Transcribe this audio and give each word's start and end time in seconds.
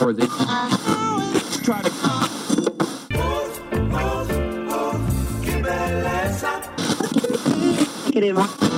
or 0.00 0.12
they 0.12 0.26
try 1.64 1.82
to 1.82 1.90
Queremos. 8.10 8.77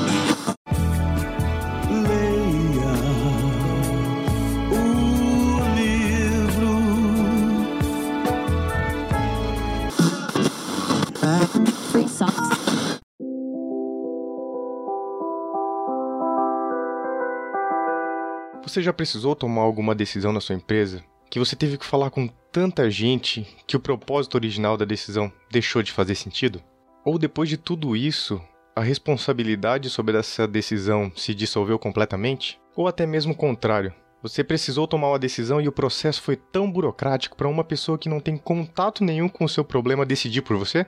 Você 18.71 18.85
já 18.85 18.93
precisou 18.93 19.35
tomar 19.35 19.63
alguma 19.63 19.97
decisão 19.97 20.33
na 20.33 20.41
sua 20.41 20.55
empresa 20.55 21.03
que 21.29 21.41
você 21.41 21.57
teve 21.57 21.77
que 21.77 21.85
falar 21.85 22.09
com 22.09 22.29
tanta 22.53 22.89
gente 22.89 23.45
que 23.67 23.77
o 23.77 23.81
propósito 23.81 24.37
original 24.37 24.77
da 24.77 24.85
decisão 24.85 25.33
deixou 25.51 25.83
de 25.83 25.91
fazer 25.91 26.15
sentido? 26.15 26.63
Ou 27.05 27.19
depois 27.19 27.49
de 27.49 27.57
tudo 27.57 27.97
isso, 27.97 28.41
a 28.77 28.81
responsabilidade 28.81 29.91
sobre 29.91 30.17
essa 30.17 30.47
decisão 30.47 31.11
se 31.17 31.35
dissolveu 31.35 31.81
completamente? 31.81 32.61
Ou 32.77 32.87
até 32.87 33.05
mesmo 33.07 33.33
o 33.33 33.37
contrário? 33.37 33.93
Você 34.23 34.45
precisou 34.45 34.87
tomar 34.87 35.09
uma 35.09 35.19
decisão 35.19 35.61
e 35.61 35.67
o 35.67 35.73
processo 35.73 36.23
foi 36.23 36.37
tão 36.37 36.71
burocrático 36.71 37.37
para 37.37 37.49
uma 37.49 37.65
pessoa 37.65 37.99
que 37.99 38.09
não 38.09 38.21
tem 38.21 38.37
contato 38.37 39.03
nenhum 39.03 39.29
com 39.29 39.45
o 39.45 39.49
seu 39.49 39.65
problema 39.65 40.07
decidir 40.07 40.43
por 40.43 40.57
você? 40.57 40.87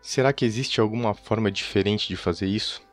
Será 0.00 0.32
que 0.32 0.46
existe 0.46 0.80
alguma 0.80 1.12
forma 1.12 1.50
diferente 1.50 2.08
de 2.08 2.16
fazer 2.16 2.46
isso? 2.46 2.87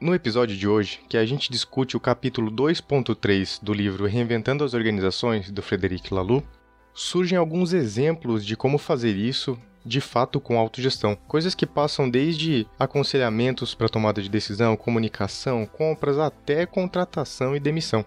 No 0.00 0.14
episódio 0.14 0.56
de 0.56 0.68
hoje, 0.68 1.00
que 1.08 1.16
a 1.16 1.26
gente 1.26 1.50
discute 1.50 1.96
o 1.96 2.00
capítulo 2.00 2.52
2.3 2.52 3.58
do 3.60 3.74
livro 3.74 4.06
Reinventando 4.06 4.62
as 4.62 4.72
Organizações, 4.72 5.50
do 5.50 5.60
Frederic 5.60 6.14
Laloux, 6.14 6.46
surgem 6.94 7.36
alguns 7.36 7.72
exemplos 7.72 8.46
de 8.46 8.56
como 8.56 8.78
fazer 8.78 9.16
isso 9.16 9.58
de 9.84 10.00
fato 10.00 10.38
com 10.38 10.56
autogestão. 10.56 11.16
Coisas 11.26 11.52
que 11.52 11.66
passam 11.66 12.08
desde 12.08 12.64
aconselhamentos 12.78 13.74
para 13.74 13.88
tomada 13.88 14.22
de 14.22 14.28
decisão, 14.28 14.76
comunicação, 14.76 15.66
compras, 15.66 16.16
até 16.16 16.64
contratação 16.64 17.56
e 17.56 17.60
demissão. 17.60 18.04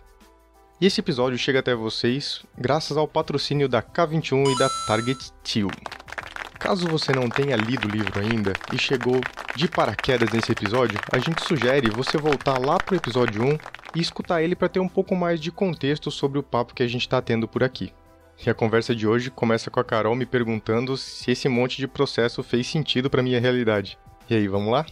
E 0.79 0.85
esse 0.85 1.01
episódio 1.01 1.37
chega 1.37 1.59
até 1.59 1.75
vocês 1.75 2.41
graças 2.57 2.95
ao 2.95 3.05
patrocínio 3.05 3.67
da 3.67 3.83
K21 3.83 4.55
e 4.55 4.57
da 4.57 4.69
Target 4.87 5.21
Steel. 5.21 5.67
Caso 6.61 6.87
você 6.87 7.11
não 7.11 7.27
tenha 7.27 7.55
lido 7.55 7.87
o 7.87 7.91
livro 7.91 8.19
ainda 8.19 8.53
e 8.71 8.77
chegou 8.77 9.19
de 9.55 9.67
paraquedas 9.67 10.31
nesse 10.31 10.51
episódio, 10.51 10.99
a 11.11 11.17
gente 11.17 11.43
sugere 11.43 11.89
você 11.89 12.19
voltar 12.19 12.59
lá 12.59 12.77
pro 12.77 12.95
episódio 12.95 13.43
1 13.43 13.57
e 13.95 13.99
escutar 13.99 14.43
ele 14.43 14.55
para 14.55 14.69
ter 14.69 14.79
um 14.79 14.87
pouco 14.87 15.15
mais 15.15 15.41
de 15.41 15.51
contexto 15.51 16.11
sobre 16.11 16.37
o 16.37 16.43
papo 16.43 16.75
que 16.75 16.83
a 16.83 16.87
gente 16.87 17.01
está 17.01 17.19
tendo 17.19 17.47
por 17.47 17.63
aqui. 17.63 17.91
E 18.45 18.47
a 18.47 18.53
conversa 18.53 18.95
de 18.95 19.07
hoje 19.07 19.31
começa 19.31 19.71
com 19.71 19.79
a 19.79 19.83
Carol 19.83 20.15
me 20.15 20.25
perguntando 20.25 20.95
se 20.97 21.31
esse 21.31 21.49
monte 21.49 21.77
de 21.77 21.87
processo 21.87 22.43
fez 22.43 22.67
sentido 22.67 23.09
para 23.09 23.23
minha 23.23 23.39
realidade. 23.39 23.97
E 24.29 24.35
aí, 24.35 24.47
vamos 24.47 24.71
lá? 24.71 24.85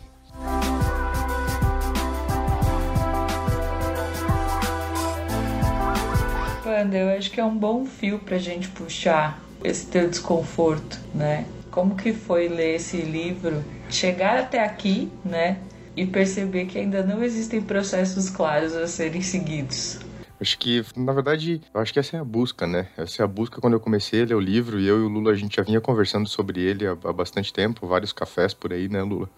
Wanda, 6.65 6.97
eu 6.97 7.15
acho 7.15 7.29
que 7.29 7.39
é 7.39 7.45
um 7.45 7.55
bom 7.55 7.85
fio 7.85 8.17
pra 8.17 8.39
gente 8.39 8.67
puxar 8.69 9.39
esse 9.63 9.85
teu 9.85 10.09
desconforto, 10.09 10.99
né? 11.13 11.45
Como 11.71 11.95
que 11.95 12.13
foi 12.13 12.47
ler 12.47 12.75
esse 12.75 12.97
livro, 12.97 13.63
chegar 13.89 14.39
até 14.39 14.63
aqui, 14.63 15.11
né? 15.23 15.59
E 15.95 16.05
perceber 16.05 16.65
que 16.65 16.77
ainda 16.77 17.03
não 17.03 17.23
existem 17.23 17.61
processos 17.61 18.29
claros 18.29 18.75
a 18.75 18.87
serem 18.87 19.21
seguidos. 19.21 19.99
Acho 20.41 20.57
que, 20.57 20.85
na 20.95 21.11
verdade, 21.11 21.61
eu 21.73 21.81
acho 21.81 21.91
que 21.91 21.99
essa 21.99 22.15
é 22.15 22.19
a 22.19 22.23
busca, 22.23 22.65
né? 22.65 22.87
Essa 22.95 23.21
é 23.21 23.25
a 23.25 23.27
busca 23.27 23.59
quando 23.59 23.73
eu 23.73 23.79
comecei 23.79 24.21
a 24.21 24.25
ler 24.25 24.35
o 24.35 24.39
livro 24.39 24.79
e 24.79 24.87
eu 24.87 24.99
e 24.99 25.03
o 25.03 25.09
Lula, 25.09 25.31
a 25.31 25.35
gente 25.35 25.57
já 25.57 25.63
vinha 25.63 25.81
conversando 25.81 26.29
sobre 26.29 26.61
ele 26.61 26.87
há, 26.87 26.91
há 26.91 27.11
bastante 27.11 27.51
tempo, 27.51 27.85
vários 27.85 28.13
cafés 28.13 28.53
por 28.53 28.71
aí, 28.71 28.87
né, 28.87 29.01
Lula? 29.03 29.29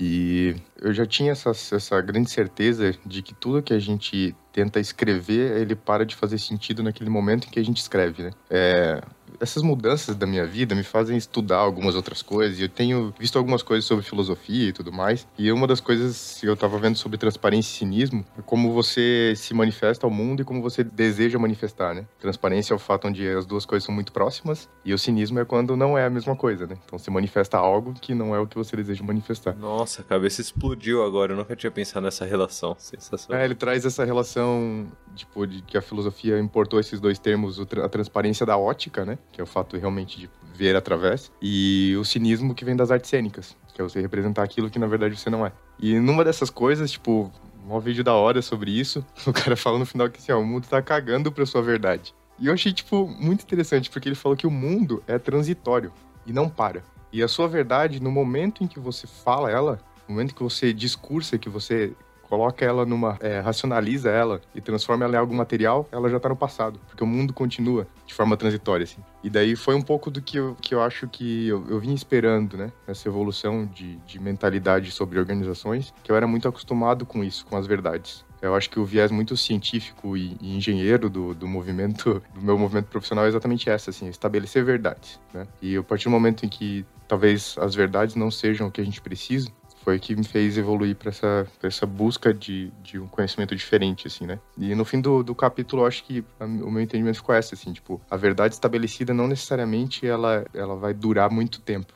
E 0.00 0.56
eu 0.80 0.94
já 0.94 1.04
tinha 1.04 1.32
essa, 1.32 1.50
essa 1.50 2.00
grande 2.00 2.30
certeza 2.30 2.94
de 3.04 3.20
que 3.20 3.34
tudo 3.34 3.62
que 3.62 3.74
a 3.74 3.78
gente 3.78 4.34
tenta 4.50 4.80
escrever, 4.80 5.60
ele 5.60 5.74
para 5.74 6.06
de 6.06 6.16
fazer 6.16 6.38
sentido 6.38 6.82
naquele 6.82 7.10
momento 7.10 7.46
em 7.46 7.50
que 7.50 7.60
a 7.60 7.64
gente 7.64 7.76
escreve, 7.76 8.22
né? 8.22 8.30
É, 8.48 9.02
essas 9.40 9.62
mudanças 9.62 10.14
da 10.14 10.26
minha 10.26 10.46
vida 10.46 10.74
me 10.74 10.82
fazem 10.82 11.16
estudar 11.16 11.58
algumas 11.58 11.94
outras 11.94 12.22
coisas. 12.22 12.58
E 12.58 12.62
eu 12.62 12.68
tenho 12.68 13.12
visto 13.18 13.38
algumas 13.38 13.62
coisas 13.62 13.84
sobre 13.84 14.04
filosofia 14.04 14.68
e 14.68 14.72
tudo 14.72 14.92
mais. 14.92 15.26
E 15.38 15.50
uma 15.50 15.66
das 15.66 15.80
coisas 15.80 16.38
que 16.38 16.46
eu 16.46 16.56
tava 16.56 16.78
vendo 16.78 16.96
sobre 16.96 17.16
transparência 17.16 17.70
e 17.70 17.78
cinismo 17.78 18.24
é 18.38 18.42
como 18.42 18.72
você 18.72 19.32
se 19.36 19.54
manifesta 19.54 20.06
ao 20.06 20.10
mundo 20.10 20.42
e 20.42 20.44
como 20.44 20.60
você 20.60 20.84
deseja 20.84 21.38
manifestar, 21.38 21.94
né? 21.94 22.04
Transparência 22.18 22.74
é 22.74 22.76
o 22.76 22.78
fato 22.78 23.08
onde 23.08 23.26
as 23.28 23.46
duas 23.46 23.64
coisas 23.64 23.84
são 23.84 23.94
muito 23.94 24.12
próximas. 24.12 24.68
E 24.84 24.92
o 24.92 24.98
cinismo 24.98 25.38
é 25.38 25.44
quando 25.44 25.76
não 25.76 25.96
é 25.96 26.04
a 26.04 26.10
mesma 26.10 26.36
coisa, 26.36 26.66
né? 26.66 26.76
Então 26.84 26.98
você 26.98 27.10
manifesta 27.10 27.56
algo 27.56 27.94
que 27.94 28.14
não 28.14 28.34
é 28.34 28.38
o 28.38 28.46
que 28.46 28.56
você 28.56 28.76
deseja 28.76 29.02
manifestar. 29.02 29.56
Nossa, 29.56 30.02
a 30.02 30.04
cabeça 30.04 30.40
explodiu 30.40 31.02
agora. 31.02 31.32
Eu 31.32 31.36
nunca 31.36 31.56
tinha 31.56 31.70
pensado 31.70 32.04
nessa 32.04 32.24
relação. 32.24 32.76
Sensacional. 32.78 33.40
É, 33.40 33.44
ele 33.44 33.54
traz 33.54 33.84
essa 33.84 34.04
relação, 34.04 34.86
tipo, 35.14 35.46
de 35.46 35.62
que 35.62 35.78
a 35.78 35.82
filosofia 35.82 36.38
importou 36.38 36.78
esses 36.78 37.00
dois 37.00 37.18
termos, 37.18 37.58
a 37.60 37.88
transparência 37.88 38.44
da 38.44 38.58
ótica, 38.58 39.04
né? 39.04 39.18
Que 39.32 39.40
é 39.40 39.44
o 39.44 39.46
fato 39.46 39.76
realmente 39.76 40.18
de 40.18 40.30
ver 40.54 40.76
através, 40.76 41.32
e 41.40 41.96
o 41.98 42.04
cinismo 42.04 42.54
que 42.54 42.64
vem 42.64 42.76
das 42.76 42.90
artes 42.90 43.08
cênicas, 43.08 43.56
que 43.72 43.80
é 43.80 43.84
você 43.84 44.00
representar 44.00 44.42
aquilo 44.42 44.68
que 44.68 44.78
na 44.78 44.86
verdade 44.86 45.16
você 45.16 45.30
não 45.30 45.46
é. 45.46 45.52
E 45.78 45.98
numa 45.98 46.22
dessas 46.22 46.50
coisas, 46.50 46.90
tipo, 46.90 47.32
um 47.66 47.80
vídeo 47.80 48.04
da 48.04 48.12
hora 48.12 48.42
sobre 48.42 48.70
isso, 48.70 49.04
o 49.26 49.32
cara 49.32 49.56
fala 49.56 49.78
no 49.78 49.86
final 49.86 50.10
que 50.10 50.18
assim, 50.18 50.32
ó, 50.32 50.38
o 50.38 50.44
mundo 50.44 50.66
tá 50.68 50.82
cagando 50.82 51.32
pra 51.32 51.46
sua 51.46 51.62
verdade. 51.62 52.14
E 52.38 52.46
eu 52.46 52.54
achei, 52.54 52.72
tipo, 52.72 53.06
muito 53.06 53.42
interessante, 53.42 53.90
porque 53.90 54.08
ele 54.08 54.16
falou 54.16 54.36
que 54.36 54.46
o 54.46 54.50
mundo 54.50 55.02
é 55.06 55.18
transitório 55.18 55.92
e 56.26 56.32
não 56.32 56.48
para. 56.48 56.82
E 57.12 57.22
a 57.22 57.28
sua 57.28 57.48
verdade, 57.48 58.00
no 58.00 58.10
momento 58.10 58.64
em 58.64 58.66
que 58.66 58.78
você 58.78 59.06
fala 59.06 59.50
ela, 59.50 59.78
no 60.08 60.14
momento 60.14 60.34
que 60.34 60.42
você 60.42 60.72
discursa, 60.72 61.38
que 61.38 61.48
você 61.48 61.92
coloca 62.30 62.64
ela 62.64 62.86
numa. 62.86 63.18
é, 63.20 63.40
racionaliza 63.40 64.08
ela 64.08 64.40
e 64.54 64.60
transforma 64.60 65.04
ela 65.04 65.16
em 65.16 65.18
algo 65.18 65.34
material, 65.34 65.88
ela 65.90 66.08
já 66.08 66.20
tá 66.20 66.28
no 66.28 66.36
passado. 66.36 66.80
Porque 66.86 67.02
o 67.02 67.06
mundo 67.06 67.34
continua 67.34 67.88
de 68.06 68.14
forma 68.14 68.36
transitória, 68.36 68.84
assim. 68.84 69.02
E 69.22 69.28
daí 69.28 69.56
foi 69.56 69.74
um 69.74 69.82
pouco 69.82 70.10
do 70.10 70.22
que 70.22 70.38
eu, 70.38 70.56
que 70.62 70.74
eu 70.74 70.80
acho 70.80 71.08
que 71.08 71.48
eu, 71.48 71.66
eu 71.68 71.80
vim 71.80 71.92
esperando, 71.92 72.56
né? 72.56 72.72
Essa 72.86 73.08
evolução 73.08 73.66
de, 73.66 73.96
de 74.06 74.20
mentalidade 74.20 74.92
sobre 74.92 75.18
organizações, 75.18 75.92
que 76.04 76.12
eu 76.12 76.16
era 76.16 76.26
muito 76.26 76.46
acostumado 76.46 77.04
com 77.04 77.24
isso, 77.24 77.44
com 77.46 77.56
as 77.56 77.66
verdades. 77.66 78.24
Eu 78.40 78.54
acho 78.54 78.70
que 78.70 78.80
o 78.80 78.84
viés 78.84 79.10
muito 79.10 79.36
científico 79.36 80.16
e, 80.16 80.36
engenheiro 80.40 81.10
do, 81.10 81.34
do 81.34 81.46
movimento, 81.46 82.22
do 82.32 82.40
meu 82.40 82.56
movimento 82.56 82.86
profissional 82.86 83.26
é 83.26 83.28
exatamente 83.28 83.68
essa, 83.68 83.90
assim, 83.90 84.08
estabelecer 84.08 84.64
verdades, 84.64 85.20
né? 85.34 85.46
E 85.60 85.76
a 85.76 85.82
partir 85.82 86.04
do 86.04 86.10
momento 86.10 86.46
em 86.46 86.48
que 86.48 86.86
talvez 87.06 87.56
as 87.58 87.74
verdades 87.74 88.14
não 88.14 88.30
sejam 88.30 88.68
o 88.68 88.70
que 88.70 88.80
a 88.80 88.84
gente 88.84 89.00
precisa, 89.00 89.50
foi 89.84 89.98
que 89.98 90.14
me 90.14 90.24
fez 90.24 90.58
evoluir 90.58 90.94
para 90.94 91.08
essa, 91.08 91.46
essa 91.62 91.86
busca 91.86 92.32
de, 92.34 92.70
de 92.82 92.98
um 92.98 93.06
conhecimento 93.06 93.54
diferente, 93.56 94.06
assim, 94.06 94.26
né? 94.26 94.38
E 94.58 94.74
no 94.74 94.84
fim 94.84 95.00
do, 95.00 95.22
do 95.22 95.34
capítulo, 95.34 95.86
acho 95.86 96.04
que 96.04 96.24
a- 96.38 96.44
o 96.44 96.70
meu 96.70 96.80
entendimento 96.82 97.16
ficou 97.16 97.34
esse, 97.34 97.54
assim, 97.54 97.72
tipo, 97.72 98.00
a 98.10 98.16
verdade 98.16 98.54
estabelecida 98.54 99.14
não 99.14 99.26
necessariamente 99.26 100.06
ela, 100.06 100.44
ela 100.52 100.76
vai 100.76 100.92
durar 100.92 101.30
muito 101.30 101.60
tempo. 101.60 101.94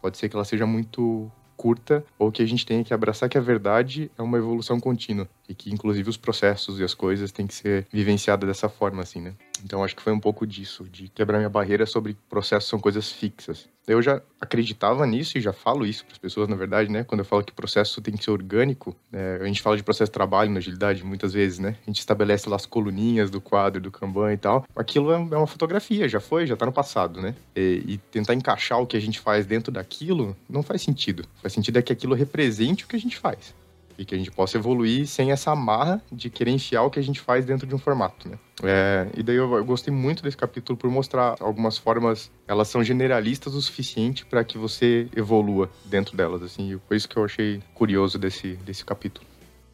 Pode 0.00 0.16
ser 0.16 0.28
que 0.28 0.36
ela 0.36 0.44
seja 0.44 0.66
muito 0.66 1.30
curta 1.56 2.04
ou 2.18 2.30
que 2.30 2.40
a 2.42 2.46
gente 2.46 2.64
tenha 2.64 2.84
que 2.84 2.94
abraçar 2.94 3.28
que 3.28 3.36
a 3.36 3.40
verdade 3.40 4.10
é 4.16 4.22
uma 4.22 4.38
evolução 4.38 4.78
contínua 4.78 5.28
e 5.48 5.54
que 5.54 5.72
inclusive 5.72 6.08
os 6.08 6.16
processos 6.16 6.78
e 6.78 6.84
as 6.84 6.94
coisas 6.94 7.32
têm 7.32 7.46
que 7.46 7.54
ser 7.54 7.86
vivenciadas 7.92 8.46
dessa 8.46 8.68
forma 8.68 9.02
assim, 9.02 9.20
né? 9.20 9.34
Então 9.64 9.82
acho 9.82 9.96
que 9.96 10.02
foi 10.02 10.12
um 10.12 10.20
pouco 10.20 10.46
disso, 10.46 10.84
de 10.84 11.08
quebrar 11.08 11.38
minha 11.38 11.48
barreira 11.48 11.86
sobre 11.86 12.16
processos 12.28 12.68
são 12.68 12.78
coisas 12.78 13.10
fixas. 13.10 13.68
Eu 13.86 14.02
já 14.02 14.20
acreditava 14.38 15.06
nisso 15.06 15.38
e 15.38 15.40
já 15.40 15.52
falo 15.52 15.86
isso 15.86 16.04
para 16.04 16.12
as 16.12 16.18
pessoas, 16.18 16.46
na 16.46 16.54
verdade, 16.54 16.90
né? 16.90 17.04
Quando 17.04 17.20
eu 17.20 17.24
falo 17.24 17.42
que 17.42 17.52
processo 17.52 18.02
tem 18.02 18.14
que 18.14 18.22
ser 18.22 18.30
orgânico, 18.30 18.94
né? 19.10 19.38
a 19.40 19.44
gente 19.46 19.62
fala 19.62 19.78
de 19.78 19.82
processo 19.82 20.10
de 20.10 20.14
trabalho 20.14 20.50
na 20.50 20.58
agilidade 20.58 21.02
muitas 21.02 21.32
vezes, 21.32 21.58
né? 21.58 21.76
A 21.82 21.86
gente 21.86 21.98
estabelece 21.98 22.48
lá 22.48 22.56
as 22.56 22.66
coluninhas 22.66 23.30
do 23.30 23.40
quadro, 23.40 23.80
do 23.80 23.90
Kanban 23.90 24.32
e 24.34 24.36
tal. 24.36 24.66
Aquilo 24.76 25.10
é 25.10 25.18
é 25.18 25.36
uma 25.36 25.46
fotografia, 25.46 26.08
já 26.08 26.20
foi, 26.20 26.46
já 26.46 26.56
tá 26.56 26.66
no 26.66 26.72
passado, 26.72 27.20
né? 27.20 27.34
E, 27.56 27.82
e 27.86 27.98
tentar 27.98 28.34
encaixar 28.34 28.78
o 28.80 28.86
que 28.86 28.96
a 28.96 29.00
gente 29.00 29.18
faz 29.18 29.46
dentro 29.46 29.72
daquilo 29.72 30.36
não 30.48 30.62
faz 30.62 30.82
sentido. 30.82 31.24
Faz 31.40 31.52
sentido 31.54 31.78
é 31.78 31.82
que 31.82 31.92
aquilo 31.92 32.14
represente 32.14 32.84
o 32.84 32.88
que 32.88 32.96
a 32.96 33.00
gente 33.00 33.16
faz. 33.16 33.54
E 33.98 34.04
que 34.04 34.14
a 34.14 34.18
gente 34.18 34.30
possa 34.30 34.56
evoluir 34.56 35.06
sem 35.08 35.32
essa 35.32 35.50
amarra 35.50 36.00
de 36.10 36.30
querer 36.30 36.52
enfiar 36.52 36.82
o 36.84 36.90
que 36.90 37.00
a 37.00 37.02
gente 37.02 37.20
faz 37.20 37.44
dentro 37.44 37.66
de 37.66 37.74
um 37.74 37.78
formato, 37.78 38.28
né? 38.28 38.38
É, 38.62 39.08
e 39.16 39.22
daí 39.22 39.36
eu, 39.36 39.52
eu 39.56 39.64
gostei 39.64 39.92
muito 39.92 40.22
desse 40.22 40.36
capítulo 40.36 40.78
por 40.78 40.88
mostrar 40.90 41.36
algumas 41.40 41.76
formas, 41.76 42.30
elas 42.46 42.68
são 42.68 42.82
generalistas 42.82 43.54
o 43.54 43.60
suficiente 43.60 44.24
para 44.24 44.44
que 44.44 44.56
você 44.56 45.08
evolua 45.16 45.68
dentro 45.84 46.16
delas, 46.16 46.42
assim. 46.42 46.74
E 46.74 46.80
foi 46.86 46.96
isso 46.96 47.08
que 47.08 47.16
eu 47.16 47.24
achei 47.24 47.60
curioso 47.74 48.18
desse, 48.18 48.54
desse 48.64 48.84
capítulo. 48.84 49.26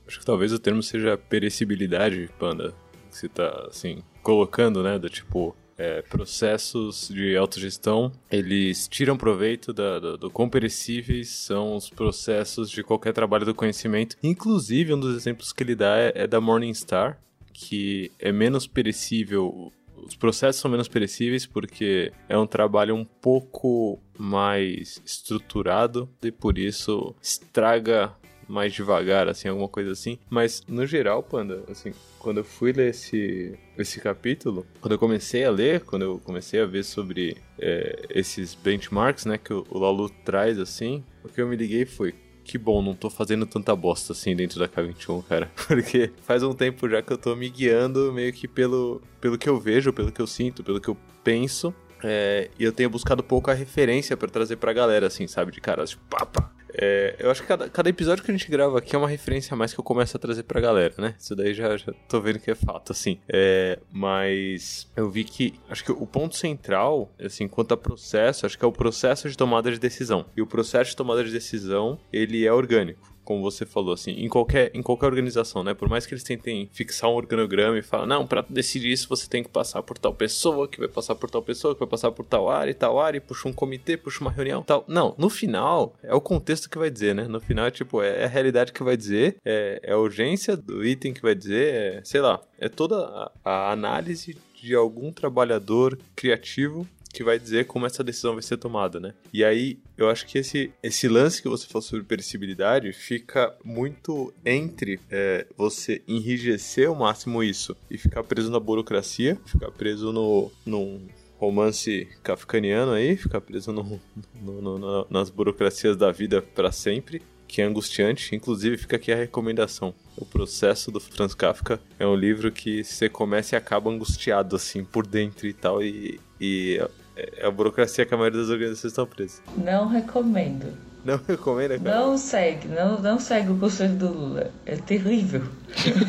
Acho 0.06 0.18
que 0.18 0.26
talvez 0.26 0.52
o 0.52 0.58
termo 0.58 0.82
seja 0.82 1.16
perecibilidade, 1.16 2.30
Panda. 2.38 2.74
Que 3.10 3.16
você 3.16 3.28
tá, 3.28 3.66
assim, 3.68 4.02
colocando, 4.22 4.82
né? 4.82 4.98
Do 4.98 5.08
tipo, 5.08 5.54
é, 5.76 6.02
processos 6.02 7.08
de 7.08 7.36
autogestão, 7.36 8.12
eles 8.30 8.88
tiram 8.88 9.16
proveito 9.16 9.72
da, 9.72 9.98
do, 9.98 10.30
quão 10.30 10.48
perecíveis 10.48 11.28
são 11.28 11.76
os 11.76 11.90
processos 11.90 12.70
de 12.70 12.82
qualquer 12.82 13.12
trabalho 13.12 13.44
do 13.44 13.54
conhecimento. 13.54 14.16
Inclusive, 14.22 14.94
um 14.94 15.00
dos 15.00 15.16
exemplos 15.16 15.52
que 15.52 15.62
ele 15.62 15.74
dá 15.74 15.98
é, 15.98 16.12
é 16.14 16.26
da 16.26 16.40
Morningstar, 16.40 17.18
que 17.52 18.10
é 18.18 18.32
menos 18.32 18.66
perecível 18.66 19.72
os 20.06 20.16
processos 20.16 20.60
são 20.60 20.70
menos 20.70 20.86
perecíveis 20.86 21.46
porque 21.46 22.12
é 22.28 22.36
um 22.36 22.46
trabalho 22.46 22.94
um 22.94 23.04
pouco 23.04 23.98
mais 24.18 25.00
estruturado 25.04 26.08
e 26.22 26.30
por 26.30 26.58
isso 26.58 27.14
estraga 27.22 28.14
mais 28.48 28.72
devagar, 28.72 29.28
assim, 29.28 29.48
alguma 29.48 29.68
coisa 29.68 29.92
assim. 29.92 30.18
Mas, 30.28 30.62
no 30.68 30.86
geral, 30.86 31.22
Panda, 31.22 31.62
assim, 31.70 31.92
quando 32.18 32.38
eu 32.38 32.44
fui 32.44 32.72
ler 32.72 32.90
esse, 32.90 33.58
esse 33.76 34.00
capítulo, 34.00 34.66
quando 34.80 34.92
eu 34.92 34.98
comecei 34.98 35.44
a 35.44 35.50
ler, 35.50 35.80
quando 35.80 36.02
eu 36.02 36.20
comecei 36.24 36.60
a 36.60 36.66
ver 36.66 36.84
sobre 36.84 37.36
é, 37.58 38.06
esses 38.10 38.54
benchmarks, 38.54 39.26
né, 39.26 39.38
que 39.38 39.52
o, 39.52 39.66
o 39.68 39.78
Lalu 39.78 40.08
traz, 40.24 40.58
assim, 40.58 41.04
o 41.22 41.28
que 41.28 41.40
eu 41.40 41.46
me 41.46 41.56
liguei 41.56 41.84
foi, 41.84 42.14
que 42.44 42.58
bom, 42.58 42.82
não 42.82 42.94
tô 42.94 43.08
fazendo 43.08 43.46
tanta 43.46 43.74
bosta 43.74 44.12
assim 44.12 44.36
dentro 44.36 44.58
da 44.58 44.68
K21, 44.68 45.24
cara. 45.24 45.50
Porque 45.66 46.12
faz 46.22 46.42
um 46.42 46.52
tempo 46.52 46.88
já 46.88 47.00
que 47.00 47.12
eu 47.12 47.18
tô 47.18 47.34
me 47.34 47.48
guiando 47.48 48.12
meio 48.12 48.32
que 48.32 48.46
pelo, 48.46 49.00
pelo 49.20 49.38
que 49.38 49.48
eu 49.48 49.58
vejo, 49.58 49.92
pelo 49.92 50.12
que 50.12 50.20
eu 50.20 50.26
sinto, 50.26 50.62
pelo 50.62 50.80
que 50.80 50.88
eu 50.88 50.96
penso. 51.24 51.74
É, 52.02 52.50
e 52.58 52.64
eu 52.64 52.70
tenho 52.70 52.90
buscado 52.90 53.22
pouca 53.22 53.54
referência 53.54 54.14
para 54.14 54.28
trazer 54.28 54.56
pra 54.56 54.74
galera, 54.74 55.06
assim, 55.06 55.26
sabe? 55.26 55.50
De 55.50 55.60
caras, 55.60 55.90
tipo, 55.90 56.02
papa, 56.10 56.53
é, 56.76 57.16
eu 57.18 57.30
acho 57.30 57.42
que 57.42 57.48
cada, 57.48 57.68
cada, 57.68 57.88
episódio 57.88 58.24
que 58.24 58.30
a 58.30 58.34
gente 58.34 58.50
grava 58.50 58.78
aqui 58.78 58.94
é 58.94 58.98
uma 58.98 59.08
referência 59.08 59.54
a 59.54 59.56
mais 59.56 59.72
que 59.72 59.78
eu 59.78 59.84
começo 59.84 60.16
a 60.16 60.20
trazer 60.20 60.42
pra 60.42 60.60
galera, 60.60 60.94
né? 60.98 61.14
Isso 61.18 61.34
daí 61.36 61.54
já, 61.54 61.76
já 61.76 61.92
tô 62.08 62.20
vendo 62.20 62.38
que 62.38 62.50
é 62.50 62.54
fato, 62.54 62.92
assim. 62.92 63.20
É, 63.28 63.78
mas 63.92 64.90
eu 64.96 65.08
vi 65.08 65.24
que, 65.24 65.54
acho 65.68 65.84
que 65.84 65.92
o 65.92 66.06
ponto 66.06 66.36
central, 66.36 67.12
assim, 67.20 67.46
quanto 67.46 67.74
a 67.74 67.76
processo, 67.76 68.46
acho 68.46 68.58
que 68.58 68.64
é 68.64 68.68
o 68.68 68.72
processo 68.72 69.28
de 69.28 69.36
tomada 69.36 69.70
de 69.70 69.78
decisão. 69.78 70.26
E 70.36 70.42
o 70.42 70.46
processo 70.46 70.90
de 70.90 70.96
tomada 70.96 71.22
de 71.22 71.30
decisão, 71.30 71.98
ele 72.12 72.44
é 72.44 72.52
orgânico 72.52 73.13
como 73.24 73.42
você 73.42 73.64
falou, 73.64 73.94
assim, 73.94 74.12
em 74.12 74.28
qualquer, 74.28 74.70
em 74.74 74.82
qualquer 74.82 75.06
organização, 75.06 75.64
né? 75.64 75.74
Por 75.74 75.88
mais 75.88 76.06
que 76.06 76.14
eles 76.14 76.22
tentem 76.22 76.68
fixar 76.72 77.10
um 77.10 77.14
organograma 77.14 77.78
e 77.78 77.82
falar, 77.82 78.06
não, 78.06 78.26
para 78.26 78.44
decidir 78.48 78.92
isso 78.92 79.08
você 79.08 79.28
tem 79.28 79.42
que 79.42 79.48
passar 79.48 79.82
por 79.82 79.98
tal 79.98 80.14
pessoa, 80.14 80.68
que 80.68 80.78
vai 80.78 80.88
passar 80.88 81.14
por 81.14 81.30
tal 81.30 81.42
pessoa, 81.42 81.74
que 81.74 81.80
vai 81.80 81.88
passar 81.88 82.12
por 82.12 82.24
tal 82.24 82.48
área 82.48 82.70
e 82.70 82.74
tal 82.74 83.00
área, 83.00 83.18
e 83.18 83.20
puxa 83.20 83.48
um 83.48 83.52
comitê, 83.52 83.96
puxa 83.96 84.20
uma 84.20 84.30
reunião 84.30 84.62
tal. 84.62 84.84
Não, 84.86 85.14
no 85.18 85.30
final, 85.30 85.94
é 86.02 86.14
o 86.14 86.20
contexto 86.20 86.68
que 86.68 86.78
vai 86.78 86.90
dizer, 86.90 87.14
né? 87.14 87.26
No 87.26 87.40
final, 87.40 87.70
tipo, 87.70 88.02
é 88.02 88.24
a 88.24 88.28
realidade 88.28 88.72
que 88.72 88.82
vai 88.82 88.96
dizer, 88.96 89.36
é, 89.44 89.80
é 89.82 89.92
a 89.92 89.98
urgência 89.98 90.56
do 90.56 90.84
item 90.84 91.12
que 91.12 91.22
vai 91.22 91.34
dizer, 91.34 91.74
é, 91.74 92.00
sei 92.04 92.20
lá, 92.20 92.40
é 92.58 92.68
toda 92.68 92.96
a, 92.96 93.32
a 93.44 93.72
análise 93.72 94.36
de 94.64 94.74
algum 94.74 95.12
trabalhador 95.12 95.98
criativo 96.16 96.88
que 97.14 97.24
vai 97.24 97.38
dizer 97.38 97.66
como 97.66 97.86
essa 97.86 98.02
decisão 98.02 98.34
vai 98.34 98.42
ser 98.42 98.56
tomada, 98.56 98.98
né? 98.98 99.14
E 99.32 99.44
aí, 99.44 99.78
eu 99.96 100.10
acho 100.10 100.26
que 100.26 100.36
esse, 100.36 100.72
esse 100.82 101.08
lance 101.08 101.40
que 101.40 101.48
você 101.48 101.66
falou 101.66 101.82
sobre 101.82 102.04
perecibilidade 102.04 102.92
fica 102.92 103.54
muito 103.64 104.34
entre 104.44 105.00
é, 105.10 105.46
você 105.56 106.02
enrijecer 106.08 106.88
ao 106.88 106.94
máximo 106.94 107.42
isso 107.42 107.76
e 107.90 107.96
ficar 107.96 108.24
preso 108.24 108.50
na 108.50 108.58
burocracia, 108.58 109.38
ficar 109.46 109.70
preso 109.70 110.12
no, 110.12 110.50
num 110.66 111.06
romance 111.38 112.08
kafkaniano 112.22 112.92
aí, 112.92 113.16
ficar 113.16 113.40
preso 113.40 113.72
no, 113.72 114.00
no, 114.34 114.78
no, 114.78 115.06
nas 115.08 115.30
burocracias 115.30 115.96
da 115.96 116.10
vida 116.10 116.42
para 116.42 116.72
sempre, 116.72 117.22
que 117.46 117.62
é 117.62 117.64
angustiante. 117.64 118.34
Inclusive, 118.34 118.76
fica 118.76 118.96
aqui 118.96 119.12
a 119.12 119.16
recomendação. 119.16 119.94
O 120.16 120.24
Processo 120.24 120.90
do 120.90 121.00
Franz 121.00 121.34
Kafka 121.34 121.80
é 121.98 122.06
um 122.06 122.16
livro 122.16 122.50
que 122.50 122.82
você 122.82 123.08
começa 123.08 123.54
e 123.54 123.58
acaba 123.58 123.90
angustiado, 123.90 124.56
assim, 124.56 124.84
por 124.84 125.06
dentro 125.06 125.46
e 125.46 125.52
tal. 125.52 125.82
E, 125.82 126.20
e 126.40 126.80
é 127.16 127.46
a 127.46 127.50
burocracia 127.50 128.04
que 128.04 128.14
a 128.14 128.16
maioria 128.16 128.40
das 128.40 128.50
organizações 128.50 128.92
estão 128.92 129.06
presas. 129.06 129.42
Não 129.56 129.88
recomendo. 129.88 130.72
Não 131.04 131.20
recomenda, 131.28 131.78
cara? 131.78 132.00
Não 132.00 132.16
segue, 132.16 132.68
não, 132.68 133.00
não 133.00 133.18
segue 133.18 133.50
o 133.50 133.58
conselho 133.58 133.94
do 133.94 134.08
Lula. 134.08 134.50
É 134.64 134.76
terrível. 134.76 135.42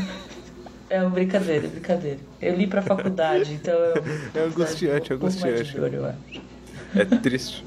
é 0.90 1.02
uma 1.02 1.10
brincadeira, 1.10 1.66
é 1.66 1.70
brincadeira. 1.70 2.20
Eu 2.42 2.56
li 2.56 2.66
pra 2.66 2.82
faculdade, 2.82 3.54
então 3.54 3.74
eu. 3.74 3.96
É 4.34 4.46
angustiante, 4.46 5.12
é 5.12 5.16
angustiante. 5.16 5.76
É 6.96 7.06
triste. 7.18 7.66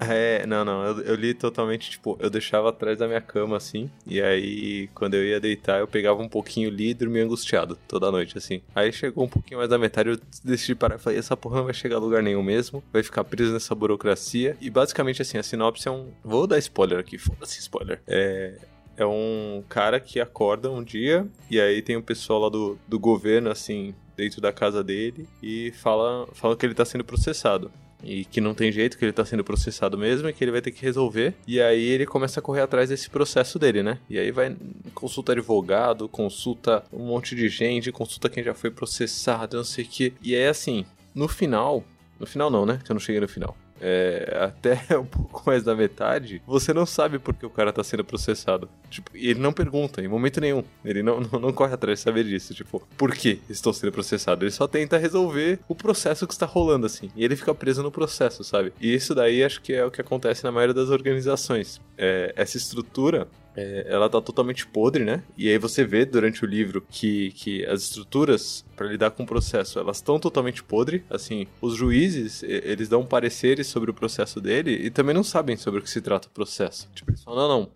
É, 0.10 0.46
não, 0.46 0.64
não, 0.64 0.84
eu, 0.84 1.00
eu, 1.02 1.14
li 1.14 1.34
totalmente, 1.34 1.90
tipo, 1.90 2.16
eu 2.20 2.30
deixava 2.30 2.70
atrás 2.70 2.98
da 2.98 3.06
minha 3.06 3.20
cama, 3.20 3.56
assim, 3.56 3.90
e 4.06 4.20
aí, 4.20 4.88
quando 4.94 5.14
eu 5.14 5.24
ia 5.24 5.38
deitar, 5.38 5.78
eu 5.78 5.86
pegava 5.86 6.20
um 6.22 6.28
pouquinho, 6.28 6.70
li 6.70 6.90
e 6.90 6.94
dormia 6.94 7.22
angustiado, 7.22 7.78
toda 7.86 8.10
noite, 8.10 8.36
assim. 8.36 8.62
Aí 8.74 8.92
chegou 8.92 9.24
um 9.24 9.28
pouquinho 9.28 9.58
mais 9.58 9.68
da 9.68 9.78
metade, 9.78 10.10
eu 10.10 10.18
decidi 10.42 10.74
parar 10.74 10.96
e 10.96 10.98
falei, 10.98 11.18
essa 11.18 11.36
porra 11.36 11.58
não 11.58 11.64
vai 11.64 11.74
chegar 11.74 11.96
a 11.96 11.98
lugar 11.98 12.22
nenhum 12.22 12.42
mesmo, 12.42 12.82
vai 12.92 13.02
ficar 13.02 13.24
preso 13.24 13.52
nessa 13.52 13.74
burocracia, 13.74 14.56
e 14.60 14.70
basicamente, 14.70 15.20
assim, 15.22 15.38
a 15.38 15.42
sinopse 15.42 15.86
é 15.86 15.90
um... 15.90 16.08
Vou 16.24 16.46
dar 16.46 16.58
spoiler 16.58 16.98
aqui, 16.98 17.18
foda-se 17.18 17.60
spoiler. 17.60 18.00
É... 18.06 18.54
É 18.96 19.06
um 19.06 19.64
cara 19.66 19.98
que 19.98 20.20
acorda 20.20 20.70
um 20.70 20.84
dia, 20.84 21.26
e 21.50 21.58
aí 21.58 21.80
tem 21.80 21.96
o 21.96 22.00
um 22.00 22.02
pessoal 22.02 22.40
lá 22.40 22.48
do, 22.50 22.78
do 22.86 22.98
governo, 22.98 23.48
assim, 23.48 23.94
dentro 24.14 24.42
da 24.42 24.52
casa 24.52 24.84
dele, 24.84 25.26
e 25.42 25.72
fala, 25.72 26.28
fala 26.34 26.54
que 26.54 26.66
ele 26.66 26.74
tá 26.74 26.84
sendo 26.84 27.02
processado 27.02 27.70
e 28.02 28.24
que 28.24 28.40
não 28.40 28.54
tem 28.54 28.70
jeito, 28.72 28.98
que 28.98 29.04
ele 29.04 29.12
tá 29.12 29.24
sendo 29.24 29.44
processado 29.44 29.96
mesmo 29.98 30.28
e 30.28 30.32
que 30.32 30.42
ele 30.42 30.50
vai 30.50 30.60
ter 30.60 30.70
que 30.70 30.82
resolver. 30.82 31.34
E 31.46 31.60
aí 31.60 31.84
ele 31.84 32.06
começa 32.06 32.40
a 32.40 32.42
correr 32.42 32.62
atrás 32.62 32.88
desse 32.88 33.10
processo 33.10 33.58
dele, 33.58 33.82
né? 33.82 33.98
E 34.08 34.18
aí 34.18 34.30
vai 34.30 34.56
consulta 34.94 35.32
advogado, 35.32 36.08
consulta 36.08 36.84
um 36.92 37.06
monte 37.06 37.34
de 37.34 37.48
gente, 37.48 37.92
consulta 37.92 38.28
quem 38.28 38.42
já 38.42 38.54
foi 38.54 38.70
processado, 38.70 39.56
não 39.56 39.64
sei 39.64 39.84
o 39.84 39.88
que. 39.88 40.14
E 40.22 40.34
é 40.34 40.48
assim, 40.48 40.84
no 41.14 41.28
final, 41.28 41.84
no 42.18 42.26
final 42.26 42.50
não, 42.50 42.66
né? 42.66 42.80
Que 42.84 42.90
eu 42.90 42.94
não 42.94 43.00
cheguei 43.00 43.20
no 43.20 43.28
final 43.28 43.56
é, 43.80 44.36
até 44.40 44.80
um 44.98 45.04
pouco 45.04 45.42
mais 45.46 45.62
da 45.62 45.74
metade, 45.74 46.42
você 46.46 46.72
não 46.72 46.84
sabe 46.84 47.18
por 47.18 47.34
que 47.34 47.46
o 47.46 47.50
cara 47.50 47.72
tá 47.72 47.82
sendo 47.82 48.04
processado. 48.04 48.68
Tipo, 48.90 49.10
ele 49.14 49.40
não 49.40 49.52
pergunta 49.52 50.02
em 50.02 50.08
momento 50.08 50.40
nenhum. 50.40 50.62
Ele 50.84 51.02
não, 51.02 51.20
não, 51.32 51.40
não, 51.40 51.52
corre 51.52 51.74
atrás 51.74 51.98
de 51.98 52.02
saber 52.02 52.24
disso. 52.24 52.54
Tipo, 52.54 52.86
por 52.96 53.14
que 53.14 53.40
estou 53.48 53.72
sendo 53.72 53.92
processado? 53.92 54.44
Ele 54.44 54.50
só 54.50 54.66
tenta 54.66 54.98
resolver 54.98 55.58
o 55.68 55.74
processo 55.74 56.26
que 56.26 56.32
está 56.32 56.46
rolando, 56.46 56.86
assim. 56.86 57.10
E 57.16 57.24
ele 57.24 57.36
fica 57.36 57.54
preso 57.54 57.82
no 57.82 57.90
processo, 57.90 58.44
sabe? 58.44 58.72
E 58.80 58.94
isso 58.94 59.14
daí 59.14 59.42
acho 59.42 59.60
que 59.62 59.72
é 59.72 59.84
o 59.84 59.90
que 59.90 60.00
acontece 60.00 60.44
na 60.44 60.52
maioria 60.52 60.74
das 60.74 60.90
organizações. 60.90 61.80
É, 61.96 62.32
essa 62.36 62.56
estrutura 62.56 63.28
é, 63.56 63.86
ela 63.88 64.08
tá 64.08 64.20
totalmente 64.20 64.66
podre, 64.66 65.04
né? 65.04 65.22
E 65.36 65.48
aí 65.48 65.58
você 65.58 65.84
vê 65.84 66.04
durante 66.04 66.44
o 66.44 66.48
livro 66.48 66.84
que, 66.88 67.30
que 67.32 67.64
as 67.66 67.82
estruturas 67.82 68.64
para 68.76 68.86
lidar 68.86 69.10
com 69.10 69.24
o 69.24 69.26
processo, 69.26 69.78
elas 69.78 69.98
estão 69.98 70.18
totalmente 70.18 70.62
podre. 70.62 71.04
Assim, 71.10 71.46
os 71.60 71.74
juízes, 71.74 72.42
eles 72.42 72.88
dão 72.88 73.04
pareceres 73.04 73.66
sobre 73.66 73.90
o 73.90 73.94
processo 73.94 74.40
dele 74.40 74.72
e 74.72 74.90
também 74.90 75.14
não 75.14 75.24
sabem 75.24 75.56
sobre 75.56 75.80
o 75.80 75.82
que 75.82 75.90
se 75.90 76.00
trata 76.00 76.28
o 76.28 76.30
processo. 76.30 76.88
Tipo, 76.94 77.10
eles 77.10 77.22
falam, 77.22 77.48
não, 77.48 77.60
não, 77.60 77.70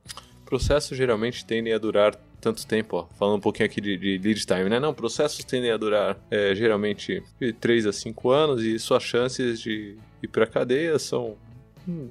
processos 0.44 0.96
geralmente 0.96 1.44
tendem 1.44 1.72
a 1.72 1.78
durar 1.78 2.14
tanto 2.40 2.66
tempo, 2.66 2.98
ó, 2.98 3.06
falando 3.18 3.38
um 3.38 3.40
pouquinho 3.40 3.66
aqui 3.66 3.80
de, 3.80 3.96
de 3.96 4.18
lead 4.18 4.44
time, 4.44 4.68
né? 4.68 4.78
Não, 4.78 4.92
processos 4.92 5.42
tendem 5.44 5.70
a 5.70 5.76
durar 5.78 6.18
é, 6.30 6.54
geralmente 6.54 7.22
de 7.40 7.52
3 7.54 7.86
a 7.86 7.92
5 7.92 8.30
anos 8.30 8.62
e 8.62 8.78
suas 8.78 9.02
chances 9.02 9.60
de 9.60 9.96
ir 10.22 10.28
pra 10.28 10.46
cadeia 10.46 10.98
são 10.98 11.36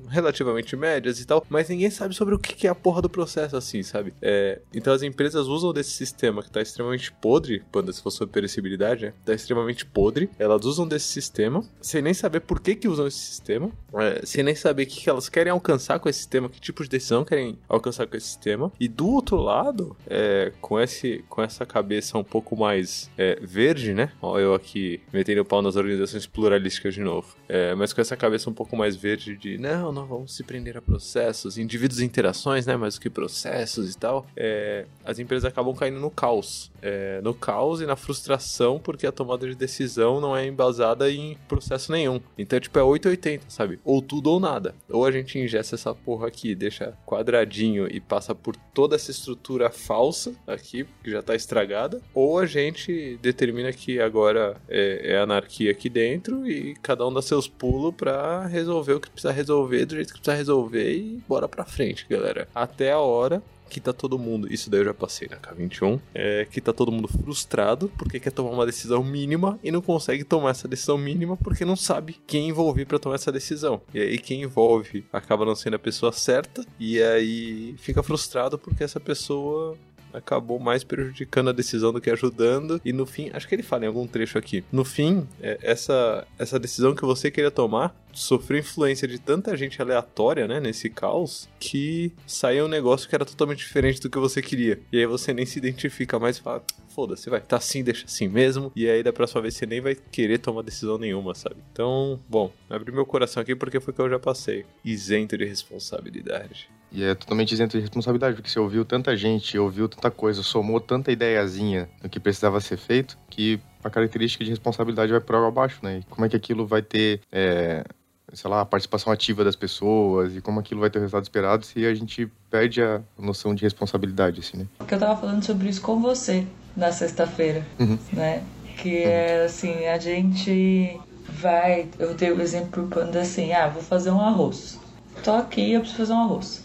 relativamente 0.10 0.76
médias 0.76 1.20
e 1.20 1.26
tal, 1.26 1.46
mas 1.50 1.70
ninguém 1.70 1.90
sabe 1.90 2.14
sobre 2.14 2.36
o 2.36 2.40
que 2.40 2.68
é 2.68 2.70
a 2.70 2.76
porra 2.76 3.02
do 3.02 3.10
processo, 3.10 3.56
assim, 3.56 3.84
sabe? 3.84 4.14
É, 4.22 4.60
então 4.74 4.94
as 4.94 5.04
empresas 5.04 5.48
usam 5.48 5.74
desse 5.74 5.92
sistema 5.92 6.44
que 6.44 6.52
tá 6.52 6.62
extremamente 6.62 7.12
podre, 7.12 7.64
quando 7.72 7.92
se 7.92 8.02
for 8.02 8.12
sobre 8.12 8.34
perecibilidade, 8.34 9.06
né? 9.06 9.14
Tá 9.26 9.34
extremamente 9.34 9.86
podre. 9.86 10.30
Elas 10.38 10.66
usam 10.66 10.88
desse 10.88 11.08
sistema, 11.08 11.64
sem 11.82 12.02
nem 12.02 12.14
saber 12.14 12.42
por 12.42 12.60
que 12.60 12.76
que 12.76 12.88
usam 12.88 13.08
esse 13.08 13.18
sistema, 13.18 13.72
é, 13.94 14.26
sem 14.26 14.44
nem 14.44 14.56
saber 14.56 14.84
o 14.84 14.88
que, 14.88 15.02
que 15.02 15.10
elas 15.10 15.30
querem 15.30 15.52
alcançar 15.52 16.00
com 16.00 16.10
esse 16.10 16.20
sistema, 16.20 16.50
que 16.50 16.60
tipo 16.60 16.84
de 16.84 16.90
decisão 16.90 17.24
querem 17.24 17.58
alcançar 17.68 18.08
com 18.08 18.18
esse 18.18 18.28
sistema. 18.28 18.72
E 18.80 18.88
do 18.88 19.08
outro 19.08 19.38
lado, 19.38 19.96
é, 20.08 20.52
com, 20.62 20.80
esse, 20.80 21.24
com 21.30 21.42
essa 21.42 21.66
cabeça 21.66 22.18
um 22.18 22.24
pouco 22.24 22.56
mais 22.56 23.10
é, 23.18 23.40
verde, 23.42 23.94
né? 23.94 24.12
Ó, 24.22 24.40
eu 24.40 24.54
aqui 24.54 25.02
metendo 25.12 25.42
o 25.42 25.46
pau 25.46 25.62
nas 25.62 25.76
organizações 25.76 26.26
pluralísticas 26.26 26.94
de 26.94 27.02
novo. 27.02 27.36
É, 27.48 27.76
mas 27.76 27.94
com 27.94 28.02
essa 28.02 28.16
cabeça 28.16 28.50
um 28.50 28.54
pouco 28.54 28.76
mais 28.76 28.96
verde 28.96 29.36
de 29.36 29.58
não, 29.64 29.94
não 29.94 30.06
vamos 30.06 30.36
se 30.36 30.44
prender 30.44 30.78
a 30.78 30.82
processos, 30.82 31.58
indivíduos 31.58 32.02
e 32.02 32.06
interações, 32.06 32.66
né? 32.66 32.76
Mais 32.76 32.96
do 32.96 33.02
que 33.02 33.10
processos 33.10 33.94
e 33.94 33.98
tal. 33.98 34.28
É, 34.36 34.86
as 35.06 35.20
empresas 35.20 35.46
acabam 35.46 35.74
caindo 35.74 36.00
no 36.00 36.12
caos. 36.12 36.70
É, 36.82 37.22
no 37.22 37.34
caos 37.34 37.80
e 37.80 37.86
na 37.86 37.96
frustração, 37.96 38.78
porque 38.78 39.08
a 39.08 39.12
tomada 39.12 39.48
de 39.48 39.56
decisão 39.56 40.20
não 40.20 40.36
é 40.36 40.46
embasada 40.46 41.10
em 41.10 41.38
processo 41.48 41.94
nenhum. 41.94 42.20
Então, 42.38 42.60
tipo, 42.60 42.78
é 42.78 42.84
880, 42.84 43.46
sabe? 43.48 43.80
Ou 43.86 44.02
tudo 44.02 44.32
ou 44.32 44.40
nada. 44.40 44.76
Ou 44.90 45.06
a 45.06 45.12
gente 45.12 45.40
ingessa 45.40 45.76
essa 45.76 45.96
porra 45.96 46.28
aqui, 46.28 46.54
deixa 46.54 46.94
quadradinho 47.06 47.88
e 47.90 48.02
passa 48.02 48.36
por 48.36 48.58
toda 48.74 48.98
essa 48.98 49.12
estrutura 49.12 49.70
falsa 49.70 50.34
aqui, 50.46 50.86
que 51.02 51.10
já 51.10 51.22
tá 51.22 51.36
estragada. 51.36 52.02
Ou 52.14 52.38
a 52.38 52.46
gente 52.46 53.18
determina 53.22 53.72
que 53.72 54.02
agora 54.02 54.58
é, 54.68 55.14
é 55.14 55.20
anarquia 55.20 55.72
aqui 55.72 55.88
dentro 55.88 56.46
e 56.46 56.74
cada 56.82 57.08
um 57.08 57.14
dá 57.14 57.22
seus 57.22 57.48
pulos 57.48 57.96
para 57.96 58.46
resolver 58.48 58.94
o 58.94 59.00
que 59.00 59.10
precisa 59.10 59.32
resolver 59.32 59.53
resolver 59.54 59.86
do 59.86 59.96
jeito 59.96 60.14
que 60.14 60.20
precisa 60.20 60.36
resolver 60.36 60.96
e 60.96 61.24
bora 61.28 61.48
pra 61.48 61.64
frente, 61.64 62.06
galera. 62.10 62.48
Até 62.54 62.92
a 62.92 63.00
hora 63.00 63.42
que 63.70 63.80
tá 63.80 63.92
todo 63.92 64.20
mundo, 64.20 64.52
isso 64.54 64.70
daí 64.70 64.82
eu 64.82 64.86
já 64.86 64.94
passei 64.94 65.28
na 65.28 65.38
K21, 65.38 66.00
é 66.14 66.46
que 66.46 66.62
tá 66.62 66.72
todo 66.72 66.92
mundo 66.92 67.08
frustrado 67.08 67.92
porque 67.98 68.20
quer 68.20 68.32
tomar 68.32 68.52
uma 68.52 68.68
decisão 68.68 69.04
mínima 69.04 69.60
e 69.64 69.72
não 69.72 69.82
consegue 69.82 70.24
tomar 70.24 70.52
essa 70.52 70.68
decisão 70.68 70.96
mínima 70.96 71.36
porque 71.38 71.66
não 71.66 71.76
sabe 71.76 72.18
quem 72.28 72.50
envolver 72.50 72.86
para 72.86 73.00
tomar 73.00 73.16
essa 73.16 73.32
decisão. 73.32 73.82
E 73.92 74.00
aí 74.00 74.20
quem 74.20 74.44
envolve 74.44 75.04
acaba 75.12 75.44
não 75.44 75.56
sendo 75.56 75.76
a 75.76 75.80
pessoa 75.80 76.12
certa 76.12 76.64
e 76.80 77.02
aí 77.02 77.74
fica 77.80 78.04
frustrado 78.04 78.60
porque 78.60 78.84
essa 78.84 79.00
pessoa 79.00 79.76
acabou 80.14 80.60
mais 80.60 80.84
prejudicando 80.84 81.50
a 81.50 81.54
decisão 81.54 81.92
do 81.92 82.00
que 82.00 82.10
ajudando. 82.10 82.80
E 82.86 82.94
no 82.94 83.06
fim, 83.06 83.30
acho 83.34 83.48
que 83.48 83.56
ele 83.56 83.64
fala 83.64 83.86
em 83.86 83.88
algum 83.88 84.08
trecho 84.08 84.38
aqui. 84.38 84.64
No 84.72 84.86
fim, 84.86 85.28
é, 85.42 85.58
essa, 85.62 86.28
essa 86.38 86.60
decisão 86.60 86.96
que 86.96 87.04
você 87.04 87.32
queria 87.32 87.52
tomar 87.52 87.96
sofreu 88.14 88.60
influência 88.60 89.08
de 89.08 89.20
tanta 89.20 89.58
gente 89.58 89.82
aleatória, 89.82 90.48
né, 90.48 90.60
nesse 90.60 90.90
caos, 90.90 91.50
que 91.60 92.14
saiu 92.28 92.66
um 92.66 92.68
negócio 92.68 93.10
que 93.10 93.16
era 93.16 93.26
totalmente 93.26 93.60
diferente 93.60 94.00
do 94.00 94.10
que 94.10 94.20
você 94.20 94.42
queria. 94.42 94.80
E 94.92 95.00
aí 95.00 95.06
você 95.06 95.34
nem 95.34 95.46
se 95.46 95.58
identifica 95.58 96.20
mais 96.20 96.38
e 96.38 96.42
fala, 96.42 96.64
foda-se, 96.94 97.30
vai, 97.30 97.42
tá 97.42 97.58
assim, 97.58 97.84
deixa 97.84 98.06
assim 98.06 98.28
mesmo. 98.28 98.72
E 98.76 98.88
aí 98.88 99.02
da 99.02 99.12
próxima 99.12 99.42
vez 99.42 99.56
você 99.56 99.66
nem 99.66 99.82
vai 99.82 99.96
querer 99.96 100.38
tomar 100.38 100.62
decisão 100.62 100.98
nenhuma, 100.98 101.34
sabe? 101.34 101.56
Então, 101.72 102.20
bom, 102.30 102.52
abri 102.70 102.92
meu 102.92 103.06
coração 103.06 103.42
aqui 103.42 103.56
porque 103.56 103.80
foi 103.80 103.92
o 103.92 103.96
que 103.96 104.02
eu 104.02 104.10
já 104.10 104.20
passei. 104.20 104.66
Isento 104.86 105.38
de 105.38 105.46
responsabilidade. 105.46 106.70
E 106.94 107.04
é 107.04 107.16
totalmente 107.16 107.52
isento 107.54 107.76
de 107.76 107.82
responsabilidade, 107.82 108.36
porque 108.36 108.50
você 108.50 108.60
ouviu 108.60 108.86
tanta 108.86 109.18
gente, 109.18 109.58
ouviu 109.58 109.90
tanta 109.90 110.12
coisa, 110.12 110.44
somou 110.44 110.80
tanta 110.80 111.12
ideiazinha 111.12 111.90
no 112.04 112.08
que 112.08 112.20
precisava 112.20 112.62
ser 112.62 112.78
feito, 112.78 113.18
que 113.30 113.60
a 113.84 113.90
característica 113.90 114.44
de 114.44 114.52
responsabilidade 114.52 115.12
vai 115.12 115.20
por 115.20 115.36
água 115.36 115.48
abaixo, 115.48 115.80
né? 115.82 116.00
E 116.00 116.04
como 116.04 116.24
é 116.26 116.30
que 116.30 116.36
aquilo 116.36 116.68
vai 116.68 116.84
ter, 116.84 117.20
é, 117.32 117.84
sei 118.32 118.48
lá, 118.50 118.62
a 118.62 118.66
participação 118.66 119.12
ativa 119.12 119.44
das 119.44 119.56
pessoas 119.56 120.36
e 120.36 120.42
como 120.42 120.60
aquilo 120.60 120.82
vai 120.82 120.90
ter 120.92 121.00
o 121.00 121.02
resultado 121.02 121.24
esperado 121.24 121.66
se 121.66 121.84
a 121.84 121.96
gente 121.96 122.32
perde 122.52 122.82
a 122.84 123.02
noção 123.18 123.56
de 123.56 123.64
responsabilidade, 123.64 124.42
assim, 124.42 124.58
né? 124.58 124.68
Porque 124.78 124.94
eu 124.94 125.00
tava 125.00 125.20
falando 125.20 125.44
sobre 125.44 125.70
isso 125.70 125.82
com 125.82 126.00
você 126.00 126.46
na 126.78 126.92
sexta-feira, 126.92 127.66
Uhum. 127.80 127.98
né? 128.14 128.44
Que 128.78 129.04
é 129.04 129.46
assim, 129.46 129.86
a 129.88 129.98
gente 129.98 131.00
vai. 131.28 131.88
Eu 131.98 132.14
dei 132.14 132.32
o 132.32 132.40
exemplo 132.42 132.88
pro 132.88 132.88
Panda 133.02 133.22
assim: 133.22 133.52
ah, 133.52 133.68
vou 133.68 133.82
fazer 133.84 134.12
um 134.12 134.22
arroz. 134.22 134.80
Tô 135.24 135.32
aqui, 135.32 135.74
eu 135.74 135.80
preciso 135.82 136.00
fazer 136.00 136.14
um 136.14 136.22
arroz. 136.24 136.63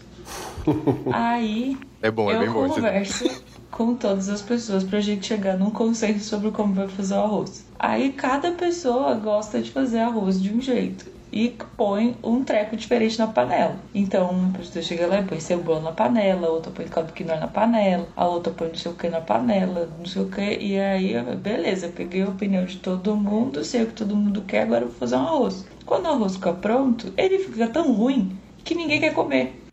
Aí 1.09 1.79
É 2.01 2.11
bom, 2.11 2.31
é 2.31 2.35
eu 2.35 2.39
bom. 2.53 2.65
esse- 2.65 2.81
converso 2.81 3.43
com 3.71 3.95
todas 3.95 4.29
as 4.29 4.41
pessoas 4.41 4.83
pra 4.83 4.99
gente 4.99 5.25
chegar 5.27 5.57
num 5.57 5.71
consenso 5.71 6.25
sobre 6.27 6.51
como 6.51 6.73
vai 6.73 6.87
fazer 6.87 7.15
o 7.15 7.23
arroz. 7.23 7.71
Aí 7.77 8.13
cada 8.13 8.51
pessoa 8.53 9.15
gosta 9.15 9.61
de 9.61 9.71
fazer 9.71 9.99
arroz 9.99 10.41
de 10.41 10.53
um 10.53 10.59
jeito 10.61 11.05
e 11.31 11.49
põe 11.77 12.17
um 12.23 12.43
treco 12.43 12.75
diferente 12.75 13.17
na 13.19 13.27
panela. 13.27 13.87
Então, 13.93 14.31
uma 14.31 14.51
pessoa 14.53 14.81
chega 14.83 15.05
lá 15.07 15.19
e 15.19 15.25
põe 15.27 15.39
cebola 15.39 15.79
na 15.81 15.91
panela, 15.91 16.47
a 16.47 16.51
outra 16.51 16.71
põe 16.71 16.87
caldo 16.87 17.13
quinoa 17.13 17.37
na 17.39 17.47
panela, 17.47 18.11
a 18.15 18.27
outra 18.27 18.51
põe 18.53 18.69
não 18.69 18.75
sei 18.75 18.91
o 18.91 18.95
que 18.95 19.09
na 19.09 19.21
panela, 19.21 19.85
não 19.97 20.05
sei 20.05 20.23
o 20.23 20.29
que. 20.29 20.41
E 20.41 20.79
aí, 20.79 21.13
beleza, 21.37 21.89
peguei 21.89 22.23
a 22.23 22.29
opinião 22.29 22.65
de 22.65 22.79
todo 22.79 23.15
mundo, 23.15 23.63
sei 23.63 23.83
o 23.83 23.87
que 23.87 23.93
todo 23.93 24.15
mundo 24.15 24.43
quer, 24.45 24.63
agora 24.63 24.83
eu 24.85 24.89
vou 24.89 24.97
fazer 24.97 25.15
um 25.17 25.19
arroz. 25.27 25.65
Quando 25.85 26.05
o 26.05 26.09
arroz 26.09 26.35
fica 26.35 26.53
pronto, 26.53 27.13
ele 27.17 27.39
fica 27.39 27.67
tão 27.69 27.93
ruim 27.93 28.41
que 28.63 28.73
ninguém 28.75 28.99
quer 28.99 29.13
comer. 29.13 29.68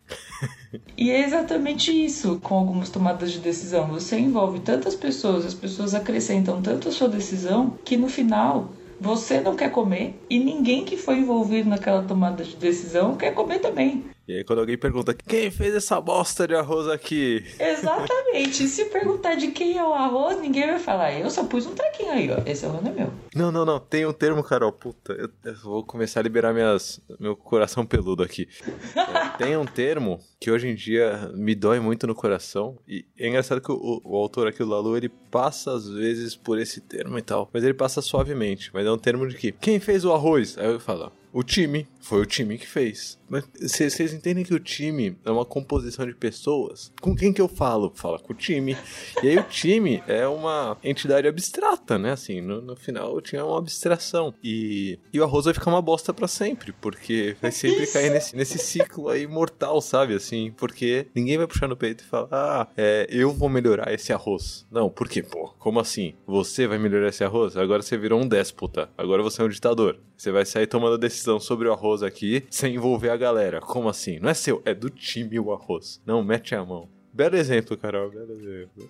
E 0.97 1.11
é 1.11 1.23
exatamente 1.23 1.91
isso 1.91 2.39
com 2.41 2.55
algumas 2.55 2.89
tomadas 2.89 3.31
de 3.31 3.39
decisão. 3.39 3.87
Você 3.87 4.19
envolve 4.19 4.59
tantas 4.59 4.95
pessoas, 4.95 5.45
as 5.45 5.53
pessoas 5.53 5.93
acrescentam 5.93 6.61
tanto 6.61 6.89
a 6.89 6.91
sua 6.91 7.07
decisão 7.07 7.77
que 7.85 7.95
no 7.95 8.09
final 8.09 8.69
você 8.99 9.39
não 9.39 9.55
quer 9.55 9.71
comer 9.71 10.19
e 10.29 10.39
ninguém 10.39 10.83
que 10.83 10.97
foi 10.97 11.19
envolvido 11.19 11.69
naquela 11.69 12.03
tomada 12.03 12.43
de 12.43 12.55
decisão 12.55 13.15
quer 13.15 13.33
comer 13.33 13.59
também. 13.59 14.05
E 14.27 14.35
aí 14.35 14.43
quando 14.43 14.59
alguém 14.59 14.77
pergunta, 14.77 15.13
quem 15.13 15.49
fez 15.49 15.73
essa 15.73 16.01
bosta 16.01 16.45
de 16.45 16.53
arroz 16.53 16.89
aqui? 16.89 17.45
Exatamente. 17.57 18.67
Se 18.67 18.83
perguntar 18.85 19.35
de 19.35 19.47
quem 19.51 19.77
é 19.77 19.83
o 19.83 19.93
arroz, 19.93 20.41
ninguém 20.41 20.67
vai 20.67 20.79
falar. 20.79 21.17
Eu 21.17 21.29
só 21.29 21.45
pus 21.45 21.65
um 21.65 21.73
trequinho 21.73 22.11
aí, 22.11 22.29
ó. 22.29 22.41
Esse 22.45 22.65
arroz 22.65 22.83
não 22.83 22.91
é 22.91 22.93
meu. 22.93 23.13
Não, 23.33 23.53
não, 23.53 23.63
não. 23.63 23.79
Tem 23.79 24.05
um 24.05 24.11
termo, 24.11 24.43
Carol. 24.43 24.73
Puta, 24.73 25.13
eu, 25.13 25.29
eu 25.45 25.55
vou 25.63 25.81
começar 25.81 26.19
a 26.19 26.23
liberar 26.23 26.53
minhas, 26.53 26.99
meu 27.17 27.37
coração 27.37 27.85
peludo 27.85 28.21
aqui. 28.21 28.49
É, 28.97 29.37
tem 29.37 29.55
um 29.55 29.65
termo 29.65 30.19
que 30.41 30.51
hoje 30.51 30.67
em 30.67 30.75
dia 30.75 31.31
me 31.33 31.55
dói 31.55 31.79
muito 31.79 32.05
no 32.05 32.13
coração. 32.13 32.77
E 32.85 33.05
é 33.17 33.29
engraçado 33.29 33.61
que 33.61 33.71
o, 33.71 34.01
o 34.03 34.17
autor 34.17 34.47
aqui, 34.47 34.61
o 34.61 34.67
Lalu, 34.67 34.97
ele 34.97 35.09
passa 35.09 35.71
às 35.71 35.87
vezes 35.87 36.35
por 36.35 36.59
esse 36.59 36.81
termo 36.81 37.17
e 37.17 37.21
tal. 37.21 37.49
Mas 37.53 37.63
ele 37.63 37.73
passa 37.73 38.01
suavemente. 38.01 38.71
Mas 38.73 38.85
é 38.85 38.91
um 38.91 38.97
termo 38.97 39.25
de 39.25 39.37
que 39.37 39.53
quem 39.53 39.79
fez 39.79 40.03
o 40.03 40.11
arroz? 40.11 40.57
Aí 40.57 40.65
eu 40.65 40.81
falo, 40.81 41.13
o 41.31 41.43
time. 41.43 41.87
Foi 42.01 42.21
o 42.21 42.25
time 42.25 42.57
que 42.57 42.67
fez. 42.67 43.17
Mas 43.29 43.43
vocês 43.59 44.13
entendem 44.13 44.43
que 44.43 44.53
o 44.53 44.59
time 44.59 45.17
é 45.25 45.31
uma 45.31 45.45
composição 45.45 46.05
de 46.05 46.13
pessoas? 46.13 46.91
Com 47.01 47.15
quem 47.15 47.33
que 47.33 47.41
eu 47.41 47.47
falo? 47.47 47.91
Fala 47.93 48.19
com 48.19 48.33
o 48.33 48.35
time. 48.35 48.77
E 49.21 49.27
aí 49.27 49.37
o 49.37 49.43
time 49.43 50.01
é 50.07 50.27
uma 50.27 50.77
entidade 50.83 51.27
abstrata, 51.27 51.97
né? 51.97 52.11
Assim, 52.11 52.39
no, 52.39 52.61
no 52.61 52.75
final 52.75 53.13
o 53.13 53.21
time 53.21 53.41
é 53.41 53.43
uma 53.43 53.57
abstração. 53.57 54.33
E, 54.43 54.99
e 55.11 55.19
o 55.19 55.23
arroz 55.23 55.45
vai 55.45 55.53
ficar 55.53 55.69
uma 55.69 55.81
bosta 55.81 56.13
pra 56.13 56.27
sempre, 56.27 56.71
porque 56.73 57.35
vai 57.41 57.51
sempre 57.51 57.83
Isso. 57.83 57.93
cair 57.93 58.11
nesse, 58.11 58.35
nesse 58.35 58.57
ciclo 58.57 59.09
aí 59.09 59.27
mortal, 59.27 59.81
sabe? 59.81 60.13
Assim, 60.13 60.53
porque 60.55 61.07
ninguém 61.13 61.37
vai 61.37 61.47
puxar 61.47 61.67
no 61.67 61.75
peito 61.75 62.03
e 62.03 62.07
falar, 62.07 62.27
ah, 62.31 62.67
é, 62.77 63.07
eu 63.09 63.31
vou 63.33 63.49
melhorar 63.49 63.93
esse 63.93 64.13
arroz. 64.13 64.65
Não, 64.71 64.89
por 64.89 65.09
quê? 65.09 65.21
Pô, 65.21 65.53
como 65.59 65.79
assim? 65.79 66.13
Você 66.25 66.67
vai 66.67 66.77
melhorar 66.77 67.09
esse 67.09 67.23
arroz? 67.23 67.57
Agora 67.57 67.81
você 67.81 67.97
virou 67.97 68.21
um 68.21 68.27
déspota. 68.27 68.89
Agora 68.97 69.21
você 69.21 69.41
é 69.41 69.45
um 69.45 69.49
ditador. 69.49 69.99
Você 70.17 70.31
vai 70.31 70.45
sair 70.45 70.65
tomando 70.65 70.97
decisão 70.97 71.39
sobre 71.39 71.67
o 71.67 71.73
arroz 71.73 71.96
aqui 72.03 72.43
sem 72.49 72.75
envolver 72.75 73.09
a 73.09 73.17
galera. 73.17 73.59
Como 73.61 73.89
assim? 73.89 74.19
Não 74.19 74.29
é 74.29 74.33
seu, 74.33 74.61
é 74.65 74.73
do 74.73 74.89
time 74.89 75.39
o 75.39 75.51
arroz. 75.51 76.01
Não, 76.05 76.23
mete 76.23 76.55
a 76.55 76.63
mão. 76.63 76.89
Belo 77.17 77.35
exemplo, 77.35 77.75
Carol, 77.75 78.11
belo 78.11 78.33
exemplo. 78.33 78.89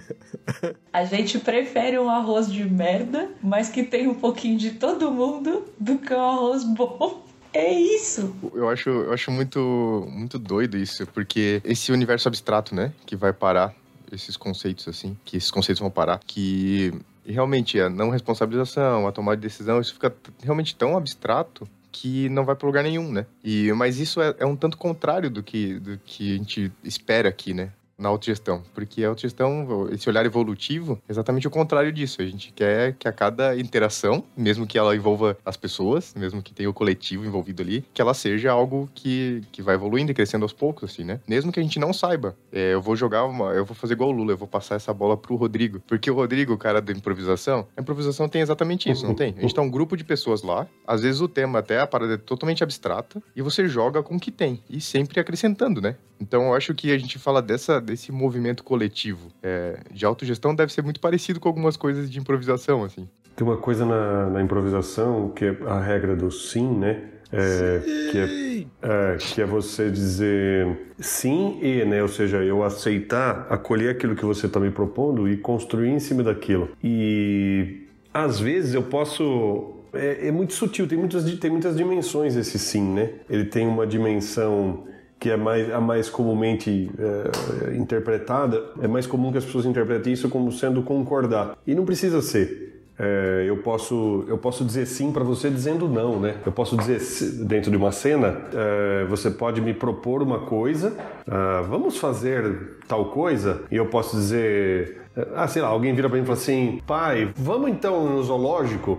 A 0.90 1.04
gente 1.04 1.38
prefere 1.38 1.98
um 1.98 2.08
arroz 2.08 2.50
de 2.50 2.64
merda, 2.64 3.28
mas 3.42 3.68
que 3.68 3.82
tem 3.82 4.08
um 4.08 4.14
pouquinho 4.14 4.56
de 4.56 4.70
todo 4.70 5.10
mundo, 5.10 5.66
do 5.78 5.98
que 5.98 6.14
um 6.14 6.20
arroz 6.20 6.64
bom. 6.64 7.22
É 7.52 7.70
isso. 7.70 8.34
Eu 8.54 8.68
acho, 8.68 8.88
eu 8.88 9.12
acho 9.12 9.30
muito, 9.30 10.06
muito 10.10 10.38
doido 10.38 10.78
isso, 10.78 11.06
porque 11.08 11.60
esse 11.62 11.92
universo 11.92 12.28
abstrato, 12.28 12.74
né, 12.74 12.92
que 13.04 13.14
vai 13.14 13.32
parar 13.32 13.74
esses 14.10 14.38
conceitos 14.38 14.88
assim, 14.88 15.16
que 15.24 15.36
esses 15.36 15.50
conceitos 15.50 15.80
vão 15.80 15.90
parar, 15.90 16.18
que 16.26 16.94
realmente 17.26 17.78
a 17.78 17.90
não 17.90 18.08
responsabilização, 18.08 19.06
a 19.06 19.12
tomada 19.12 19.36
de 19.36 19.42
decisão, 19.42 19.80
isso 19.80 19.92
fica 19.92 20.14
realmente 20.42 20.74
tão 20.74 20.96
abstrato 20.96 21.68
que 21.92 22.28
não 22.28 22.44
vai 22.44 22.54
para 22.54 22.66
lugar 22.66 22.82
nenhum, 22.82 23.10
né? 23.12 23.26
E 23.42 23.72
mas 23.72 23.98
isso 23.98 24.20
é, 24.20 24.34
é 24.38 24.46
um 24.46 24.56
tanto 24.56 24.76
contrário 24.76 25.30
do 25.30 25.42
que 25.42 25.78
do 25.78 25.98
que 25.98 26.34
a 26.34 26.36
gente 26.36 26.72
espera 26.84 27.28
aqui, 27.28 27.54
né? 27.54 27.72
Na 28.00 28.08
autogestão, 28.08 28.62
porque 28.74 29.04
a 29.04 29.08
autogestão, 29.08 29.88
esse 29.92 30.08
olhar 30.08 30.24
evolutivo, 30.24 30.98
é 31.06 31.12
exatamente 31.12 31.46
o 31.46 31.50
contrário 31.50 31.92
disso. 31.92 32.22
A 32.22 32.24
gente 32.24 32.50
quer 32.50 32.94
que 32.94 33.06
a 33.06 33.12
cada 33.12 33.54
interação, 33.58 34.24
mesmo 34.34 34.66
que 34.66 34.78
ela 34.78 34.96
envolva 34.96 35.36
as 35.44 35.56
pessoas, 35.56 36.14
mesmo 36.16 36.42
que 36.42 36.54
tenha 36.54 36.70
o 36.70 36.72
coletivo 36.72 37.26
envolvido 37.26 37.60
ali, 37.60 37.84
que 37.92 38.00
ela 38.00 38.14
seja 38.14 38.50
algo 38.50 38.88
que, 38.94 39.42
que 39.52 39.60
vai 39.60 39.74
evoluindo 39.74 40.10
e 40.10 40.14
crescendo 40.14 40.44
aos 40.44 40.52
poucos, 40.54 40.90
assim, 40.90 41.04
né? 41.04 41.20
Mesmo 41.28 41.52
que 41.52 41.60
a 41.60 41.62
gente 41.62 41.78
não 41.78 41.92
saiba. 41.92 42.34
É, 42.50 42.72
eu 42.72 42.80
vou 42.80 42.96
jogar 42.96 43.24
uma. 43.26 43.52
Eu 43.52 43.66
vou 43.66 43.74
fazer 43.74 43.92
igual 43.92 44.08
o 44.08 44.12
Lula, 44.12 44.32
eu 44.32 44.36
vou 44.38 44.48
passar 44.48 44.76
essa 44.76 44.94
bola 44.94 45.14
pro 45.14 45.36
Rodrigo. 45.36 45.80
Porque 45.86 46.10
o 46.10 46.14
Rodrigo, 46.14 46.54
o 46.54 46.58
cara 46.58 46.80
da 46.80 46.92
improvisação, 46.92 47.66
a 47.76 47.82
improvisação 47.82 48.28
tem 48.28 48.40
exatamente 48.40 48.90
isso, 48.90 49.06
não 49.06 49.14
tem? 49.14 49.34
A 49.36 49.42
gente 49.42 49.54
tá 49.54 49.60
um 49.60 49.70
grupo 49.70 49.94
de 49.94 50.04
pessoas 50.04 50.42
lá, 50.42 50.66
às 50.86 51.02
vezes 51.02 51.20
o 51.20 51.28
tema 51.28 51.58
até 51.58 51.80
a 51.80 51.86
parada 51.86 52.14
é 52.14 52.16
totalmente 52.16 52.64
abstrata, 52.64 53.22
e 53.36 53.42
você 53.42 53.68
joga 53.68 54.02
com 54.02 54.16
o 54.16 54.20
que 54.20 54.30
tem. 54.30 54.62
E 54.70 54.80
sempre 54.80 55.20
acrescentando, 55.20 55.80
né? 55.80 55.96
Então 56.20 56.44
eu 56.44 56.54
acho 56.54 56.74
que 56.74 56.92
a 56.92 56.98
gente 56.98 57.18
fala 57.18 57.40
dessa, 57.40 57.80
desse 57.90 58.12
movimento 58.12 58.62
coletivo 58.62 59.28
é, 59.42 59.80
de 59.92 60.04
autogestão 60.06 60.54
deve 60.54 60.72
ser 60.72 60.82
muito 60.82 61.00
parecido 61.00 61.40
com 61.40 61.48
algumas 61.48 61.76
coisas 61.76 62.10
de 62.10 62.18
improvisação, 62.18 62.84
assim. 62.84 63.08
Tem 63.34 63.46
uma 63.46 63.56
coisa 63.56 63.84
na, 63.84 64.30
na 64.30 64.42
improvisação 64.42 65.30
que 65.30 65.44
é 65.44 65.56
a 65.66 65.80
regra 65.80 66.14
do 66.14 66.30
sim, 66.30 66.68
né? 66.68 67.02
É, 67.32 67.80
que, 68.10 68.18
é, 68.18 68.66
é, 68.82 69.16
que 69.18 69.40
é 69.40 69.46
você 69.46 69.88
dizer 69.88 70.66
sim 70.98 71.58
e, 71.62 71.84
né? 71.84 72.02
Ou 72.02 72.08
seja, 72.08 72.38
eu 72.38 72.62
aceitar, 72.62 73.46
acolher 73.48 73.90
aquilo 73.90 74.14
que 74.14 74.24
você 74.24 74.46
está 74.46 74.58
me 74.58 74.70
propondo 74.70 75.28
e 75.28 75.36
construir 75.36 75.90
em 75.90 76.00
cima 76.00 76.22
daquilo. 76.22 76.70
E 76.82 77.86
às 78.12 78.38
vezes 78.38 78.74
eu 78.74 78.82
posso. 78.82 79.76
É, 79.92 80.28
é 80.28 80.30
muito 80.30 80.54
sutil, 80.54 80.86
tem 80.86 80.98
muitas, 80.98 81.24
tem 81.38 81.50
muitas 81.50 81.76
dimensões 81.76 82.36
esse 82.36 82.58
sim, 82.58 82.82
né? 82.82 83.10
Ele 83.28 83.44
tem 83.44 83.66
uma 83.66 83.86
dimensão 83.86 84.84
que 85.20 85.28
é 85.28 85.36
mais, 85.36 85.70
a 85.70 85.80
mais 85.80 86.08
comumente 86.08 86.90
é, 86.98 87.76
interpretada, 87.76 88.64
é 88.82 88.88
mais 88.88 89.06
comum 89.06 89.30
que 89.30 89.36
as 89.36 89.44
pessoas 89.44 89.66
interpretem 89.66 90.14
isso 90.14 90.30
como 90.30 90.50
sendo 90.50 90.82
concordar. 90.82 91.58
E 91.66 91.74
não 91.74 91.84
precisa 91.84 92.22
ser. 92.22 92.70
É, 92.98 93.44
eu, 93.46 93.58
posso, 93.58 94.24
eu 94.28 94.36
posso 94.36 94.62
dizer 94.62 94.86
sim 94.86 95.10
para 95.10 95.24
você 95.24 95.48
dizendo 95.48 95.88
não, 95.88 96.20
né? 96.20 96.36
Eu 96.44 96.52
posso 96.52 96.76
dizer 96.76 97.00
dentro 97.46 97.70
de 97.70 97.76
uma 97.76 97.92
cena, 97.92 98.36
é, 98.52 99.06
você 99.08 99.30
pode 99.30 99.60
me 99.60 99.72
propor 99.72 100.22
uma 100.22 100.40
coisa, 100.40 100.94
ah, 101.26 101.64
vamos 101.66 101.96
fazer 101.96 102.78
tal 102.86 103.06
coisa, 103.06 103.62
e 103.70 103.76
eu 103.76 103.86
posso 103.86 104.16
dizer, 104.16 105.00
ah, 105.34 105.48
sei 105.48 105.62
lá, 105.62 105.68
alguém 105.68 105.94
vira 105.94 106.10
para 106.10 106.18
mim 106.18 106.24
e 106.24 106.26
fala 106.26 106.38
assim, 106.38 106.80
pai, 106.86 107.30
vamos 107.36 107.70
então 107.70 108.04
no 108.04 108.22
zoológico? 108.22 108.98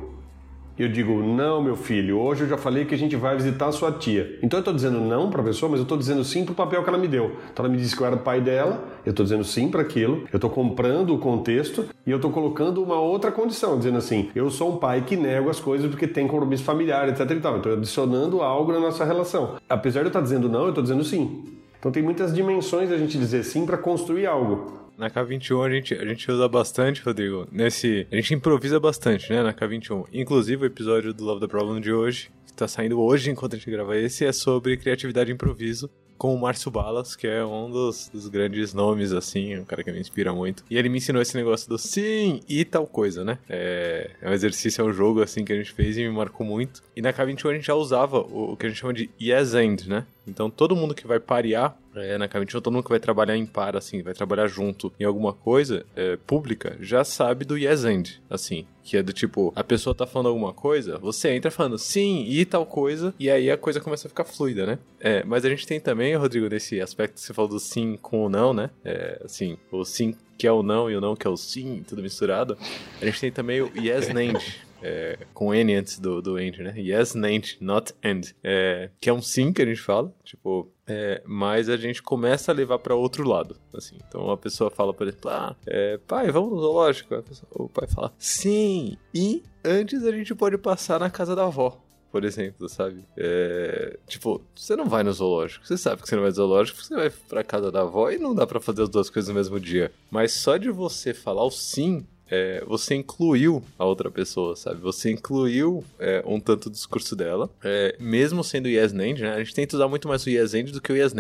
Eu 0.80 0.88
digo, 0.88 1.22
não, 1.22 1.62
meu 1.62 1.76
filho, 1.76 2.18
hoje 2.18 2.44
eu 2.44 2.48
já 2.48 2.58
falei 2.58 2.86
que 2.86 2.96
a 2.96 2.98
gente 2.98 3.16
vai 3.16 3.36
visitar 3.36 3.68
a 3.68 3.72
sua 3.72 3.92
tia. 3.92 4.40
Então 4.42 4.60
eu 4.60 4.64
tô 4.64 4.72
dizendo 4.72 5.00
não 5.00 5.30
pra 5.30 5.44
pessoa, 5.44 5.70
mas 5.70 5.80
eu 5.80 5.86
tô 5.86 5.98
dizendo 5.98 6.24
sim 6.24 6.46
pro 6.46 6.56
papel 6.56 6.82
que 6.82 6.90
ela 6.90 6.98
me 6.98 7.08
deu. 7.08 7.36
Então 7.52 7.66
ela 7.66 7.74
me 7.74 7.78
disse 7.78 7.96
que 7.96 8.02
eu 8.02 8.08
era 8.08 8.16
o 8.16 8.20
pai 8.20 8.40
dela, 8.42 8.84
eu 9.06 9.14
tô 9.14 9.22
dizendo 9.22 9.44
sim 9.44 9.70
para 9.70 9.82
aquilo, 9.82 10.24
eu 10.32 10.40
tô 10.40 10.50
comprando 10.50 11.14
o 11.14 11.20
contexto 11.20 11.86
e 12.08 12.10
eu 12.10 12.20
tô 12.20 12.30
colocando 12.30 12.82
uma 12.82 13.00
outra 13.00 13.32
condição, 13.32 13.78
dizendo 13.78 13.98
assim, 13.98 14.30
eu 14.34 14.50
sou 14.50 14.74
um 14.74 14.78
pai 14.78 15.02
que 15.02 15.16
nego 15.16 15.50
as 15.50 15.60
coisas 15.60 15.90
porque 15.90 16.08
tem 16.08 16.28
compromisso 16.28 16.64
familiar, 16.64 17.10
etc 17.10 17.30
e 17.30 17.40
tal. 17.40 17.58
Então 17.58 17.74
adicionando 17.74 18.42
algo 18.42 18.72
na 18.72 18.80
nossa 18.80 19.04
relação. 19.04 19.58
Apesar 19.70 20.00
de 20.00 20.06
eu 20.06 20.10
estar 20.10 20.22
dizendo 20.22 20.50
não, 20.50 20.66
eu 20.68 20.74
tô 20.74 20.82
dizendo 20.82 21.04
sim. 21.04 21.44
Então 21.78 21.92
tem 21.92 22.02
muitas 22.02 22.34
dimensões 22.34 22.92
a 22.92 22.98
gente 22.98 23.18
dizer 23.18 23.44
sim 23.44 23.66
para 23.66 23.78
construir 23.78 24.26
algo. 24.26 24.81
Na 25.02 25.10
K21 25.10 25.66
a 25.66 25.70
gente, 25.72 25.94
a 25.96 26.06
gente 26.06 26.32
usa 26.32 26.48
bastante, 26.48 27.02
Rodrigo, 27.02 27.48
nesse... 27.52 28.06
A 28.12 28.16
gente 28.16 28.36
improvisa 28.36 28.80
bastante, 28.80 29.34
né, 29.34 29.42
na 29.42 29.52
K21. 29.52 30.06
Inclusive 30.14 30.64
o 30.64 30.68
episódio 30.68 31.12
do 31.12 31.24
Love 31.24 31.42
the 31.42 31.48
Problem 31.48 31.82
de 31.82 31.92
hoje, 31.92 32.30
que 32.46 32.54
tá 32.54 32.68
saindo 32.68 33.02
hoje 33.02 33.32
enquanto 33.32 33.56
a 33.56 33.58
gente 33.58 33.72
grava 33.72 33.98
esse, 33.98 34.24
é 34.24 34.32
sobre 34.32 34.78
criatividade 34.78 35.32
e 35.32 35.34
improviso 35.34 35.90
com 36.20 36.36
o 36.36 36.40
Márcio 36.40 36.70
Balas, 36.70 37.16
que 37.16 37.26
é 37.26 37.44
um 37.44 37.68
dos, 37.72 38.08
dos, 38.14 38.28
grandes 38.28 38.76
nomes, 38.76 39.12
assim, 39.12 39.58
um 39.58 39.66
cara 39.66 39.84
que 39.84 39.92
me 39.92 40.00
inspira 40.00 40.32
muito. 40.32 40.64
E 40.70 40.78
ele 40.78 40.88
me 40.88 41.00
ensinou 41.00 41.20
esse 41.20 41.36
negócio 41.36 41.68
do 41.68 41.80
sim 41.80 42.42
e 42.48 42.64
tal 42.64 42.86
coisa, 42.86 43.26
né? 43.26 43.40
É, 43.50 44.12
é 44.22 44.30
um 44.30 44.32
exercício, 44.32 44.84
é 44.84 44.86
um 44.86 44.94
jogo, 44.94 45.24
assim, 45.24 45.44
que 45.44 45.52
a 45.52 45.56
gente 45.56 45.72
fez 45.72 45.98
e 45.98 46.02
me 46.02 46.12
marcou 46.12 46.46
muito. 46.46 46.84
E 46.96 47.02
na 47.02 47.12
K21 47.12 47.50
a 47.50 47.54
gente 47.56 47.66
já 47.66 47.74
usava 47.74 48.20
o, 48.20 48.52
o 48.52 48.56
que 48.56 48.68
a 48.68 48.70
gente 48.70 48.78
chama 48.78 48.94
de 48.94 49.10
yes 49.20 49.56
and, 49.56 49.78
né? 49.88 50.06
Então 50.32 50.50
todo 50.50 50.76
mundo 50.76 50.96
que 50.96 51.06
vai 51.06 51.20
parear 51.20 51.78
é, 51.96 52.18
na 52.18 52.28
K21, 52.28 52.54
todo 52.54 52.72
mundo 52.72 52.84
que 52.84 52.90
vai 52.90 53.00
trabalhar 53.00 53.36
em 53.36 53.46
par, 53.46 53.76
assim, 53.76 54.02
vai 54.02 54.14
trabalhar 54.14 54.48
junto 54.48 54.92
em 55.00 55.04
alguma 55.04 55.34
coisa 55.34 55.86
é, 55.96 56.16
pública, 56.16 56.78
já 56.80 57.04
sabe 57.04 57.46
do 57.46 57.58
yes 57.58 57.84
and, 57.84 58.04
assim. 58.30 58.66
Que 58.84 58.98
é 58.98 59.04
do 59.04 59.14
tipo, 59.14 59.52
a 59.56 59.64
pessoa 59.64 59.94
tá 59.94 60.08
falando 60.08 60.30
alguma 60.30 60.54
coisa, 60.54 60.98
você 60.98 61.32
entra 61.32 61.52
falando 61.52 61.78
sim 61.78 62.26
e 62.28 62.46
tal 62.46 62.66
coisa, 62.66 63.14
e 63.20 63.30
aí 63.30 63.52
a 63.52 63.58
coisa 63.58 63.80
começa 63.80 64.08
a 64.08 64.10
ficar 64.10 64.24
fluida, 64.24 64.66
né? 64.66 64.80
É, 65.00 65.24
mas 65.24 65.46
a 65.46 65.50
gente 65.50 65.68
tem 65.68 65.80
também, 65.80 66.16
Rodrigo, 66.16 66.48
nesse 66.50 66.80
aspecto 66.82 67.16
que 67.16 67.22
você 67.22 67.34
falou 67.34 67.52
do 67.52 67.60
sim 67.60 67.98
com 68.02 68.26
o 68.26 68.30
não, 68.30 68.54
né? 68.54 68.70
É, 68.84 69.22
assim, 69.24 69.58
o 69.72 69.84
sim 69.84 70.16
que 70.38 70.48
é 70.48 70.52
o 70.52 70.64
não 70.64 70.90
e 70.90 70.96
o 70.96 71.02
não 71.02 71.16
que 71.16 71.28
é 71.28 71.30
o 71.30 71.38
sim, 71.38 71.84
tudo 71.88 72.02
misturado. 72.02 72.58
A 73.00 73.06
gente 73.06 73.20
tem 73.20 73.32
também 73.32 73.62
o 73.62 73.72
yes 73.76 74.10
and. 74.10 74.40
É, 74.82 75.18
com 75.34 75.54
N 75.54 75.76
antes 75.76 76.00
do, 76.00 76.22
do 76.22 76.40
end, 76.40 76.62
né? 76.62 76.74
Yes, 76.78 77.16
and, 77.16 77.22
not 77.60 77.94
end. 78.04 78.36
É, 78.44 78.90
que 79.00 79.10
é 79.10 79.14
um 79.14 79.22
sim 79.22 79.54
que 79.54 79.62
a 79.62 79.66
gente 79.66 79.82
fala, 79.82 80.14
tipo, 80.24 80.72
é, 80.88 81.22
mas 81.26 81.70
a 81.70 81.78
gente 81.78 82.02
começa 82.02 82.52
a 82.52 82.56
levar 82.56 82.80
para 82.80 82.96
outro 82.96 83.28
lado, 83.28 83.58
assim. 83.74 83.98
Então 84.08 84.30
a 84.30 84.38
pessoa 84.38 84.70
fala, 84.70 84.94
por 84.94 85.08
exemplo, 85.08 85.30
ah, 85.30 85.56
é, 85.66 85.98
pai, 86.08 86.32
vamos 86.32 86.52
no 86.52 86.60
zoológico. 86.60 87.22
Pessoa, 87.22 87.50
o 87.52 87.70
pai 87.70 87.88
fala, 87.88 88.14
sim, 88.18 88.98
e 89.14 89.44
antes 89.64 90.04
a 90.04 90.12
gente 90.12 90.34
pode 90.36 90.58
passar 90.58 91.00
na 91.00 91.10
casa 91.10 91.36
da 91.36 91.46
avó 91.46 91.82
por 92.12 92.26
exemplo, 92.26 92.68
sabe? 92.68 93.06
É, 93.16 93.98
tipo, 94.06 94.42
você 94.54 94.76
não 94.76 94.86
vai 94.86 95.02
no 95.02 95.14
zoológico, 95.14 95.66
você 95.66 95.78
sabe 95.78 96.02
que 96.02 96.10
você 96.10 96.16
não 96.16 96.24
vai 96.24 96.30
no 96.30 96.36
zoológico, 96.36 96.84
você 96.84 96.94
vai 96.94 97.10
pra 97.10 97.44
casa 97.44 97.72
da 97.72 97.82
avó 97.82 98.12
e 98.12 98.18
não 98.18 98.36
dá 98.36 98.46
para 98.46 98.60
fazer 98.60 98.84
as 98.84 98.90
duas 98.90 99.10
coisas 99.10 99.30
no 99.30 99.36
mesmo 99.36 99.60
dia. 99.60 99.92
Mas 100.12 100.34
só 100.34 100.58
de 100.58 100.70
você 100.70 101.14
falar 101.14 101.46
o 101.46 101.50
sim 101.50 102.06
é, 102.32 102.64
você 102.66 102.96
incluiu 102.96 103.62
a 103.78 103.84
outra 103.84 104.10
pessoa, 104.10 104.56
sabe? 104.56 104.80
Você 104.80 105.12
incluiu 105.12 105.84
é, 106.00 106.24
um 106.26 106.40
tanto 106.40 106.70
do 106.70 106.74
discurso 106.74 107.14
dela, 107.14 107.50
é, 107.62 107.96
mesmo 108.00 108.42
sendo 108.44 108.70
yes 108.70 108.94
and, 108.94 109.20
né? 109.20 109.34
A 109.34 109.40
gente 109.40 109.54
tenta 109.54 109.76
usar 109.76 109.90
muito 109.90 110.08
mais 110.08 110.26
o 110.26 110.30
yes 110.30 110.54
do 110.72 110.82
que 110.82 110.94
o 110.94 110.96
yes. 110.96 111.14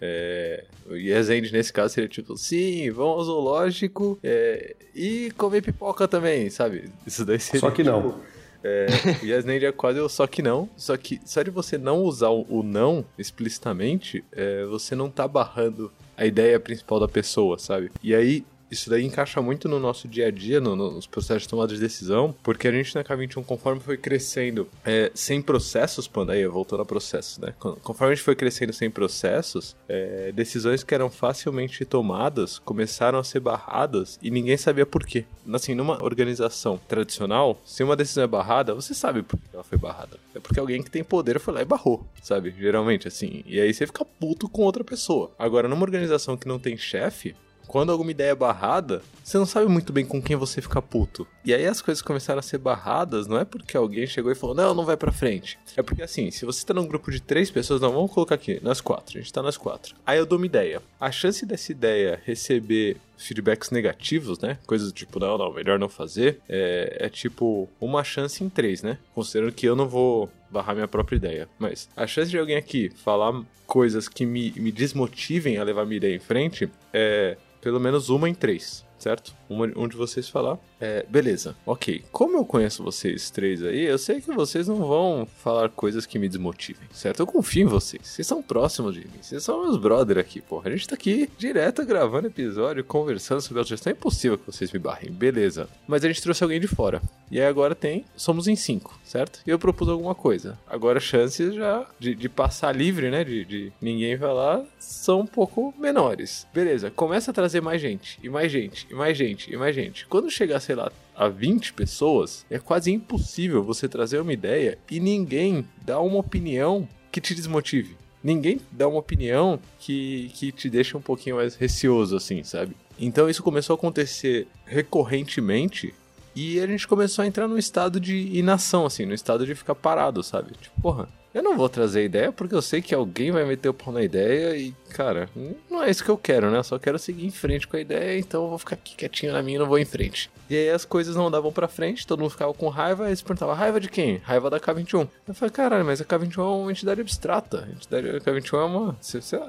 É, 0.00 0.64
o 0.86 0.94
yes 0.94 1.28
nesse 1.50 1.72
caso 1.72 1.94
seria 1.94 2.08
tipo, 2.08 2.36
sim, 2.36 2.90
vamos 2.90 3.18
ao 3.18 3.24
zoológico 3.24 4.18
é, 4.22 4.76
e 4.94 5.32
comer 5.38 5.62
pipoca 5.62 6.06
também, 6.06 6.50
sabe? 6.50 6.90
Isso 7.06 7.24
daí 7.24 7.40
seria. 7.40 7.60
Só 7.60 7.70
que 7.70 7.82
tipo, 7.82 7.96
não. 7.96 8.20
É, 8.62 8.86
o 9.22 9.26
Yes 9.26 9.46
é 9.46 9.72
quase 9.72 10.00
o 10.00 10.08
só 10.08 10.26
que 10.26 10.42
não. 10.42 10.68
Só 10.76 10.96
que 10.96 11.20
só 11.24 11.42
de 11.42 11.50
você 11.50 11.78
não 11.78 12.02
usar 12.02 12.28
o, 12.28 12.44
o 12.48 12.62
não 12.62 13.04
explicitamente, 13.16 14.24
é, 14.32 14.64
você 14.66 14.94
não 14.94 15.08
tá 15.08 15.28
barrando 15.28 15.92
a 16.16 16.26
ideia 16.26 16.58
principal 16.58 16.98
da 16.98 17.06
pessoa, 17.06 17.58
sabe? 17.58 17.90
E 18.02 18.14
aí, 18.14 18.44
isso 18.70 18.90
daí 18.90 19.04
encaixa 19.04 19.40
muito 19.40 19.68
no 19.68 19.80
nosso 19.80 20.06
dia 20.06 20.26
a 20.26 20.30
dia, 20.30 20.60
no, 20.60 20.76
nos 20.76 21.06
processos 21.06 21.42
de 21.42 21.48
tomada 21.48 21.72
de 21.72 21.80
decisão, 21.80 22.34
porque 22.42 22.68
a 22.68 22.72
gente 22.72 22.94
na 22.94 23.02
K21, 23.02 23.44
conforme 23.44 23.80
foi 23.80 23.96
crescendo 23.96 24.68
é, 24.84 25.10
sem 25.14 25.40
processos, 25.40 26.06
Panda, 26.06 26.32
aí 26.32 26.46
voltando 26.46 26.82
a 26.82 26.86
processos, 26.86 27.38
né? 27.38 27.54
Conforme 27.58 28.12
a 28.12 28.14
gente 28.14 28.24
foi 28.24 28.34
crescendo 28.34 28.72
sem 28.72 28.90
processos, 28.90 29.76
é, 29.88 30.32
decisões 30.32 30.82
que 30.82 30.94
eram 30.94 31.10
facilmente 31.10 31.84
tomadas 31.84 32.58
começaram 32.58 33.18
a 33.18 33.24
ser 33.24 33.40
barradas 33.40 34.18
e 34.22 34.30
ninguém 34.30 34.56
sabia 34.56 34.86
por 34.86 35.04
quê. 35.04 35.24
Assim, 35.52 35.74
numa 35.74 36.02
organização 36.02 36.78
tradicional, 36.88 37.60
se 37.64 37.82
uma 37.82 37.96
decisão 37.96 38.24
é 38.24 38.26
barrada, 38.26 38.74
você 38.74 38.94
sabe 38.94 39.22
por 39.22 39.38
que 39.38 39.48
ela 39.52 39.64
foi 39.64 39.78
barrada. 39.78 40.18
É 40.34 40.40
porque 40.40 40.60
alguém 40.60 40.82
que 40.82 40.90
tem 40.90 41.02
poder 41.02 41.40
foi 41.40 41.54
lá 41.54 41.62
e 41.62 41.64
barrou, 41.64 42.04
sabe? 42.22 42.54
Geralmente, 42.58 43.08
assim. 43.08 43.42
E 43.46 43.58
aí 43.58 43.72
você 43.72 43.86
fica 43.86 44.04
puto 44.04 44.48
com 44.48 44.62
outra 44.62 44.84
pessoa. 44.84 45.30
Agora, 45.38 45.68
numa 45.68 45.82
organização 45.82 46.36
que 46.36 46.46
não 46.46 46.58
tem 46.58 46.76
chefe, 46.76 47.34
quando 47.68 47.92
alguma 47.92 48.10
ideia 48.10 48.30
é 48.30 48.34
barrada, 48.34 49.02
você 49.22 49.36
não 49.36 49.44
sabe 49.44 49.68
muito 49.68 49.92
bem 49.92 50.04
com 50.04 50.22
quem 50.22 50.34
você 50.34 50.62
fica 50.62 50.80
puto. 50.80 51.28
E 51.44 51.52
aí 51.52 51.66
as 51.66 51.82
coisas 51.82 52.00
começaram 52.00 52.40
a 52.40 52.42
ser 52.42 52.56
barradas, 52.56 53.26
não 53.26 53.38
é 53.38 53.44
porque 53.44 53.76
alguém 53.76 54.06
chegou 54.06 54.32
e 54.32 54.34
falou, 54.34 54.56
não, 54.56 54.74
não 54.74 54.86
vai 54.86 54.96
pra 54.96 55.12
frente. 55.12 55.58
É 55.76 55.82
porque 55.82 56.02
assim, 56.02 56.30
se 56.30 56.46
você 56.46 56.64
tá 56.64 56.72
num 56.72 56.86
grupo 56.86 57.10
de 57.10 57.20
três 57.20 57.50
pessoas, 57.50 57.80
não, 57.80 57.92
vamos 57.92 58.10
colocar 58.10 58.34
aqui, 58.34 58.58
nós 58.62 58.80
quatro, 58.80 59.18
a 59.18 59.20
gente 59.20 59.32
tá 59.32 59.42
nós 59.42 59.58
quatro. 59.58 59.94
Aí 60.04 60.18
eu 60.18 60.24
dou 60.24 60.38
uma 60.38 60.46
ideia. 60.46 60.80
A 60.98 61.12
chance 61.12 61.44
dessa 61.44 61.70
ideia 61.70 62.20
receber 62.24 62.96
feedbacks 63.18 63.70
negativos, 63.70 64.38
né? 64.38 64.58
Coisas 64.66 64.92
tipo, 64.92 65.18
não, 65.18 65.36
não, 65.36 65.52
melhor 65.52 65.78
não 65.78 65.88
fazer. 65.88 66.40
É, 66.48 66.96
é, 67.00 67.08
tipo 67.08 67.68
uma 67.80 68.02
chance 68.04 68.42
em 68.42 68.48
três, 68.48 68.82
né? 68.82 68.98
Considerando 69.14 69.52
que 69.52 69.66
eu 69.66 69.76
não 69.76 69.88
vou 69.88 70.30
barrar 70.50 70.74
minha 70.74 70.88
própria 70.88 71.16
ideia. 71.16 71.48
Mas 71.58 71.88
a 71.96 72.06
chance 72.06 72.30
de 72.30 72.38
alguém 72.38 72.56
aqui 72.56 72.90
falar 73.04 73.42
coisas 73.66 74.08
que 74.08 74.24
me, 74.24 74.52
me 74.56 74.72
desmotivem 74.72 75.58
a 75.58 75.64
levar 75.64 75.84
minha 75.84 75.98
ideia 75.98 76.16
em 76.16 76.20
frente 76.20 76.70
é 76.92 77.36
pelo 77.60 77.80
menos 77.80 78.08
uma 78.08 78.28
em 78.28 78.34
três, 78.34 78.84
certo? 78.98 79.34
Um 79.48 79.88
de 79.88 79.96
vocês 79.96 80.28
falar, 80.28 80.58
é, 80.80 81.04
beleza, 81.08 81.56
ok. 81.64 82.04
Como 82.12 82.36
eu 82.36 82.44
conheço 82.44 82.82
vocês 82.82 83.30
três 83.30 83.62
aí, 83.62 83.84
eu 83.84 83.98
sei 83.98 84.20
que 84.20 84.32
vocês 84.32 84.68
não 84.68 84.76
vão 84.76 85.26
falar 85.42 85.68
coisas 85.70 86.04
que 86.04 86.18
me 86.18 86.28
desmotivem, 86.28 86.86
certo? 86.92 87.20
Eu 87.20 87.26
confio 87.26 87.62
em 87.62 87.66
vocês. 87.66 88.02
Vocês 88.06 88.26
são 88.26 88.42
próximos 88.42 88.94
de 88.94 89.00
mim. 89.00 89.18
Vocês 89.20 89.42
são 89.42 89.62
meus 89.62 89.76
brother 89.76 90.18
aqui, 90.18 90.40
porra. 90.40 90.68
A 90.68 90.72
gente 90.72 90.88
tá 90.88 90.94
aqui 90.94 91.30
direto 91.38 91.84
gravando 91.84 92.26
episódio, 92.26 92.84
conversando 92.84 93.40
sobre 93.40 93.58
autogestão. 93.60 93.90
É 93.90 93.96
impossível 93.96 94.38
que 94.38 94.46
vocês 94.46 94.70
me 94.70 94.78
barrem, 94.78 95.10
beleza. 95.10 95.68
Mas 95.86 96.04
a 96.04 96.08
gente 96.08 96.22
trouxe 96.22 96.42
alguém 96.42 96.60
de 96.60 96.68
fora. 96.68 97.00
E 97.30 97.40
aí 97.40 97.46
agora 97.46 97.74
tem, 97.74 98.04
somos 98.16 98.48
em 98.48 98.56
cinco, 98.56 98.98
certo? 99.04 99.40
E 99.46 99.50
eu 99.50 99.58
propus 99.58 99.88
alguma 99.88 100.14
coisa. 100.14 100.58
Agora 100.66 100.98
chances 100.98 101.54
já 101.54 101.86
de, 101.98 102.14
de 102.14 102.28
passar 102.28 102.74
livre, 102.74 103.10
né? 103.10 103.22
De, 103.24 103.44
de 103.44 103.72
ninguém 103.80 104.16
falar, 104.16 104.64
são 104.78 105.20
um 105.20 105.26
pouco 105.26 105.74
menores. 105.78 106.46
Beleza, 106.54 106.90
começa 106.90 107.30
a 107.30 107.34
trazer 107.34 107.60
mais 107.60 107.80
gente, 107.80 108.18
e 108.22 108.28
mais 108.28 108.50
gente, 108.50 108.86
e 108.90 108.94
mais 108.94 109.16
gente 109.16 109.37
gente. 109.72 110.06
Quando 110.06 110.30
chegar, 110.30 110.60
sei 110.60 110.74
lá, 110.74 110.90
a 111.14 111.28
20 111.28 111.72
pessoas, 111.72 112.44
é 112.50 112.58
quase 112.58 112.90
impossível 112.90 113.62
você 113.62 113.88
trazer 113.88 114.20
uma 114.20 114.32
ideia 114.32 114.78
e 114.90 115.00
ninguém 115.00 115.66
dá 115.84 116.00
uma 116.00 116.18
opinião 116.18 116.88
que 117.10 117.20
te 117.20 117.34
desmotive. 117.34 117.96
Ninguém 118.22 118.60
dá 118.72 118.88
uma 118.88 118.98
opinião 118.98 119.60
que, 119.78 120.30
que 120.34 120.50
te 120.52 120.68
deixa 120.68 120.98
um 120.98 121.00
pouquinho 121.00 121.36
mais 121.36 121.54
receoso, 121.54 122.16
assim, 122.16 122.42
sabe? 122.42 122.76
Então 122.98 123.28
isso 123.28 123.42
começou 123.42 123.74
a 123.74 123.78
acontecer 123.78 124.48
recorrentemente 124.66 125.94
e 126.34 126.60
a 126.60 126.66
gente 126.66 126.86
começou 126.86 127.22
a 127.22 127.26
entrar 127.26 127.48
num 127.48 127.58
estado 127.58 127.98
de 128.00 128.16
inação, 128.36 128.86
assim, 128.86 129.06
no 129.06 129.14
estado 129.14 129.46
de 129.46 129.54
ficar 129.54 129.74
parado, 129.74 130.22
sabe? 130.22 130.52
Tipo, 130.60 130.80
porra, 130.80 131.08
eu 131.38 131.42
não 131.42 131.56
vou 131.56 131.68
trazer 131.68 132.04
ideia 132.04 132.32
porque 132.32 132.54
eu 132.54 132.62
sei 132.62 132.82
que 132.82 132.94
alguém 132.94 133.30
vai 133.30 133.44
meter 133.44 133.68
o 133.68 133.74
pau 133.74 133.92
na 133.92 134.02
ideia 134.02 134.56
e, 134.56 134.74
cara, 134.90 135.28
não 135.70 135.82
é 135.82 135.90
isso 135.90 136.04
que 136.04 136.10
eu 136.10 136.18
quero, 136.18 136.50
né? 136.50 136.58
Eu 136.58 136.64
só 136.64 136.78
quero 136.78 136.98
seguir 136.98 137.26
em 137.26 137.30
frente 137.30 137.66
com 137.66 137.76
a 137.76 137.80
ideia, 137.80 138.18
então 138.18 138.42
eu 138.42 138.48
vou 138.48 138.58
ficar 138.58 138.74
aqui 138.74 138.96
quietinho 138.96 139.32
na 139.32 139.42
minha 139.42 139.56
e 139.56 139.58
não 139.58 139.66
vou 139.66 139.78
em 139.78 139.84
frente. 139.84 140.30
E 140.50 140.56
aí 140.56 140.70
as 140.70 140.84
coisas 140.84 141.14
não 141.14 141.30
davam 141.30 141.52
pra 141.52 141.68
frente, 141.68 142.06
todo 142.06 142.20
mundo 142.20 142.30
ficava 142.30 142.52
com 142.54 142.68
raiva, 142.68 143.06
eles 143.06 143.22
perguntavam, 143.22 143.54
raiva 143.54 143.78
de 143.78 143.88
quem? 143.88 144.16
Raiva 144.16 144.50
da 144.50 144.58
K21. 144.58 145.08
Eu 145.28 145.34
falei, 145.34 145.52
caralho, 145.52 145.84
mas 145.84 146.00
a 146.00 146.04
K21 146.04 146.38
é 146.38 146.42
uma 146.42 146.72
entidade 146.72 147.00
abstrata. 147.00 147.66
A 147.68 147.70
entidade 147.70 148.08
a 148.08 148.20
K21 148.20 148.54
é 148.54 148.64
uma. 148.64 148.96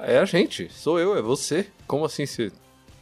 É 0.02 0.18
a 0.18 0.24
gente, 0.24 0.70
sou 0.70 0.98
eu, 1.00 1.16
é 1.16 1.22
você. 1.22 1.66
Como 1.86 2.04
assim 2.04 2.24
você 2.26 2.52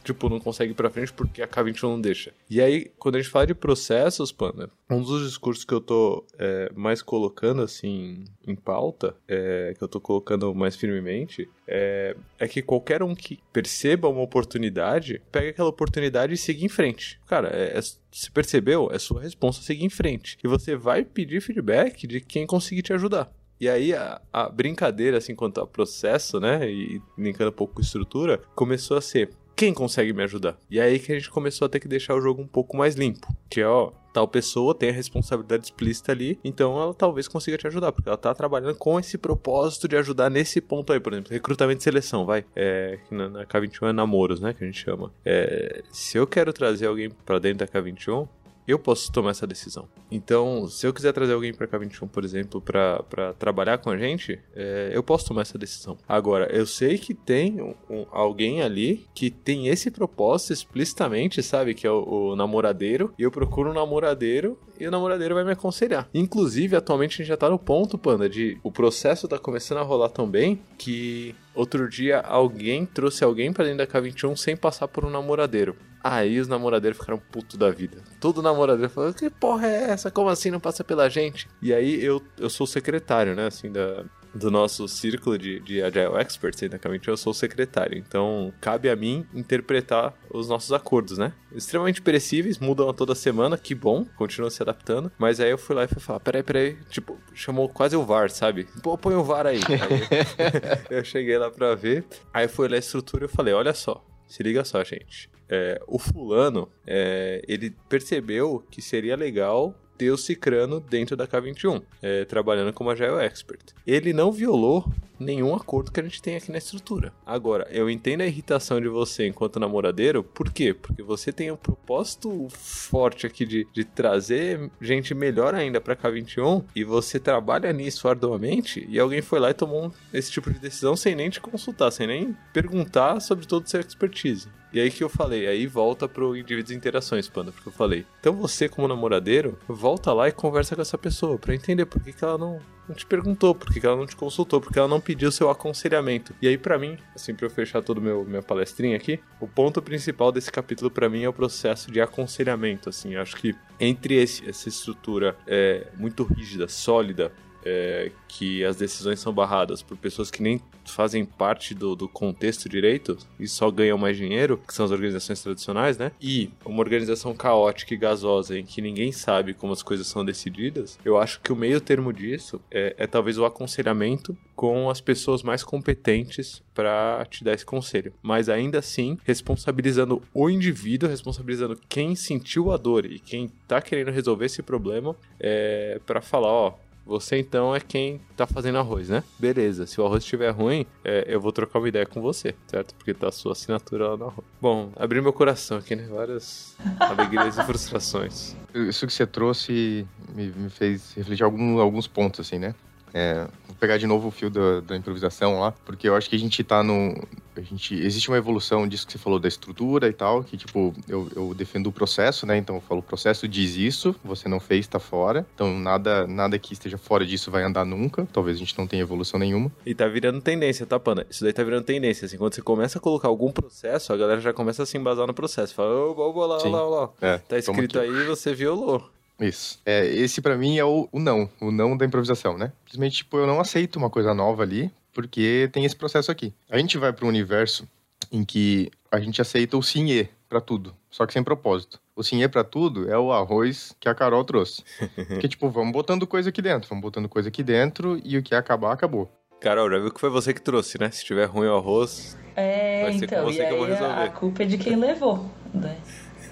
tipo, 0.03 0.29
não 0.29 0.39
consegue 0.39 0.71
ir 0.71 0.75
pra 0.75 0.89
frente 0.89 1.13
porque 1.13 1.41
a 1.41 1.47
K21 1.47 1.83
não 1.83 2.01
deixa. 2.01 2.33
E 2.49 2.61
aí, 2.61 2.91
quando 2.97 3.15
a 3.15 3.21
gente 3.21 3.31
fala 3.31 3.47
de 3.47 3.53
processos, 3.53 4.31
Panda, 4.31 4.69
um 4.89 5.01
dos 5.01 5.27
discursos 5.27 5.63
que 5.63 5.73
eu 5.73 5.81
tô 5.81 6.25
é, 6.37 6.71
mais 6.75 7.01
colocando, 7.01 7.61
assim, 7.61 8.23
em 8.45 8.55
pauta, 8.55 9.15
é, 9.27 9.73
que 9.77 9.83
eu 9.83 9.87
tô 9.87 9.99
colocando 10.01 10.53
mais 10.55 10.75
firmemente, 10.75 11.47
é, 11.67 12.15
é 12.39 12.47
que 12.47 12.61
qualquer 12.61 13.03
um 13.03 13.13
que 13.13 13.39
perceba 13.53 14.07
uma 14.07 14.21
oportunidade, 14.21 15.21
pega 15.31 15.49
aquela 15.49 15.69
oportunidade 15.69 16.33
e 16.33 16.37
siga 16.37 16.65
em 16.65 16.69
frente. 16.69 17.19
Cara, 17.27 17.49
é, 17.49 17.77
é, 17.77 17.81
se 17.81 18.31
percebeu, 18.31 18.89
é 18.91 18.97
sua 18.97 19.21
resposta 19.21 19.63
seguir 19.63 19.85
em 19.85 19.89
frente. 19.89 20.37
E 20.43 20.47
você 20.47 20.75
vai 20.75 21.05
pedir 21.05 21.41
feedback 21.41 22.07
de 22.07 22.21
quem 22.21 22.47
conseguir 22.47 22.81
te 22.81 22.93
ajudar. 22.93 23.31
E 23.59 23.67
aí 23.67 23.93
a, 23.93 24.21
a, 24.31 24.47
brincadeira, 24.47 25.17
assim, 25.17 25.35
quanto 25.35 25.59
ao 25.59 25.67
processo, 25.67 26.39
né, 26.39 26.69
e 26.71 27.01
linkando 27.17 27.49
um 27.49 27.53
pouco 27.53 27.75
com 27.75 27.81
estrutura, 27.81 28.37
começou 28.55 28.97
a 28.97 29.01
ser, 29.01 29.31
quem 29.59 29.73
consegue 29.73 30.13
me 30.13 30.23
ajudar? 30.23 30.57
E 30.71 30.79
aí 30.79 30.97
que 30.97 31.11
a 31.11 31.15
gente 31.15 31.29
começou 31.29 31.65
a 31.65 31.69
ter 31.69 31.81
que 31.81 31.87
deixar 31.89 32.15
o 32.15 32.21
jogo 32.21 32.41
um 32.41 32.47
pouco 32.47 32.77
mais 32.77 32.95
limpo. 32.95 33.27
Que 33.49 33.59
é, 33.59 33.67
ó, 33.67 33.91
tal 34.13 34.25
pessoa 34.25 34.73
tem 34.73 34.89
a 34.89 34.93
responsabilidade 34.93 35.65
explícita 35.65 36.13
ali, 36.13 36.39
então 36.45 36.81
ela 36.81 36.93
talvez 36.93 37.27
consiga 37.27 37.57
te 37.57 37.67
ajudar, 37.67 37.91
porque 37.91 38.07
ela 38.07 38.17
tá 38.17 38.33
trabalhando 38.33 38.75
com 38.75 38.97
esse 38.97 39.17
propósito 39.17 39.85
de 39.85 39.97
ajudar 39.97 40.29
nesse 40.29 40.61
ponto 40.61 40.93
aí, 40.93 40.99
por 41.01 41.11
exemplo, 41.11 41.33
recrutamento 41.33 41.81
e 41.81 41.83
seleção, 41.83 42.25
vai. 42.25 42.45
É, 42.55 42.99
na, 43.11 43.27
na 43.27 43.45
K21 43.45 43.89
é 43.89 43.91
namoros, 43.91 44.39
né, 44.39 44.53
que 44.53 44.63
a 44.63 44.67
gente 44.67 44.79
chama. 44.79 45.11
É, 45.25 45.83
se 45.91 46.17
eu 46.17 46.25
quero 46.25 46.53
trazer 46.53 46.87
alguém 46.87 47.09
para 47.09 47.37
dentro 47.37 47.65
da 47.65 47.67
K21, 47.67 48.29
eu 48.71 48.79
posso 48.79 49.11
tomar 49.11 49.31
essa 49.31 49.47
decisão. 49.47 49.87
Então, 50.11 50.67
se 50.67 50.85
eu 50.85 50.93
quiser 50.93 51.11
trazer 51.13 51.33
alguém 51.33 51.53
pra 51.53 51.67
K21, 51.67 52.07
por 52.07 52.23
exemplo, 52.23 52.61
pra 52.61 53.33
trabalhar 53.37 53.77
com 53.77 53.89
a 53.89 53.97
gente, 53.97 54.39
é, 54.55 54.91
eu 54.93 55.01
posso 55.03 55.25
tomar 55.27 55.41
essa 55.41 55.57
decisão. 55.57 55.97
Agora, 56.07 56.45
eu 56.55 56.65
sei 56.65 56.97
que 56.97 57.13
tem 57.13 57.61
um- 57.61 57.73
um- 57.89 58.05
alguém 58.11 58.61
ali 58.61 59.05
que 59.13 59.29
tem 59.29 59.67
esse 59.67 59.89
propósito 59.91 60.53
explicitamente, 60.53 61.41
sabe? 61.43 61.73
Que 61.73 61.85
é 61.87 61.91
o, 61.91 62.31
o 62.31 62.35
namoradeiro, 62.35 63.13
e 63.17 63.23
eu 63.23 63.31
procuro 63.31 63.71
um 63.71 63.73
namoradeiro 63.73 64.57
e 64.79 64.87
o 64.87 64.91
namoradeiro 64.91 65.35
vai 65.35 65.43
me 65.43 65.51
aconselhar. 65.51 66.09
Inclusive, 66.13 66.75
atualmente 66.75 67.13
a 67.15 67.17
gente 67.17 67.27
já 67.27 67.37
tá 67.37 67.49
no 67.49 67.59
ponto, 67.59 67.97
Panda, 67.97 68.29
de 68.29 68.57
o 68.63 68.71
processo 68.71 69.27
tá 69.27 69.37
começando 69.37 69.79
a 69.79 69.83
rolar 69.83 70.09
tão 70.09 70.27
bem 70.29 70.61
que 70.77 71.35
outro 71.59 71.89
dia 71.89 72.19
alguém 72.19 72.85
trouxe 72.85 73.23
alguém 73.23 73.51
pra 73.51 73.65
dentro 73.65 73.79
da 73.79 73.87
K21 73.87 74.35
sem 74.37 74.55
passar 74.55 74.87
por 74.87 75.03
um 75.03 75.09
namoradeiro. 75.09 75.75
Aí 76.01 76.39
os 76.39 76.47
namoradeiros 76.47 76.97
ficaram 76.97 77.21
puto 77.31 77.57
da 77.57 77.69
vida. 77.69 77.97
Todo 78.19 78.41
namoradeiro 78.41 78.89
falou: 78.89 79.13
Que 79.13 79.29
porra 79.29 79.67
é 79.67 79.91
essa? 79.91 80.09
Como 80.09 80.29
assim 80.29 80.49
não 80.49 80.59
passa 80.59 80.83
pela 80.83 81.09
gente? 81.09 81.49
E 81.61 81.73
aí 81.73 82.03
eu, 82.03 82.21
eu 82.37 82.49
sou 82.49 82.65
secretário, 82.65 83.35
né? 83.35 83.47
Assim, 83.47 83.69
da, 83.69 84.05
do 84.33 84.51
nosso 84.51 84.87
círculo 84.87 85.37
de, 85.37 85.59
de 85.61 85.81
Agile 85.81 86.15
Experts 86.19 86.61
K21, 86.61 87.07
eu 87.07 87.17
sou 87.17 87.31
o 87.31 87.33
secretário. 87.33 87.97
Então 87.97 88.53
cabe 88.61 88.89
a 88.89 88.95
mim 88.95 89.25
interpretar 89.33 90.13
os 90.31 90.47
nossos 90.47 90.71
acordos, 90.71 91.17
né? 91.17 91.33
Extremamente 91.51 92.01
perecíveis, 92.01 92.59
mudam 92.59 92.89
a 92.89 92.93
toda 92.93 93.15
semana, 93.15 93.57
que 93.57 93.73
bom, 93.73 94.05
continua 94.17 94.49
se 94.49 94.61
adaptando. 94.61 95.11
Mas 95.17 95.39
aí 95.39 95.51
eu 95.51 95.57
fui 95.57 95.75
lá 95.75 95.83
e 95.83 95.87
fui 95.87 95.99
falar: 95.99 96.19
Peraí, 96.19 96.43
peraí. 96.43 96.77
Tipo, 96.89 97.17
chamou 97.33 97.67
quase 97.69 97.95
o 97.95 98.03
VAR, 98.03 98.29
sabe? 98.29 98.67
Pô, 98.83 98.97
põe 98.97 99.15
o 99.15 99.23
VAR 99.23 99.47
aí. 99.47 99.59
aí 99.59 100.87
eu 100.97 101.03
cheguei 101.03 101.37
lá 101.37 101.49
pra 101.49 101.75
ver. 101.75 102.05
Aí 102.33 102.47
foi 102.47 102.65
olhar 102.65 102.77
a 102.77 102.79
estrutura 102.79 103.23
e 103.23 103.25
eu 103.25 103.29
falei: 103.29 103.53
Olha 103.53 103.73
só. 103.73 104.05
Se 104.27 104.43
liga 104.43 104.63
só, 104.63 104.83
gente. 104.83 105.29
É, 105.49 105.81
o 105.87 105.97
fulano, 105.97 106.69
é, 106.85 107.41
ele 107.47 107.75
percebeu 107.89 108.63
que 108.69 108.79
seria 108.79 109.15
legal 109.15 109.75
ter 109.99 110.09
o 110.11 110.17
Cicrano 110.17 110.79
dentro 110.79 111.17
da 111.17 111.27
K21, 111.27 111.83
é, 112.01 112.23
trabalhando 112.23 112.71
como 112.71 112.89
Agile 112.89 113.21
Expert. 113.21 113.73
Ele 113.85 114.13
não 114.13 114.31
violou 114.31 114.89
nenhum 115.19 115.53
acordo 115.53 115.91
que 115.91 115.99
a 115.99 116.03
gente 116.03 116.21
tem 116.21 116.37
aqui 116.37 116.49
na 116.49 116.57
estrutura. 116.57 117.11
Agora, 117.25 117.67
eu 117.69 117.89
entendo 117.89 118.21
a 118.21 118.25
irritação 118.25 118.79
de 118.79 118.87
você 118.87 119.27
enquanto 119.27 119.59
namoradeiro, 119.59 120.23
por 120.23 120.53
quê? 120.53 120.73
Porque 120.73 121.03
você 121.03 121.33
tem 121.33 121.51
um 121.51 121.57
propósito 121.57 122.47
forte 122.49 123.27
aqui 123.27 123.45
de, 123.45 123.67
de 123.73 123.83
trazer 123.83 124.71
gente 124.79 125.13
melhor 125.13 125.53
ainda 125.53 125.81
pra 125.81 125.97
K21 125.97 126.63
e 126.73 126.85
você 126.85 127.19
trabalha 127.19 127.73
nisso 127.73 128.07
arduamente 128.07 128.87
e 128.89 128.97
alguém 128.97 129.21
foi 129.21 129.39
lá 129.39 129.49
e 129.49 129.53
tomou 129.53 129.91
esse 130.13 130.31
tipo 130.31 130.49
de 130.49 130.59
decisão 130.59 130.95
sem 130.95 131.13
nem 131.13 131.29
te 131.29 131.41
consultar, 131.41 131.91
sem 131.91 132.07
nem 132.07 132.37
perguntar 132.53 133.19
sobre 133.19 133.45
todo 133.45 133.65
o 133.65 133.69
seu 133.69 133.81
expertise. 133.81 134.47
E 134.71 134.79
aí 134.79 134.91
que 134.91 135.03
eu 135.03 135.09
falei, 135.09 135.47
aí 135.47 135.65
volta 135.65 136.07
pro 136.07 136.35
indivíduos 136.35 136.71
e 136.71 136.75
interações, 136.75 137.27
Panda, 137.27 137.51
porque 137.51 137.67
eu 137.67 137.73
falei. 137.73 138.05
Então 138.19 138.33
você, 138.33 138.69
como 138.69 138.87
namoradeiro, 138.87 139.57
volta 139.67 140.13
lá 140.13 140.27
e 140.27 140.31
conversa 140.31 140.75
com 140.75 140.81
essa 140.81 140.97
pessoa 140.97 141.37
pra 141.37 141.55
entender 141.55 141.85
por 141.85 142.01
que, 142.03 142.13
que 142.13 142.23
ela 142.23 142.37
não, 142.37 142.59
não 142.87 142.95
te 142.95 143.05
perguntou, 143.05 143.55
por 143.55 143.71
que, 143.73 143.79
que 143.79 143.85
ela 143.85 143.95
não 143.95 144.05
te 144.05 144.15
consultou, 144.15 144.61
por 144.61 144.71
que 144.71 144.77
ela 144.77 144.87
não 144.87 145.01
pediu 145.01 145.31
seu 145.31 145.49
aconselhamento. 145.49 146.35
E 146.41 146.47
aí, 146.47 146.57
pra 146.57 146.77
mim, 146.77 146.97
assim, 147.15 147.33
pra 147.33 147.47
eu 147.47 147.49
fechar 147.49 147.81
toda 147.81 147.99
minha 147.99 148.43
palestrinha 148.43 148.95
aqui, 148.95 149.19
o 149.39 149.47
ponto 149.47 149.81
principal 149.81 150.31
desse 150.31 150.51
capítulo 150.51 150.91
pra 150.91 151.09
mim 151.09 151.23
é 151.23 151.29
o 151.29 151.33
processo 151.33 151.91
de 151.91 151.99
aconselhamento, 151.99 152.89
assim. 152.89 153.15
Acho 153.15 153.35
que 153.37 153.55
entre 153.79 154.15
esse, 154.15 154.47
essa 154.47 154.69
estrutura 154.69 155.35
é, 155.47 155.87
muito 155.97 156.23
rígida, 156.23 156.67
sólida, 156.67 157.31
é, 157.65 158.11
que 158.27 158.63
as 158.63 158.77
decisões 158.77 159.19
são 159.19 159.33
barradas 159.33 159.81
por 159.81 159.97
pessoas 159.97 160.31
que 160.31 160.41
nem 160.41 160.61
fazem 160.85 161.23
parte 161.23 161.73
do, 161.73 161.95
do 161.95 162.07
contexto 162.07 162.67
direito 162.67 163.17
e 163.39 163.47
só 163.47 163.69
ganham 163.69 163.97
mais 163.97 164.17
dinheiro, 164.17 164.59
que 164.67 164.73
são 164.73 164.85
as 164.85 164.91
organizações 164.91 165.41
tradicionais, 165.41 165.97
né? 165.97 166.11
E 166.19 166.49
uma 166.65 166.79
organização 166.79 167.33
caótica 167.35 167.93
e 167.93 167.97
gasosa 167.97 168.57
em 168.57 168.65
que 168.65 168.81
ninguém 168.81 169.11
sabe 169.11 169.53
como 169.53 169.73
as 169.73 169.83
coisas 169.83 170.07
são 170.07 170.25
decididas, 170.25 170.97
eu 171.05 171.17
acho 171.17 171.39
que 171.41 171.51
o 171.51 171.55
meio 171.55 171.79
termo 171.79 172.11
disso 172.11 172.61
é, 172.71 172.95
é 172.97 173.07
talvez 173.07 173.37
o 173.37 173.45
aconselhamento 173.45 174.35
com 174.55 174.89
as 174.89 174.99
pessoas 174.99 175.41
mais 175.41 175.63
competentes 175.63 176.61
para 176.73 177.25
te 177.29 177.43
dar 177.43 177.53
esse 177.53 177.65
conselho. 177.65 178.13
Mas 178.21 178.49
ainda 178.49 178.79
assim, 178.79 179.17
responsabilizando 179.23 180.21
o 180.33 180.49
indivíduo, 180.49 181.09
responsabilizando 181.09 181.79
quem 181.87 182.15
sentiu 182.15 182.71
a 182.71 182.77
dor 182.77 183.05
e 183.05 183.19
quem 183.19 183.49
tá 183.67 183.81
querendo 183.81 184.11
resolver 184.11 184.45
esse 184.45 184.61
problema, 184.61 185.15
é, 185.39 186.01
para 186.05 186.21
falar, 186.21 186.51
ó, 186.51 186.73
você 187.09 187.39
então 187.39 187.75
é 187.75 187.79
quem 187.79 188.21
tá 188.37 188.45
fazendo 188.45 188.77
arroz, 188.77 189.09
né? 189.09 189.23
Beleza, 189.37 189.87
se 189.87 189.99
o 189.99 190.05
arroz 190.05 190.23
estiver 190.23 190.51
ruim, 190.51 190.85
é, 191.03 191.25
eu 191.27 191.41
vou 191.41 191.51
trocar 191.51 191.79
uma 191.79 191.89
ideia 191.89 192.05
com 192.05 192.21
você, 192.21 192.55
certo? 192.67 192.93
Porque 192.95 193.13
tá 193.13 193.29
a 193.29 193.31
sua 193.31 193.53
assinatura 193.53 194.09
lá 194.09 194.17
no 194.17 194.25
arroz. 194.27 194.47
Bom, 194.61 194.91
abri 194.95 195.19
meu 195.19 195.33
coração 195.33 195.77
aqui, 195.77 195.95
né? 195.95 196.07
Várias 196.09 196.75
alegrias 196.99 197.57
e 197.57 197.63
frustrações. 197.63 198.55
Isso 198.73 199.07
que 199.07 199.13
você 199.13 199.25
trouxe 199.25 200.07
me, 200.35 200.51
me 200.51 200.69
fez 200.69 201.13
refletir 201.15 201.43
algum, 201.43 201.79
alguns 201.79 202.07
pontos, 202.07 202.41
assim, 202.41 202.59
né? 202.59 202.75
É, 203.13 203.47
vou 203.67 203.75
pegar 203.79 203.97
de 203.97 204.05
novo 204.07 204.27
o 204.27 204.31
fio 204.31 204.49
da, 204.49 204.81
da 204.81 204.95
improvisação 204.95 205.59
lá, 205.59 205.71
porque 205.85 206.07
eu 206.07 206.15
acho 206.15 206.29
que 206.29 206.35
a 206.35 206.39
gente 206.39 206.63
tá 206.63 206.83
no. 206.83 207.15
A 207.55 207.61
gente, 207.61 207.93
existe 207.93 208.29
uma 208.29 208.37
evolução 208.37 208.87
disso 208.87 209.05
que 209.05 209.11
você 209.11 209.17
falou 209.17 209.37
da 209.37 209.47
estrutura 209.47 210.07
e 210.07 210.13
tal, 210.13 210.43
que 210.43 210.55
tipo, 210.55 210.93
eu, 211.09 211.27
eu 211.35 211.53
defendo 211.53 211.87
o 211.87 211.91
processo, 211.91 212.45
né? 212.45 212.55
Então 212.57 212.75
eu 212.75 212.81
falo, 212.81 213.01
o 213.01 213.03
processo 213.03 213.49
diz 213.49 213.75
isso, 213.75 214.15
você 214.23 214.47
não 214.47 214.61
fez, 214.61 214.87
tá 214.87 214.97
fora. 214.97 215.45
Então 215.55 215.77
nada, 215.77 216.25
nada 216.25 216.57
que 216.57 216.71
esteja 216.71 216.97
fora 216.97 217.25
disso 217.25 217.51
vai 217.51 217.63
andar 217.63 217.83
nunca. 217.83 218.25
Talvez 218.31 218.55
a 218.55 218.59
gente 218.59 218.77
não 218.77 218.87
tenha 218.87 219.01
evolução 219.01 219.37
nenhuma. 219.37 219.69
E 219.85 219.93
tá 219.93 220.07
virando 220.07 220.39
tendência, 220.39 220.85
tá, 220.85 220.97
Pana? 220.97 221.25
Isso 221.29 221.43
daí 221.43 221.51
tá 221.51 221.63
virando 221.63 221.83
tendência. 221.83 222.25
Assim, 222.25 222.37
quando 222.37 222.53
você 222.55 222.61
começa 222.61 222.97
a 222.97 223.01
colocar 223.01 223.27
algum 223.27 223.51
processo, 223.51 224.13
a 224.13 224.17
galera 224.17 224.39
já 224.39 224.53
começa 224.53 224.83
a 224.83 224.85
se 224.85 224.97
embasar 224.97 225.27
no 225.27 225.33
processo. 225.33 225.75
Fala, 225.75 225.93
ô, 225.93 226.13
ô, 226.13 226.45
lá, 226.45 226.57
lá, 226.63 226.83
lá. 226.83 227.09
É, 227.19 227.37
Tá 227.39 227.57
escrito 227.57 227.99
aí, 227.99 228.23
você 228.23 228.53
violou. 228.53 229.09
Isso. 229.39 229.79
É, 229.85 230.05
esse 230.05 230.41
pra 230.41 230.55
mim 230.57 230.77
é 230.77 230.83
o, 230.85 231.07
o 231.11 231.19
não, 231.19 231.49
o 231.61 231.71
não 231.71 231.95
da 231.95 232.05
improvisação, 232.05 232.57
né? 232.57 232.71
Simplesmente, 232.85 233.17
tipo, 233.17 233.37
eu 233.37 233.47
não 233.47 233.59
aceito 233.59 233.95
uma 233.97 234.09
coisa 234.09 234.33
nova 234.33 234.63
ali, 234.63 234.91
porque 235.13 235.69
tem 235.71 235.85
esse 235.85 235.95
processo 235.95 236.31
aqui. 236.31 236.53
A 236.69 236.77
gente 236.77 236.97
vai 236.97 237.13
para 237.13 237.25
um 237.25 237.29
universo 237.29 237.87
em 238.31 238.43
que 238.43 238.91
a 239.11 239.19
gente 239.19 239.41
aceita 239.41 239.77
o 239.77 239.81
sim 239.83 240.07
e 240.09 240.29
pra 240.47 240.59
tudo, 240.59 240.93
só 241.09 241.25
que 241.25 241.33
sem 241.33 241.43
propósito. 241.43 241.99
O 242.15 242.23
sim 242.23 242.41
e 242.43 242.47
pra 242.49 242.63
tudo 242.63 243.09
é 243.09 243.17
o 243.17 243.31
arroz 243.31 243.95
que 243.99 244.09
a 244.09 244.15
Carol 244.15 244.43
trouxe. 244.43 244.83
Porque, 245.15 245.47
tipo, 245.47 245.69
vamos 245.69 245.93
botando 245.93 246.27
coisa 246.27 246.49
aqui 246.49 246.61
dentro, 246.61 246.89
vamos 246.89 247.01
botando 247.01 247.29
coisa 247.29 247.47
aqui 247.49 247.63
dentro 247.63 248.19
e 248.23 248.37
o 248.37 248.43
que 248.43 248.53
acabar, 248.53 248.91
acabou. 248.91 249.29
Carol, 249.61 249.89
já 249.89 249.99
viu 249.99 250.11
que 250.11 250.19
foi 250.19 250.29
você 250.29 250.53
que 250.53 250.61
trouxe, 250.61 250.99
né? 250.99 251.09
Se 251.11 251.23
tiver 251.23 251.45
ruim 251.45 251.67
o 251.67 251.75
arroz, 251.75 252.37
É, 252.55 253.03
Vai 253.03 253.13
ser 253.13 253.19
com 253.27 253.35
então, 253.35 253.45
você 253.45 253.61
e 253.61 253.65
que 253.67 253.73
eu 253.73 253.77
vou 253.77 253.85
resolver. 253.87 254.21
a 254.21 254.29
culpa 254.29 254.63
é 254.63 254.65
de 254.65 254.77
quem 254.77 254.95
levou, 254.95 255.45
né? 255.73 255.97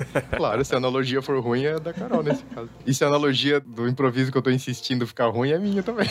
Claro, 0.36 0.64
se 0.64 0.74
a 0.74 0.78
analogia 0.78 1.22
for 1.22 1.40
ruim, 1.40 1.64
é 1.66 1.80
da 1.80 1.94
Carol 1.94 2.24
nesse 2.24 2.44
caso. 2.46 2.70
E 2.86 2.94
se 2.94 3.04
a 3.04 3.08
analogia 3.08 3.60
do 3.60 3.88
improviso 3.88 4.32
que 4.32 4.38
eu 4.38 4.42
tô 4.42 4.50
insistindo 4.50 5.06
ficar 5.08 5.28
ruim, 5.28 5.52
é 5.52 5.58
minha 5.60 5.82
também. 5.84 6.08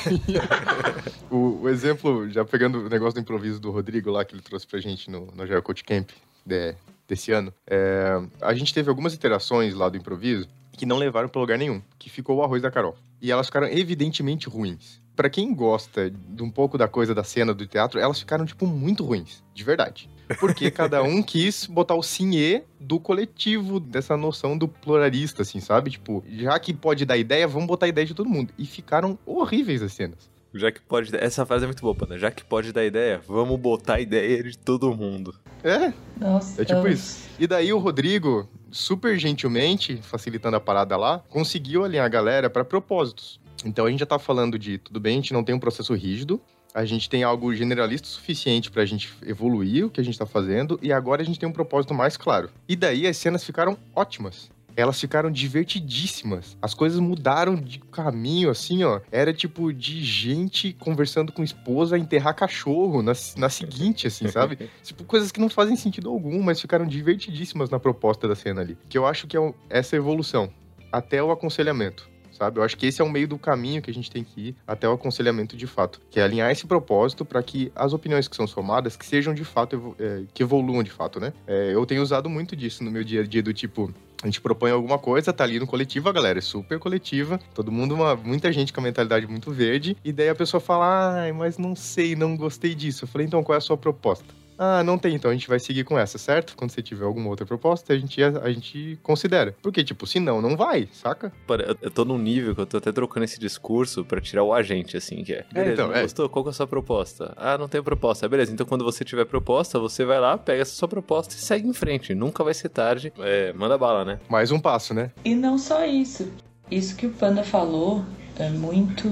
o, 1.31 1.63
o 1.63 1.69
exemplo, 1.69 2.29
já 2.31 2.45
pegando 2.45 2.87
o 2.87 2.89
negócio 2.89 3.15
do 3.15 3.21
improviso 3.21 3.61
do 3.61 3.71
Rodrigo 3.71 4.11
lá, 4.11 4.25
que 4.25 4.35
ele 4.35 4.43
trouxe 4.43 4.67
pra 4.67 4.79
gente 4.81 5.11
no, 5.11 5.27
no 5.35 5.47
Geo 5.47 5.63
Coach 5.63 5.85
Camp 5.85 6.11
de- 6.45 6.75
desse 7.09 7.33
ano, 7.33 7.53
é, 7.67 8.21
a 8.41 8.55
gente 8.55 8.75
teve 8.75 8.89
algumas 8.89 9.15
interações 9.15 9.75
lá 9.75 9.89
do 9.89 9.97
improviso 9.97 10.49
que 10.73 10.85
não 10.85 10.99
levaram 10.99 11.29
pra 11.29 11.41
lugar 11.41 11.57
nenhum, 11.59 11.81
que 11.99 12.11
ficou 12.11 12.37
o 12.39 12.43
arroz 12.43 12.61
da 12.63 12.71
Carol. 12.71 12.97
E 13.23 13.31
elas 13.33 13.47
ficaram 13.47 13.67
evidentemente 13.69 14.49
ruins. 14.49 15.01
Pra 15.15 15.31
quem 15.31 15.55
gosta 15.55 16.11
de 16.11 16.43
um 16.43 16.51
pouco 16.51 16.77
da 16.77 16.87
coisa 16.87 17.15
da 17.15 17.25
cena 17.25 17.55
do 17.55 17.67
teatro, 17.67 17.99
elas 17.99 18.19
ficaram, 18.19 18.45
tipo, 18.45 18.67
muito 18.67 19.03
ruins. 19.03 19.43
De 19.55 19.65
verdade. 19.65 20.11
Porque 20.41 20.71
cada 20.71 21.03
um 21.03 21.23
quis 21.23 21.67
botar 21.67 21.95
o 21.95 22.03
sinhê 22.03 22.63
do 22.81 22.99
coletivo, 22.99 23.79
dessa 23.79 24.17
noção 24.17 24.57
do 24.57 24.67
pluralista, 24.67 25.43
assim, 25.43 25.61
sabe? 25.61 25.91
Tipo, 25.91 26.25
já 26.29 26.59
que 26.59 26.75
pode 26.75 27.05
dar 27.05 27.17
ideia, 27.17 27.47
vamos 27.47 27.67
botar 27.67 27.87
a 27.87 27.89
ideia 27.89 28.07
de 28.07 28.15
todo 28.15 28.29
mundo. 28.29 28.53
E 28.59 28.67
ficaram 28.67 29.19
horríveis 29.25 29.83
as 29.83 29.93
cenas. 29.93 30.31
já 30.55 30.73
que 30.73 30.81
pode. 30.81 31.15
Essa 31.17 31.45
frase 31.47 31.65
é 31.65 31.67
muito 31.67 31.83
boa, 31.83 31.95
Pana. 31.95 32.19
Já 32.19 32.31
que 32.31 32.45
pode 32.45 32.73
dar 32.73 32.85
ideia, 32.85 33.21
vamos 33.27 33.59
botar 33.61 33.95
a 33.95 34.01
ideia 34.01 34.43
de 34.43 34.59
todo 34.59 34.95
mundo. 34.95 35.35
É, 35.63 35.93
Nossa, 36.19 36.63
É 36.63 36.65
tipo 36.65 36.87
isso. 36.89 37.29
E 37.39 37.47
daí 37.47 37.73
o 37.73 37.79
Rodrigo, 37.79 38.49
super 38.71 39.19
gentilmente, 39.19 39.97
facilitando 40.03 40.57
a 40.57 40.61
parada 40.61 40.97
lá, 40.97 41.23
conseguiu 41.29 41.85
alinhar 41.85 42.07
a 42.07 42.09
galera 42.09 42.49
para 42.51 42.65
propósitos. 42.65 43.41
Então 43.65 43.87
a 43.87 43.91
gente 43.91 44.01
já 44.01 44.07
tá 44.07 44.19
falando 44.19 44.59
de, 44.59 44.79
tudo 44.79 45.01
bem, 45.01 45.15
a 45.15 45.17
gente 45.17 45.33
não 45.33 45.43
tem 45.43 45.55
um 45.55 45.59
processo 45.59 45.95
rígido, 45.95 46.41
a 46.77 46.85
gente 46.85 47.09
tem 47.09 47.25
algo 47.25 47.55
generalista 47.55 48.07
o 48.07 48.11
suficiente 48.11 48.71
pra 48.71 48.85
gente 48.85 49.11
evoluir 49.25 49.87
o 49.87 49.91
que 49.91 49.99
a 49.99 50.05
gente 50.05 50.19
tá 50.19 50.27
fazendo, 50.27 50.79
e 50.83 50.93
agora 50.93 51.23
a 51.23 51.25
gente 51.25 51.41
tem 51.41 51.49
um 51.49 51.53
propósito 51.53 51.95
mais 51.95 52.19
claro. 52.19 52.51
E 52.69 52.77
daí 52.77 53.07
as 53.07 53.17
cenas 53.17 53.43
ficaram 53.43 53.79
ótimas. 53.95 54.51
Elas 54.77 55.01
ficaram 55.01 55.31
divertidíssimas. 55.31 56.55
As 56.61 56.75
coisas 56.75 57.01
mudaram 57.01 57.57
de 57.57 57.79
caminho, 57.79 58.51
assim, 58.51 58.85
ó. 58.85 59.01
Era 59.11 59.33
tipo 59.33 59.73
de 59.73 60.05
gente 60.05 60.75
conversando 60.75 61.33
com 61.33 61.43
esposa 61.43 61.97
a 61.97 61.99
enterrar 61.99 62.35
cachorro 62.35 63.01
na, 63.01 63.13
na 63.39 63.49
seguinte, 63.49 64.07
assim, 64.07 64.29
sabe? 64.29 64.69
Tipo, 64.85 65.05
coisas 65.05 65.33
que 65.33 65.41
não 65.41 65.49
fazem 65.49 65.77
sentido 65.77 66.11
algum, 66.11 66.43
mas 66.43 66.61
ficaram 66.61 66.87
divertidíssimas 66.87 67.71
na 67.71 67.81
proposta 67.81 68.29
da 68.29 68.35
cena 68.35 68.61
ali. 68.61 68.77
Que 68.87 68.99
eu 68.99 69.07
acho 69.07 69.27
que 69.27 69.35
é 69.35 69.55
essa 69.71 69.97
evolução. 69.97 70.53
Até 70.93 71.23
o 71.23 71.31
aconselhamento. 71.31 72.07
Sabe? 72.37 72.59
Eu 72.59 72.63
acho 72.63 72.77
que 72.77 72.87
esse 72.87 73.01
é 73.01 73.05
o 73.05 73.09
meio 73.09 73.27
do 73.27 73.39
caminho 73.39 73.81
que 73.81 73.91
a 73.91 73.95
gente 73.95 74.11
tem 74.11 74.23
que 74.23 74.49
ir 74.49 74.57
até 74.67 74.89
o 74.89 74.93
aconselhamento 74.93 75.57
de 75.57 75.67
fato. 75.67 76.01
Que 76.11 76.21
é 76.21 76.23
alinhar 76.23 76.51
esse 76.51 76.67
propósito 76.67 77.25
para 77.25 77.43
que 77.43 77.73
as 77.75 77.93
opiniões 77.93 78.29
que 78.29 78.37
são 78.37 78.47
somadas, 78.47 78.97
que 78.97 79.07
sejam 79.07 79.33
de 79.33 79.45
fato, 79.45 79.97
é, 79.99 80.23
que 80.35 80.43
evoluam 80.43 80.83
de 80.83 80.91
fato, 80.91 81.19
né? 81.19 81.33
É, 81.47 81.73
eu 81.73 81.85
tenho 81.87 82.03
usado 82.03 82.29
muito 82.29 82.55
disso 82.55 82.85
no 82.85 82.91
meu 82.91 83.03
dia 83.03 83.23
a 83.23 83.27
dia, 83.27 83.43
do 83.43 83.55
tipo, 83.55 83.93
A 84.23 84.27
gente 84.27 84.41
propõe 84.41 84.71
alguma 84.71 84.99
coisa, 84.99 85.33
tá 85.33 85.45
ali 85.45 85.59
no 85.59 85.67
coletivo, 85.67 86.09
a 86.09 86.13
galera 86.13 86.39
é 86.39 86.43
super 86.43 86.79
coletiva, 86.79 87.39
todo 87.55 87.71
mundo, 87.71 87.95
uma, 87.95 88.17
muita 88.17 88.51
gente 88.53 88.73
com 88.73 88.81
a 88.81 88.83
mentalidade 88.83 89.27
muito 89.27 89.51
verde, 89.53 89.97
e 90.05 90.13
daí 90.13 90.29
a 90.29 90.35
pessoa 90.35 90.61
fala, 90.61 91.21
ai, 91.21 91.33
mas 91.33 91.59
não 91.59 91.77
sei, 91.77 92.17
não 92.17 92.37
gostei 92.37 92.75
disso. 92.75 93.05
Eu 93.05 93.09
falei, 93.09 93.27
então 93.27 93.43
qual 93.43 93.55
é 93.55 93.59
a 93.59 93.61
sua 93.61 93.77
proposta? 93.77 94.27
Ah, 94.59 94.83
não 94.83 94.99
tem, 94.99 95.15
então 95.15 95.31
a 95.31 95.35
gente 95.35 95.49
vai 95.49 95.59
seguir 95.59 95.85
com 95.85 95.99
essa, 95.99 96.19
certo? 96.19 96.57
Quando 96.57 96.71
você 96.71 96.83
tiver 96.83 97.05
alguma 97.05 97.29
outra 97.29 97.45
proposta, 97.45 97.93
a 97.93 97.99
gente, 97.99 98.23
a, 98.23 98.51
gente 98.51 98.99
considera. 99.03 99.55
Porque, 99.63 99.85
tipo, 99.85 100.07
se 100.07 100.19
não, 100.19 100.41
não 100.41 100.57
vai, 100.57 100.89
saca? 100.93 101.33
Eu, 101.49 101.77
eu 101.83 101.91
tô 101.91 102.05
num 102.05 102.19
nível 102.19 102.55
que 102.55 102.61
eu 102.63 102.67
tô 102.67 102.77
até 102.79 102.93
trocando 102.93 103.25
esse 103.25 103.39
discurso 103.39 104.05
pra 104.05 104.21
tirar 104.21 104.43
o 104.43 104.53
agente, 104.53 104.97
assim, 104.97 105.23
que 105.23 105.35
é. 105.35 105.45
Beleza, 105.53 105.73
então, 105.73 105.93
é. 105.93 106.03
gostou? 106.03 106.29
Qual 106.29 106.45
que 106.45 106.51
é 106.51 106.53
a 106.53 106.55
sua 106.55 106.67
proposta? 106.67 107.33
Ah, 107.37 107.59
não 107.59 107.69
tem 107.69 107.83
proposta. 107.83 108.29
Beleza, 108.29 108.53
então 108.53 108.67
quando 108.67 108.85
você 108.85 109.05
tiver 109.05 109.25
proposta, 109.25 109.79
você 109.79 110.05
vai 110.05 110.21
lá, 110.21 110.39
pega 110.39 110.63
essa 110.63 110.75
sua 110.75 110.89
proposta 110.89 111.35
e 111.35 111.39
segue 111.39 111.69
em 111.69 111.73
frente. 111.73 112.15
Nunca 112.15 112.43
vai 112.43 112.55
ser 112.55 112.69
tarde. 112.69 113.13
É, 113.19 113.53
manda 113.53 113.77
bala, 113.77 114.05
né? 114.05 114.19
Mais 114.29 114.51
um 114.51 114.59
passo, 114.59 114.95
né? 114.95 115.11
E 115.25 115.35
não 115.35 115.59
só 115.59 115.85
isso. 115.85 116.31
Isso 116.71 116.97
que 116.97 117.07
o 117.07 117.11
Panda 117.11 117.45
falou 117.45 118.05
é 118.39 118.49
muito. 118.51 119.09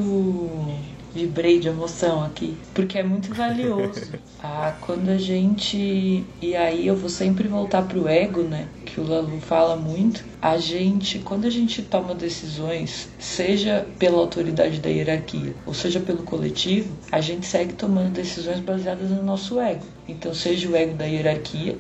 Vibrei 1.15 1.61
de 1.61 1.69
emoção 1.69 2.25
aqui, 2.25 2.57
porque 2.75 2.99
é 2.99 3.03
muito 3.03 3.33
valioso. 3.33 4.13
Ah, 4.47 4.77
quando 4.83 5.09
a 5.09 5.17
gente. 5.17 6.23
E 6.43 6.55
aí 6.55 6.87
eu 6.87 6.95
vou 6.95 7.09
sempre 7.09 7.49
voltar 7.49 7.81
pro 7.89 8.07
ego, 8.07 8.43
né? 8.43 8.69
Que 8.85 9.01
o 9.01 9.03
Lalu 9.03 9.41
fala 9.41 9.75
muito. 9.75 10.23
A 10.43 10.59
gente, 10.59 11.19
quando 11.21 11.47
a 11.47 11.51
gente 11.51 11.81
toma 11.81 12.15
decisões, 12.15 13.09
seja 13.19 13.87
pela 13.99 14.19
autoridade 14.19 14.81
da 14.81 14.91
hierarquia 14.91 15.55
ou 15.65 15.73
seja 15.73 15.99
pelo 15.99 16.25
coletivo, 16.25 16.95
a 17.11 17.23
gente 17.23 17.47
segue 17.47 17.73
tomando 17.73 18.11
decisões 18.11 18.61
baseadas 18.61 19.09
no 19.09 19.23
nosso 19.23 19.59
ego. 19.59 19.87
Então, 20.07 20.35
seja 20.35 20.69
o 20.69 20.77
ego 20.77 20.95
da 20.95 21.07
hierarquia, 21.07 21.79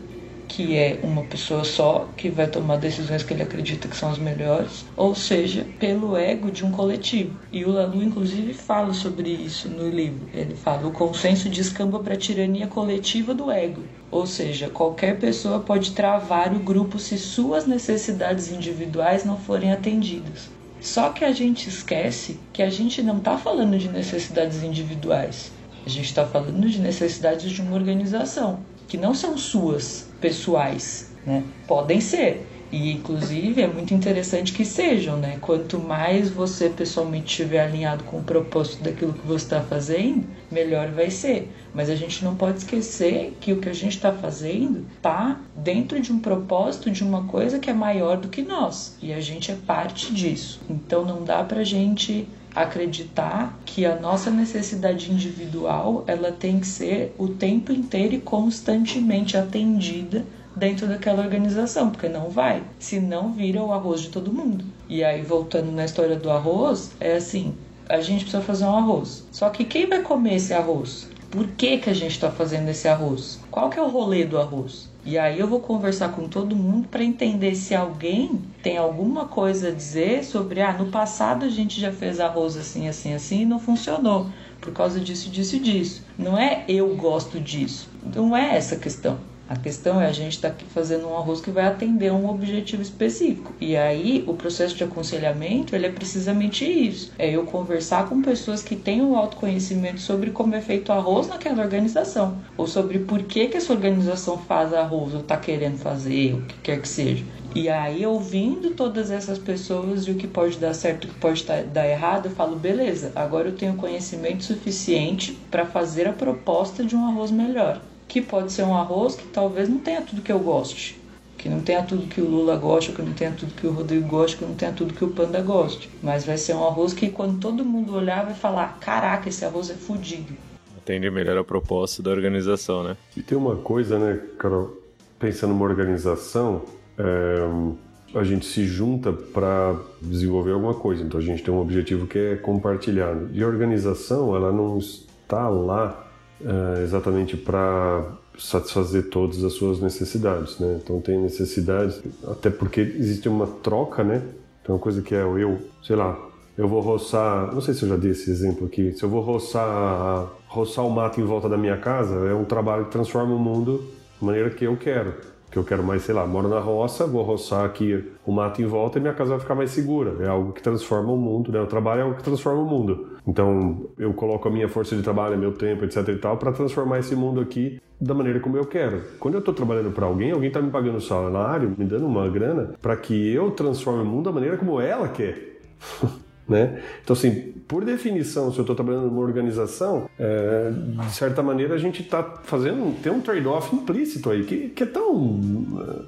que 0.54 0.76
é 0.76 1.00
uma 1.02 1.24
pessoa 1.24 1.64
só 1.64 2.08
que 2.16 2.30
vai 2.30 2.46
tomar 2.46 2.76
decisões 2.76 3.24
que 3.24 3.34
ele 3.34 3.42
acredita 3.42 3.88
que 3.88 3.96
são 3.96 4.08
as 4.12 4.18
melhores, 4.18 4.84
ou 4.96 5.12
seja, 5.12 5.66
pelo 5.80 6.16
ego 6.16 6.48
de 6.48 6.64
um 6.64 6.70
coletivo. 6.70 7.36
E 7.50 7.64
o 7.64 7.72
Lalu, 7.72 8.04
inclusive, 8.04 8.54
fala 8.54 8.94
sobre 8.94 9.30
isso 9.30 9.68
no 9.68 9.90
livro. 9.90 10.28
Ele 10.32 10.54
fala: 10.54 10.86
o 10.86 10.92
consenso 10.92 11.48
descamba 11.48 11.98
para 11.98 12.14
a 12.14 12.16
tirania 12.16 12.68
coletiva 12.68 13.34
do 13.34 13.50
ego. 13.50 13.82
Ou 14.12 14.28
seja, 14.28 14.68
qualquer 14.68 15.18
pessoa 15.18 15.58
pode 15.58 15.90
travar 15.90 16.54
o 16.54 16.60
grupo 16.60 17.00
se 17.00 17.18
suas 17.18 17.66
necessidades 17.66 18.52
individuais 18.52 19.24
não 19.24 19.36
forem 19.36 19.72
atendidas. 19.72 20.48
Só 20.80 21.08
que 21.08 21.24
a 21.24 21.32
gente 21.32 21.68
esquece 21.68 22.38
que 22.52 22.62
a 22.62 22.70
gente 22.70 23.02
não 23.02 23.18
está 23.18 23.36
falando 23.36 23.76
de 23.76 23.88
necessidades 23.88 24.62
individuais. 24.62 25.50
A 25.84 25.88
gente 25.88 26.04
está 26.04 26.24
falando 26.24 26.68
de 26.68 26.78
necessidades 26.78 27.50
de 27.50 27.60
uma 27.60 27.74
organização, 27.74 28.60
que 28.86 28.96
não 28.96 29.14
são 29.14 29.36
suas, 29.36 30.13
pessoais, 30.24 31.10
né? 31.26 31.44
Podem 31.68 32.00
ser. 32.00 32.46
E 32.72 32.90
inclusive 32.90 33.60
é 33.60 33.66
muito 33.66 33.92
interessante 33.92 34.54
que 34.54 34.64
sejam, 34.64 35.18
né? 35.18 35.37
Quanto 35.38 35.78
mais 35.78 36.30
você 36.30 36.70
pessoalmente 36.70 37.26
estiver 37.26 37.60
alinhado 37.60 38.04
com 38.04 38.16
o 38.16 38.22
propósito 38.22 38.82
daquilo 38.82 39.12
que 39.12 39.26
você 39.26 39.44
está 39.44 39.60
fazendo, 39.60 40.24
melhor 40.50 40.88
vai 40.88 41.10
ser. 41.10 41.52
Mas 41.74 41.90
a 41.90 41.94
gente 41.94 42.24
não 42.24 42.34
pode 42.34 42.58
esquecer 42.58 43.37
que 43.38 43.52
o 43.52 43.60
que 43.60 43.68
a 43.68 43.74
gente 43.74 43.96
está 43.96 44.12
fazendo 44.12 44.87
está 44.96 45.38
dentro 45.54 46.00
de 46.00 46.10
um 46.10 46.18
propósito 46.18 46.90
de 46.90 47.04
uma 47.04 47.24
coisa 47.24 47.58
que 47.58 47.68
é 47.68 47.74
maior 47.74 48.16
do 48.16 48.28
que 48.28 48.40
nós. 48.40 48.96
E 49.02 49.12
a 49.12 49.20
gente 49.20 49.52
é 49.52 49.56
parte 49.66 50.10
disso. 50.12 50.58
Então 50.70 51.04
não 51.04 51.22
dá 51.22 51.44
pra 51.44 51.62
gente 51.64 52.26
acreditar 52.54 53.58
que 53.66 53.84
a 53.84 53.98
nossa 53.98 54.30
necessidade 54.30 55.10
individual 55.10 56.04
ela 56.06 56.30
tem 56.30 56.60
que 56.60 56.66
ser 56.66 57.14
o 57.18 57.28
tempo 57.28 57.72
inteiro 57.72 58.14
e 58.14 58.20
constantemente 58.20 59.36
atendida 59.36 60.24
dentro 60.54 60.86
daquela 60.86 61.22
organização, 61.22 61.90
porque 61.90 62.08
não 62.08 62.30
vai, 62.30 62.62
se 62.78 63.00
não 63.00 63.32
vira 63.32 63.62
o 63.62 63.72
arroz 63.72 64.02
de 64.02 64.10
todo 64.10 64.32
mundo. 64.32 64.64
E 64.88 65.02
aí 65.02 65.22
voltando 65.22 65.72
na 65.72 65.84
história 65.84 66.16
do 66.16 66.30
arroz, 66.30 66.92
é 67.00 67.16
assim, 67.16 67.54
a 67.88 68.00
gente 68.00 68.22
precisa 68.22 68.42
fazer 68.42 68.64
um 68.64 68.76
arroz. 68.76 69.26
Só 69.32 69.50
que 69.50 69.64
quem 69.64 69.86
vai 69.86 70.02
comer 70.02 70.36
esse 70.36 70.54
arroz? 70.54 71.08
Por 71.30 71.48
que, 71.48 71.78
que 71.78 71.90
a 71.90 71.94
gente 71.94 72.12
está 72.12 72.30
fazendo 72.30 72.68
esse 72.68 72.86
arroz? 72.86 73.40
Qual 73.50 73.68
que 73.68 73.78
é 73.78 73.82
o 73.82 73.88
rolê 73.88 74.24
do 74.24 74.38
arroz? 74.38 74.88
E 75.06 75.18
aí 75.18 75.38
eu 75.38 75.46
vou 75.46 75.60
conversar 75.60 76.12
com 76.12 76.26
todo 76.26 76.56
mundo 76.56 76.88
para 76.88 77.04
entender 77.04 77.54
se 77.54 77.74
alguém 77.74 78.40
tem 78.62 78.78
alguma 78.78 79.26
coisa 79.26 79.68
a 79.68 79.70
dizer 79.70 80.24
sobre, 80.24 80.62
ah, 80.62 80.72
no 80.72 80.86
passado 80.86 81.44
a 81.44 81.50
gente 81.50 81.78
já 81.78 81.92
fez 81.92 82.18
arroz 82.18 82.56
assim, 82.56 82.88
assim, 82.88 83.12
assim 83.12 83.42
e 83.42 83.44
não 83.44 83.58
funcionou 83.58 84.30
por 84.62 84.72
causa 84.72 84.98
disso, 84.98 85.28
disso 85.28 85.56
e 85.56 85.58
disso. 85.58 86.02
Não 86.16 86.38
é 86.38 86.64
eu 86.66 86.96
gosto 86.96 87.38
disso. 87.38 87.90
Não 88.14 88.34
é 88.34 88.56
essa 88.56 88.76
a 88.76 88.78
questão. 88.78 89.18
A 89.46 89.57
questão 89.57 90.00
é 90.00 90.07
a 90.07 90.12
gente 90.12 90.37
estar 90.37 90.48
tá 90.48 90.54
aqui 90.54 90.64
fazendo 90.64 91.07
um 91.07 91.16
arroz 91.16 91.40
que 91.40 91.50
vai 91.50 91.66
atender 91.66 92.11
um 92.11 92.30
objetivo 92.30 92.80
específico. 92.80 93.52
E 93.61 93.76
aí 93.76 94.24
o 94.26 94.33
processo 94.33 94.74
de 94.74 94.85
aconselhamento 94.85 95.76
ele 95.76 95.87
é 95.87 95.90
precisamente 95.90 96.64
isso. 96.64 97.12
É 97.18 97.30
eu 97.30 97.44
conversar 97.44 98.09
com 98.09 98.22
pessoas 98.22 98.62
que 98.62 98.74
têm 98.74 99.02
o 99.02 99.11
um 99.11 99.18
autoconhecimento 99.18 100.00
sobre 100.00 100.30
como 100.30 100.54
é 100.54 100.62
feito 100.62 100.92
arroz 100.92 101.28
naquela 101.28 101.62
organização. 101.62 102.38
Ou 102.57 102.66
sobre 102.66 103.00
por 103.00 103.22
que, 103.24 103.48
que 103.48 103.59
essa 103.59 103.72
organização 103.72 104.38
faz 104.38 104.72
arroz 104.72 105.12
ou 105.12 105.20
está 105.20 105.37
querendo 105.37 105.76
fazer, 105.76 106.35
o 106.35 106.42
que 106.42 106.59
quer 106.62 106.80
que 106.80 106.88
seja. 106.88 107.24
E 107.54 107.68
aí, 107.68 108.04
ouvindo 108.04 108.70
todas 108.70 109.11
essas 109.11 109.38
pessoas 109.38 110.09
e 110.09 110.11
o 110.11 110.16
que 110.16 110.26
pode 110.26 110.59
dar 110.59 110.74
certo 110.74 111.04
o 111.04 111.09
que 111.09 111.14
pode 111.20 111.44
dar 111.44 111.87
errado, 111.87 112.26
eu 112.26 112.33
falo, 112.33 112.57
beleza, 112.57 113.12
agora 113.14 113.48
eu 113.48 113.54
tenho 113.54 113.74
conhecimento 113.74 114.42
suficiente 114.42 115.38
para 115.50 115.64
fazer 115.64 116.09
a 116.09 116.12
proposta 116.12 116.83
de 116.83 116.96
um 116.96 117.07
arroz 117.07 117.30
melhor 117.30 117.80
que 118.08 118.20
pode 118.20 118.52
ser 118.52 118.62
um 118.62 118.76
arroz 118.76 119.16
que 119.16 119.26
talvez 119.28 119.68
não 119.68 119.78
tenha 119.78 120.02
tudo 120.02 120.22
que 120.22 120.32
eu 120.32 120.38
goste. 120.38 121.00
Que 121.36 121.48
não 121.48 121.60
tenha 121.60 121.82
tudo 121.82 122.06
que 122.06 122.20
o 122.20 122.28
Lula 122.28 122.56
gosta, 122.56 122.92
que 122.92 123.02
não 123.02 123.12
tenha 123.12 123.32
tudo 123.32 123.52
que 123.54 123.66
o 123.66 123.72
Rodrigo 123.72 124.06
gosta, 124.08 124.38
que 124.38 124.44
não 124.44 124.54
tenha 124.54 124.72
tudo 124.72 124.94
que 124.94 125.04
o 125.04 125.08
Panda 125.08 125.42
goste. 125.42 125.90
Mas 126.02 126.24
vai 126.24 126.38
ser 126.38 126.54
um 126.54 126.66
arroz 126.66 126.94
que 126.94 127.10
quando 127.10 127.38
todo 127.38 127.64
mundo 127.64 127.94
olhar 127.94 128.24
vai 128.24 128.34
falar: 128.34 128.78
caraca, 128.80 129.28
esse 129.28 129.44
arroz 129.44 129.68
é 129.68 129.74
fodido. 129.74 130.32
Atende 130.78 131.10
melhor 131.10 131.36
a 131.36 131.44
proposta 131.44 132.02
da 132.02 132.10
organização, 132.10 132.82
né? 132.82 132.96
E 133.16 133.22
tem 133.22 133.36
uma 133.36 133.56
coisa, 133.56 133.98
né, 133.98 134.20
Carol? 134.38 134.78
Pensando 135.18 135.52
numa 135.52 135.64
organização, 135.64 136.62
é, 136.98 138.18
a 138.18 138.22
gente 138.22 138.46
se 138.46 138.64
junta 138.64 139.12
para 139.12 139.76
desenvolver 140.00 140.52
alguma 140.52 140.74
coisa. 140.74 141.02
Então 141.02 141.18
a 141.18 141.22
gente 141.22 141.42
tem 141.42 141.52
um 141.52 141.60
objetivo 141.60 142.06
que 142.06 142.18
é 142.18 142.36
compartilhado. 142.36 143.28
E 143.32 143.42
a 143.42 143.46
organização, 143.46 144.34
ela 144.36 144.52
não 144.52 144.78
está 144.78 145.48
lá 145.48 146.03
uh, 146.44 146.83
exatamente 146.83 147.37
para 147.37 148.04
satisfazer 148.38 149.09
todas 149.11 149.42
as 149.44 149.52
suas 149.54 149.80
necessidades, 149.80 150.59
né? 150.59 150.80
Então 150.83 151.00
tem 151.00 151.18
necessidades, 151.18 152.02
até 152.26 152.50
porque 152.50 152.80
existe 152.80 153.28
uma 153.28 153.46
troca, 153.46 154.02
né? 154.02 154.22
Então 154.62 154.76
uma 154.76 154.80
coisa 154.80 155.02
que 155.02 155.14
é 155.14 155.22
eu, 155.22 155.59
sei 155.83 155.96
lá, 155.96 156.18
eu 156.57 156.68
vou 156.68 156.80
roçar, 156.80 157.52
não 157.52 157.61
sei 157.61 157.74
se 157.74 157.83
eu 157.83 157.88
já 157.88 157.96
dei 157.96 158.12
esse 158.12 158.30
exemplo 158.30 158.66
aqui, 158.66 158.92
se 158.92 159.02
eu 159.02 159.09
vou 159.09 159.20
roçar, 159.20 160.26
roçar 160.46 160.87
o 160.87 160.90
mato 160.90 161.20
em 161.20 161.24
volta 161.24 161.48
da 161.48 161.57
minha 161.57 161.76
casa, 161.76 162.14
é 162.26 162.35
um 162.35 162.44
trabalho 162.44 162.87
que 162.87 162.92
transforma 162.92 163.35
o 163.35 163.38
mundo 163.38 163.85
da 164.20 164.26
maneira 164.26 164.50
que 164.50 164.64
eu 164.64 164.76
quero 164.76 165.14
que 165.54 165.59
eu 165.59 165.62
quero 165.62 165.85
mais, 165.85 166.02
sei 166.02 166.12
lá, 166.12 166.26
moro 166.26 166.48
na 166.48 166.59
roça, 166.59 167.07
vou 167.07 167.22
roçar 167.22 167.64
aqui 167.64 168.11
o 168.26 168.33
mato 168.33 168.61
em 168.61 168.66
volta 168.66 168.98
e 168.98 169.00
minha 169.00 169.14
casa 169.14 169.30
vai 169.30 169.38
ficar 169.38 169.54
mais 169.54 169.70
segura. 169.70 170.16
É 170.18 170.26
algo 170.26 170.52
que 170.52 170.61
transforma 170.61 171.12
o 171.12 171.16
mundo, 171.16 171.52
né? 171.52 171.61
O 171.61 171.66
trabalho 171.68 172.00
é 172.00 172.02
algo 172.02 172.16
que 172.16 172.24
transforma 172.24 172.61
o 172.61 172.66
mundo. 172.66 173.13
Então, 173.26 173.87
eu 173.98 174.12
coloco 174.12 174.46
a 174.48 174.50
minha 174.50 174.68
força 174.68 174.94
de 174.94 175.02
trabalho, 175.02 175.38
meu 175.38 175.52
tempo, 175.52 175.84
etc 175.84 176.08
e 176.08 176.16
tal, 176.16 176.37
para 176.37 176.52
transformar 176.52 176.98
esse 176.98 177.16
mundo 177.16 177.40
aqui 177.40 177.80
da 178.00 178.12
maneira 178.12 178.38
como 178.38 178.56
eu 178.56 178.66
quero. 178.66 179.02
Quando 179.18 179.34
eu 179.34 179.38
estou 179.38 179.54
trabalhando 179.54 179.90
para 179.92 180.06
alguém, 180.06 180.30
alguém 180.30 180.48
está 180.48 180.60
me 180.60 180.70
pagando 180.70 181.00
salário, 181.00 181.74
me 181.76 181.84
dando 181.84 182.06
uma 182.06 182.28
grana 182.28 182.74
para 182.82 182.96
que 182.96 183.32
eu 183.32 183.50
transforme 183.50 184.02
o 184.02 184.06
mundo 184.06 184.24
da 184.24 184.32
maneira 184.32 184.56
como 184.56 184.80
ela 184.80 185.08
quer. 185.08 185.58
Né? 186.46 186.82
Então, 187.02 187.14
assim, 187.14 187.54
por 187.66 187.87
definição, 187.87 188.52
se 188.52 188.58
eu 188.58 188.64
estou 188.64 188.76
trabalhando 188.76 189.06
numa 189.06 189.22
organização, 189.22 190.10
é, 190.18 190.70
de 190.70 191.10
certa 191.10 191.42
maneira 191.42 191.74
a 191.74 191.78
gente 191.78 192.02
está 192.02 192.22
fazendo, 192.42 192.94
tem 193.02 193.10
um 193.10 193.20
trade-off 193.22 193.74
implícito 193.74 194.28
aí, 194.28 194.44
que, 194.44 194.68
que, 194.68 194.82
é 194.82 194.87
tão. 194.87 195.40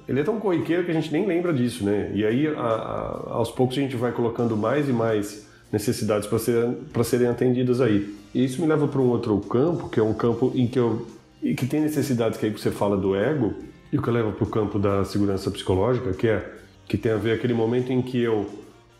Ele 0.06 0.20
é 0.20 0.22
tão 0.22 0.38
corriqueiro 0.38 0.84
que 0.84 0.90
a 0.90 0.94
gente 0.94 1.10
nem 1.10 1.26
lembra 1.26 1.54
disso, 1.54 1.86
né? 1.86 2.10
E 2.14 2.22
aí, 2.22 2.46
a, 2.48 2.60
a, 2.60 3.32
aos 3.32 3.50
poucos, 3.50 3.78
a 3.78 3.80
gente 3.80 3.96
vai 3.96 4.12
colocando 4.12 4.54
mais 4.58 4.90
e 4.90 4.92
mais 4.92 5.46
necessidades 5.72 6.28
para 6.28 6.38
ser, 6.38 6.68
serem 7.04 7.28
atendidas 7.28 7.80
aí. 7.80 8.14
E 8.34 8.44
isso 8.44 8.60
me 8.60 8.66
leva 8.66 8.86
para 8.86 9.00
um 9.00 9.08
outro 9.08 9.38
campo, 9.40 9.88
que 9.88 10.00
é 10.00 10.02
um 10.02 10.14
campo 10.14 10.52
em 10.54 10.66
que 10.66 10.78
eu. 10.78 11.06
que 11.40 11.66
tem 11.66 11.80
necessidades 11.80 12.38
que 12.38 12.46
aí 12.46 12.52
você 12.52 12.70
fala 12.70 12.96
do 12.96 13.14
ego, 13.14 13.54
e 13.92 13.98
o 13.98 14.02
que 14.02 14.10
leva 14.10 14.32
para 14.32 14.44
o 14.44 14.50
campo 14.50 14.78
da 14.78 15.04
segurança 15.04 15.50
psicológica, 15.50 16.12
que 16.12 16.28
é 16.28 16.52
que 16.88 16.96
tem 16.96 17.12
a 17.12 17.16
ver 17.16 17.32
aquele 17.32 17.54
momento 17.54 17.92
em 17.92 18.00
que 18.00 18.20
eu 18.22 18.46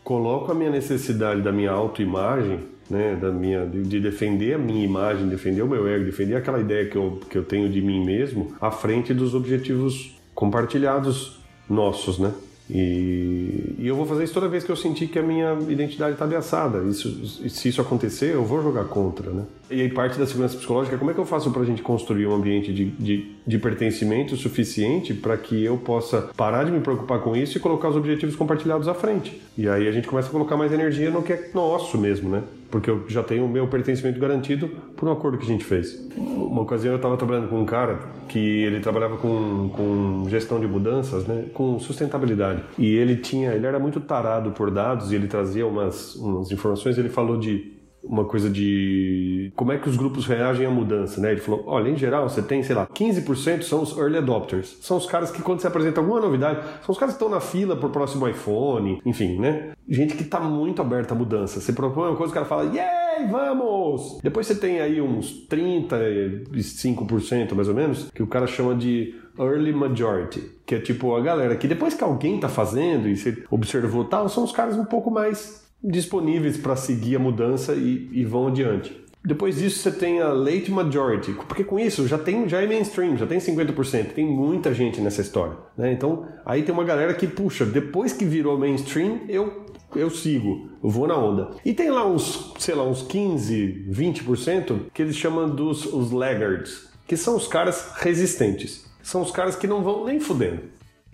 coloco 0.03 0.51
a 0.51 0.55
minha 0.55 0.69
necessidade 0.69 1.41
da 1.41 1.51
minha 1.51 1.71
autoimagem, 1.71 2.59
né, 2.89 3.15
da 3.15 3.31
minha 3.31 3.65
de, 3.65 3.83
de, 3.83 3.99
defender 3.99 4.55
a 4.55 4.57
minha 4.57 4.83
imagem, 4.83 5.27
defender 5.27 5.61
o 5.61 5.67
meu 5.67 5.87
ego, 5.87 6.05
defender 6.05 6.35
aquela 6.35 6.59
ideia 6.59 6.89
que 6.89 6.95
eu, 6.95 7.19
que 7.29 7.37
eu 7.37 7.43
tenho 7.43 7.69
de 7.69 7.81
mim 7.81 8.05
mesmo, 8.05 8.55
à 8.59 8.71
frente 8.71 9.13
dos 9.13 9.33
objetivos 9.33 10.17
compartilhados 10.33 11.39
nossos, 11.69 12.17
né? 12.19 12.33
E, 12.69 13.75
e 13.79 13.87
eu 13.87 13.95
vou 13.95 14.05
fazer 14.05 14.23
isso 14.25 14.33
toda 14.33 14.47
vez 14.47 14.63
que 14.63 14.71
eu 14.71 14.75
sentir 14.75 15.07
que 15.07 15.17
a 15.17 15.23
minha 15.23 15.57
identidade 15.69 16.13
está 16.13 16.25
ameaçada. 16.25 16.83
Isso, 16.83 17.49
se 17.49 17.69
isso 17.69 17.81
acontecer, 17.81 18.33
eu 18.33 18.43
vou 18.43 18.61
jogar 18.61 18.85
contra, 18.85 19.31
né? 19.31 19.43
E 19.69 19.81
aí 19.81 19.89
parte 19.89 20.17
da 20.17 20.25
segurança 20.25 20.57
psicológica, 20.57 20.97
como 20.97 21.11
é 21.11 21.13
que 21.13 21.19
eu 21.19 21.25
faço 21.25 21.51
para 21.51 21.61
a 21.61 21.65
gente 21.65 21.81
construir 21.81 22.27
um 22.27 22.33
ambiente 22.33 22.73
de, 22.73 22.85
de, 22.85 23.31
de 23.45 23.57
pertencimento 23.57 24.35
suficiente 24.35 25.13
para 25.13 25.37
que 25.37 25.63
eu 25.63 25.77
possa 25.77 26.29
parar 26.35 26.63
de 26.63 26.71
me 26.71 26.79
preocupar 26.79 27.19
com 27.19 27.35
isso 27.35 27.57
e 27.57 27.59
colocar 27.59 27.89
os 27.89 27.95
objetivos 27.95 28.35
compartilhados 28.35 28.87
à 28.87 28.93
frente? 28.93 29.41
E 29.57 29.67
aí 29.67 29.87
a 29.87 29.91
gente 29.91 30.07
começa 30.07 30.27
a 30.27 30.31
colocar 30.31 30.57
mais 30.57 30.71
energia 30.71 31.09
no 31.09 31.21
que 31.21 31.33
é 31.33 31.51
nosso 31.53 31.97
mesmo, 31.97 32.29
né? 32.29 32.43
Porque 32.69 32.89
eu 32.89 33.05
já 33.07 33.23
tenho 33.23 33.45
o 33.45 33.49
meu 33.49 33.67
pertencimento 33.67 34.19
garantido 34.19 34.67
por 34.95 35.07
um 35.07 35.11
acordo 35.11 35.37
que 35.37 35.45
a 35.45 35.47
gente 35.47 35.63
fez. 35.63 36.07
Uma 36.17 36.61
ocasião 36.61 36.93
eu 36.93 36.97
estava 36.97 37.15
trabalhando 37.15 37.47
com 37.47 37.61
um 37.61 37.65
cara 37.65 37.99
que 38.27 38.39
ele 38.39 38.79
trabalhava 38.81 39.17
com, 39.17 39.69
com 39.69 40.29
gestão 40.29 40.59
de 40.59 40.67
mudanças, 40.67 41.25
né? 41.25 41.45
Com 41.53 41.79
sustentabilidade. 41.79 42.63
E 42.77 42.93
ele 42.93 43.15
tinha, 43.15 43.51
ele 43.51 43.65
era 43.65 43.79
muito 43.79 44.01
tarado 44.01 44.51
por 44.51 44.69
dados 44.69 45.11
e 45.11 45.15
ele 45.15 45.27
trazia 45.27 45.65
umas, 45.65 46.15
umas 46.15 46.51
informações. 46.51 46.97
Ele 46.97 47.09
falou 47.09 47.37
de 47.37 47.76
uma 48.07 48.25
coisa 48.25 48.49
de 48.49 49.51
como 49.55 49.71
é 49.71 49.77
que 49.77 49.89
os 49.89 49.95
grupos 49.95 50.25
reagem 50.25 50.65
à 50.65 50.69
mudança, 50.69 51.21
né? 51.21 51.31
Ele 51.31 51.41
falou, 51.41 51.63
olha, 51.67 51.89
em 51.89 51.97
geral 51.97 52.29
você 52.29 52.41
tem, 52.41 52.63
sei 52.63 52.75
lá, 52.75 52.87
15% 52.87 53.63
são 53.63 53.81
os 53.81 53.97
early 53.97 54.17
adopters. 54.17 54.77
São 54.81 54.97
os 54.97 55.05
caras 55.05 55.31
que 55.31 55.41
quando 55.41 55.59
você 55.59 55.67
apresenta 55.67 55.99
alguma 55.99 56.19
novidade, 56.19 56.61
são 56.85 56.93
os 56.93 56.97
caras 56.97 57.15
que 57.15 57.23
estão 57.23 57.29
na 57.29 57.39
fila 57.39 57.75
pro 57.75 57.89
próximo 57.89 58.27
iPhone, 58.27 59.01
enfim, 59.05 59.37
né? 59.37 59.71
Gente 59.87 60.15
que 60.15 60.23
tá 60.23 60.39
muito 60.39 60.81
aberta 60.81 61.13
à 61.13 61.17
mudança. 61.17 61.61
Você 61.61 61.73
propõe 61.73 62.09
uma 62.09 62.17
coisa, 62.17 62.31
o 62.31 62.33
cara 62.33 62.45
fala, 62.45 62.63
yay, 62.73 63.27
vamos! 63.29 64.19
Depois 64.21 64.47
você 64.47 64.55
tem 64.55 64.79
aí 64.79 65.01
uns 65.01 65.47
35% 65.47 67.53
mais 67.53 67.67
ou 67.67 67.75
menos, 67.75 68.09
que 68.11 68.23
o 68.23 68.27
cara 68.27 68.47
chama 68.47 68.75
de 68.75 69.15
early 69.39 69.71
majority, 69.71 70.51
que 70.65 70.75
é 70.75 70.79
tipo 70.79 71.15
a 71.15 71.21
galera 71.21 71.55
que 71.55 71.67
depois 71.67 71.93
que 71.93 72.03
alguém 72.03 72.39
tá 72.39 72.49
fazendo 72.49 73.07
e 73.07 73.15
você 73.15 73.43
observou 73.51 74.05
tal, 74.05 74.27
são 74.29 74.43
os 74.43 74.51
caras 74.51 74.77
um 74.77 74.85
pouco 74.85 75.11
mais 75.11 75.66
disponíveis 75.83 76.57
para 76.57 76.75
seguir 76.75 77.15
a 77.15 77.19
mudança 77.19 77.73
e, 77.73 78.09
e, 78.11 78.25
vão 78.25 78.47
adiante. 78.47 79.05
Depois 79.23 79.57
disso 79.57 79.79
você 79.79 79.91
tem 79.91 80.21
a 80.21 80.29
late 80.29 80.71
majority, 80.71 81.33
porque 81.47 81.63
com 81.63 81.77
isso 81.77 82.07
já 82.07 82.17
tem 82.17 82.47
já 82.47 82.61
é 82.61 82.67
mainstream, 82.67 83.17
já 83.17 83.27
tem 83.27 83.39
50%, 83.39 84.13
tem 84.13 84.25
muita 84.25 84.73
gente 84.73 85.01
nessa 85.01 85.21
história, 85.21 85.57
né? 85.77 85.91
Então 85.91 86.25
aí 86.45 86.63
tem 86.63 86.73
uma 86.73 86.83
galera 86.83 87.13
que 87.13 87.27
puxa, 87.27 87.65
depois 87.65 88.13
que 88.13 88.23
virou 88.23 88.57
mainstream, 88.57 89.21
eu 89.27 89.65
eu 89.95 90.09
sigo, 90.09 90.69
eu 90.83 90.89
vou 90.89 91.07
na 91.07 91.17
onda. 91.17 91.51
E 91.63 91.73
tem 91.73 91.89
lá 91.89 92.05
uns, 92.05 92.53
sei 92.59 92.75
lá, 92.75 92.83
uns 92.83 93.01
15, 93.03 93.87
20% 93.89 94.79
que 94.93 95.01
eles 95.01 95.15
chamam 95.15 95.49
dos 95.49 95.85
os 95.85 96.11
laggards, 96.11 96.89
que 97.07 97.15
são 97.15 97.35
os 97.35 97.47
caras 97.47 97.93
resistentes. 97.97 98.85
São 99.01 99.21
os 99.21 99.31
caras 99.31 99.55
que 99.55 99.67
não 99.67 99.81
vão 99.81 100.05
nem 100.05 100.19
fudendo. 100.19 100.61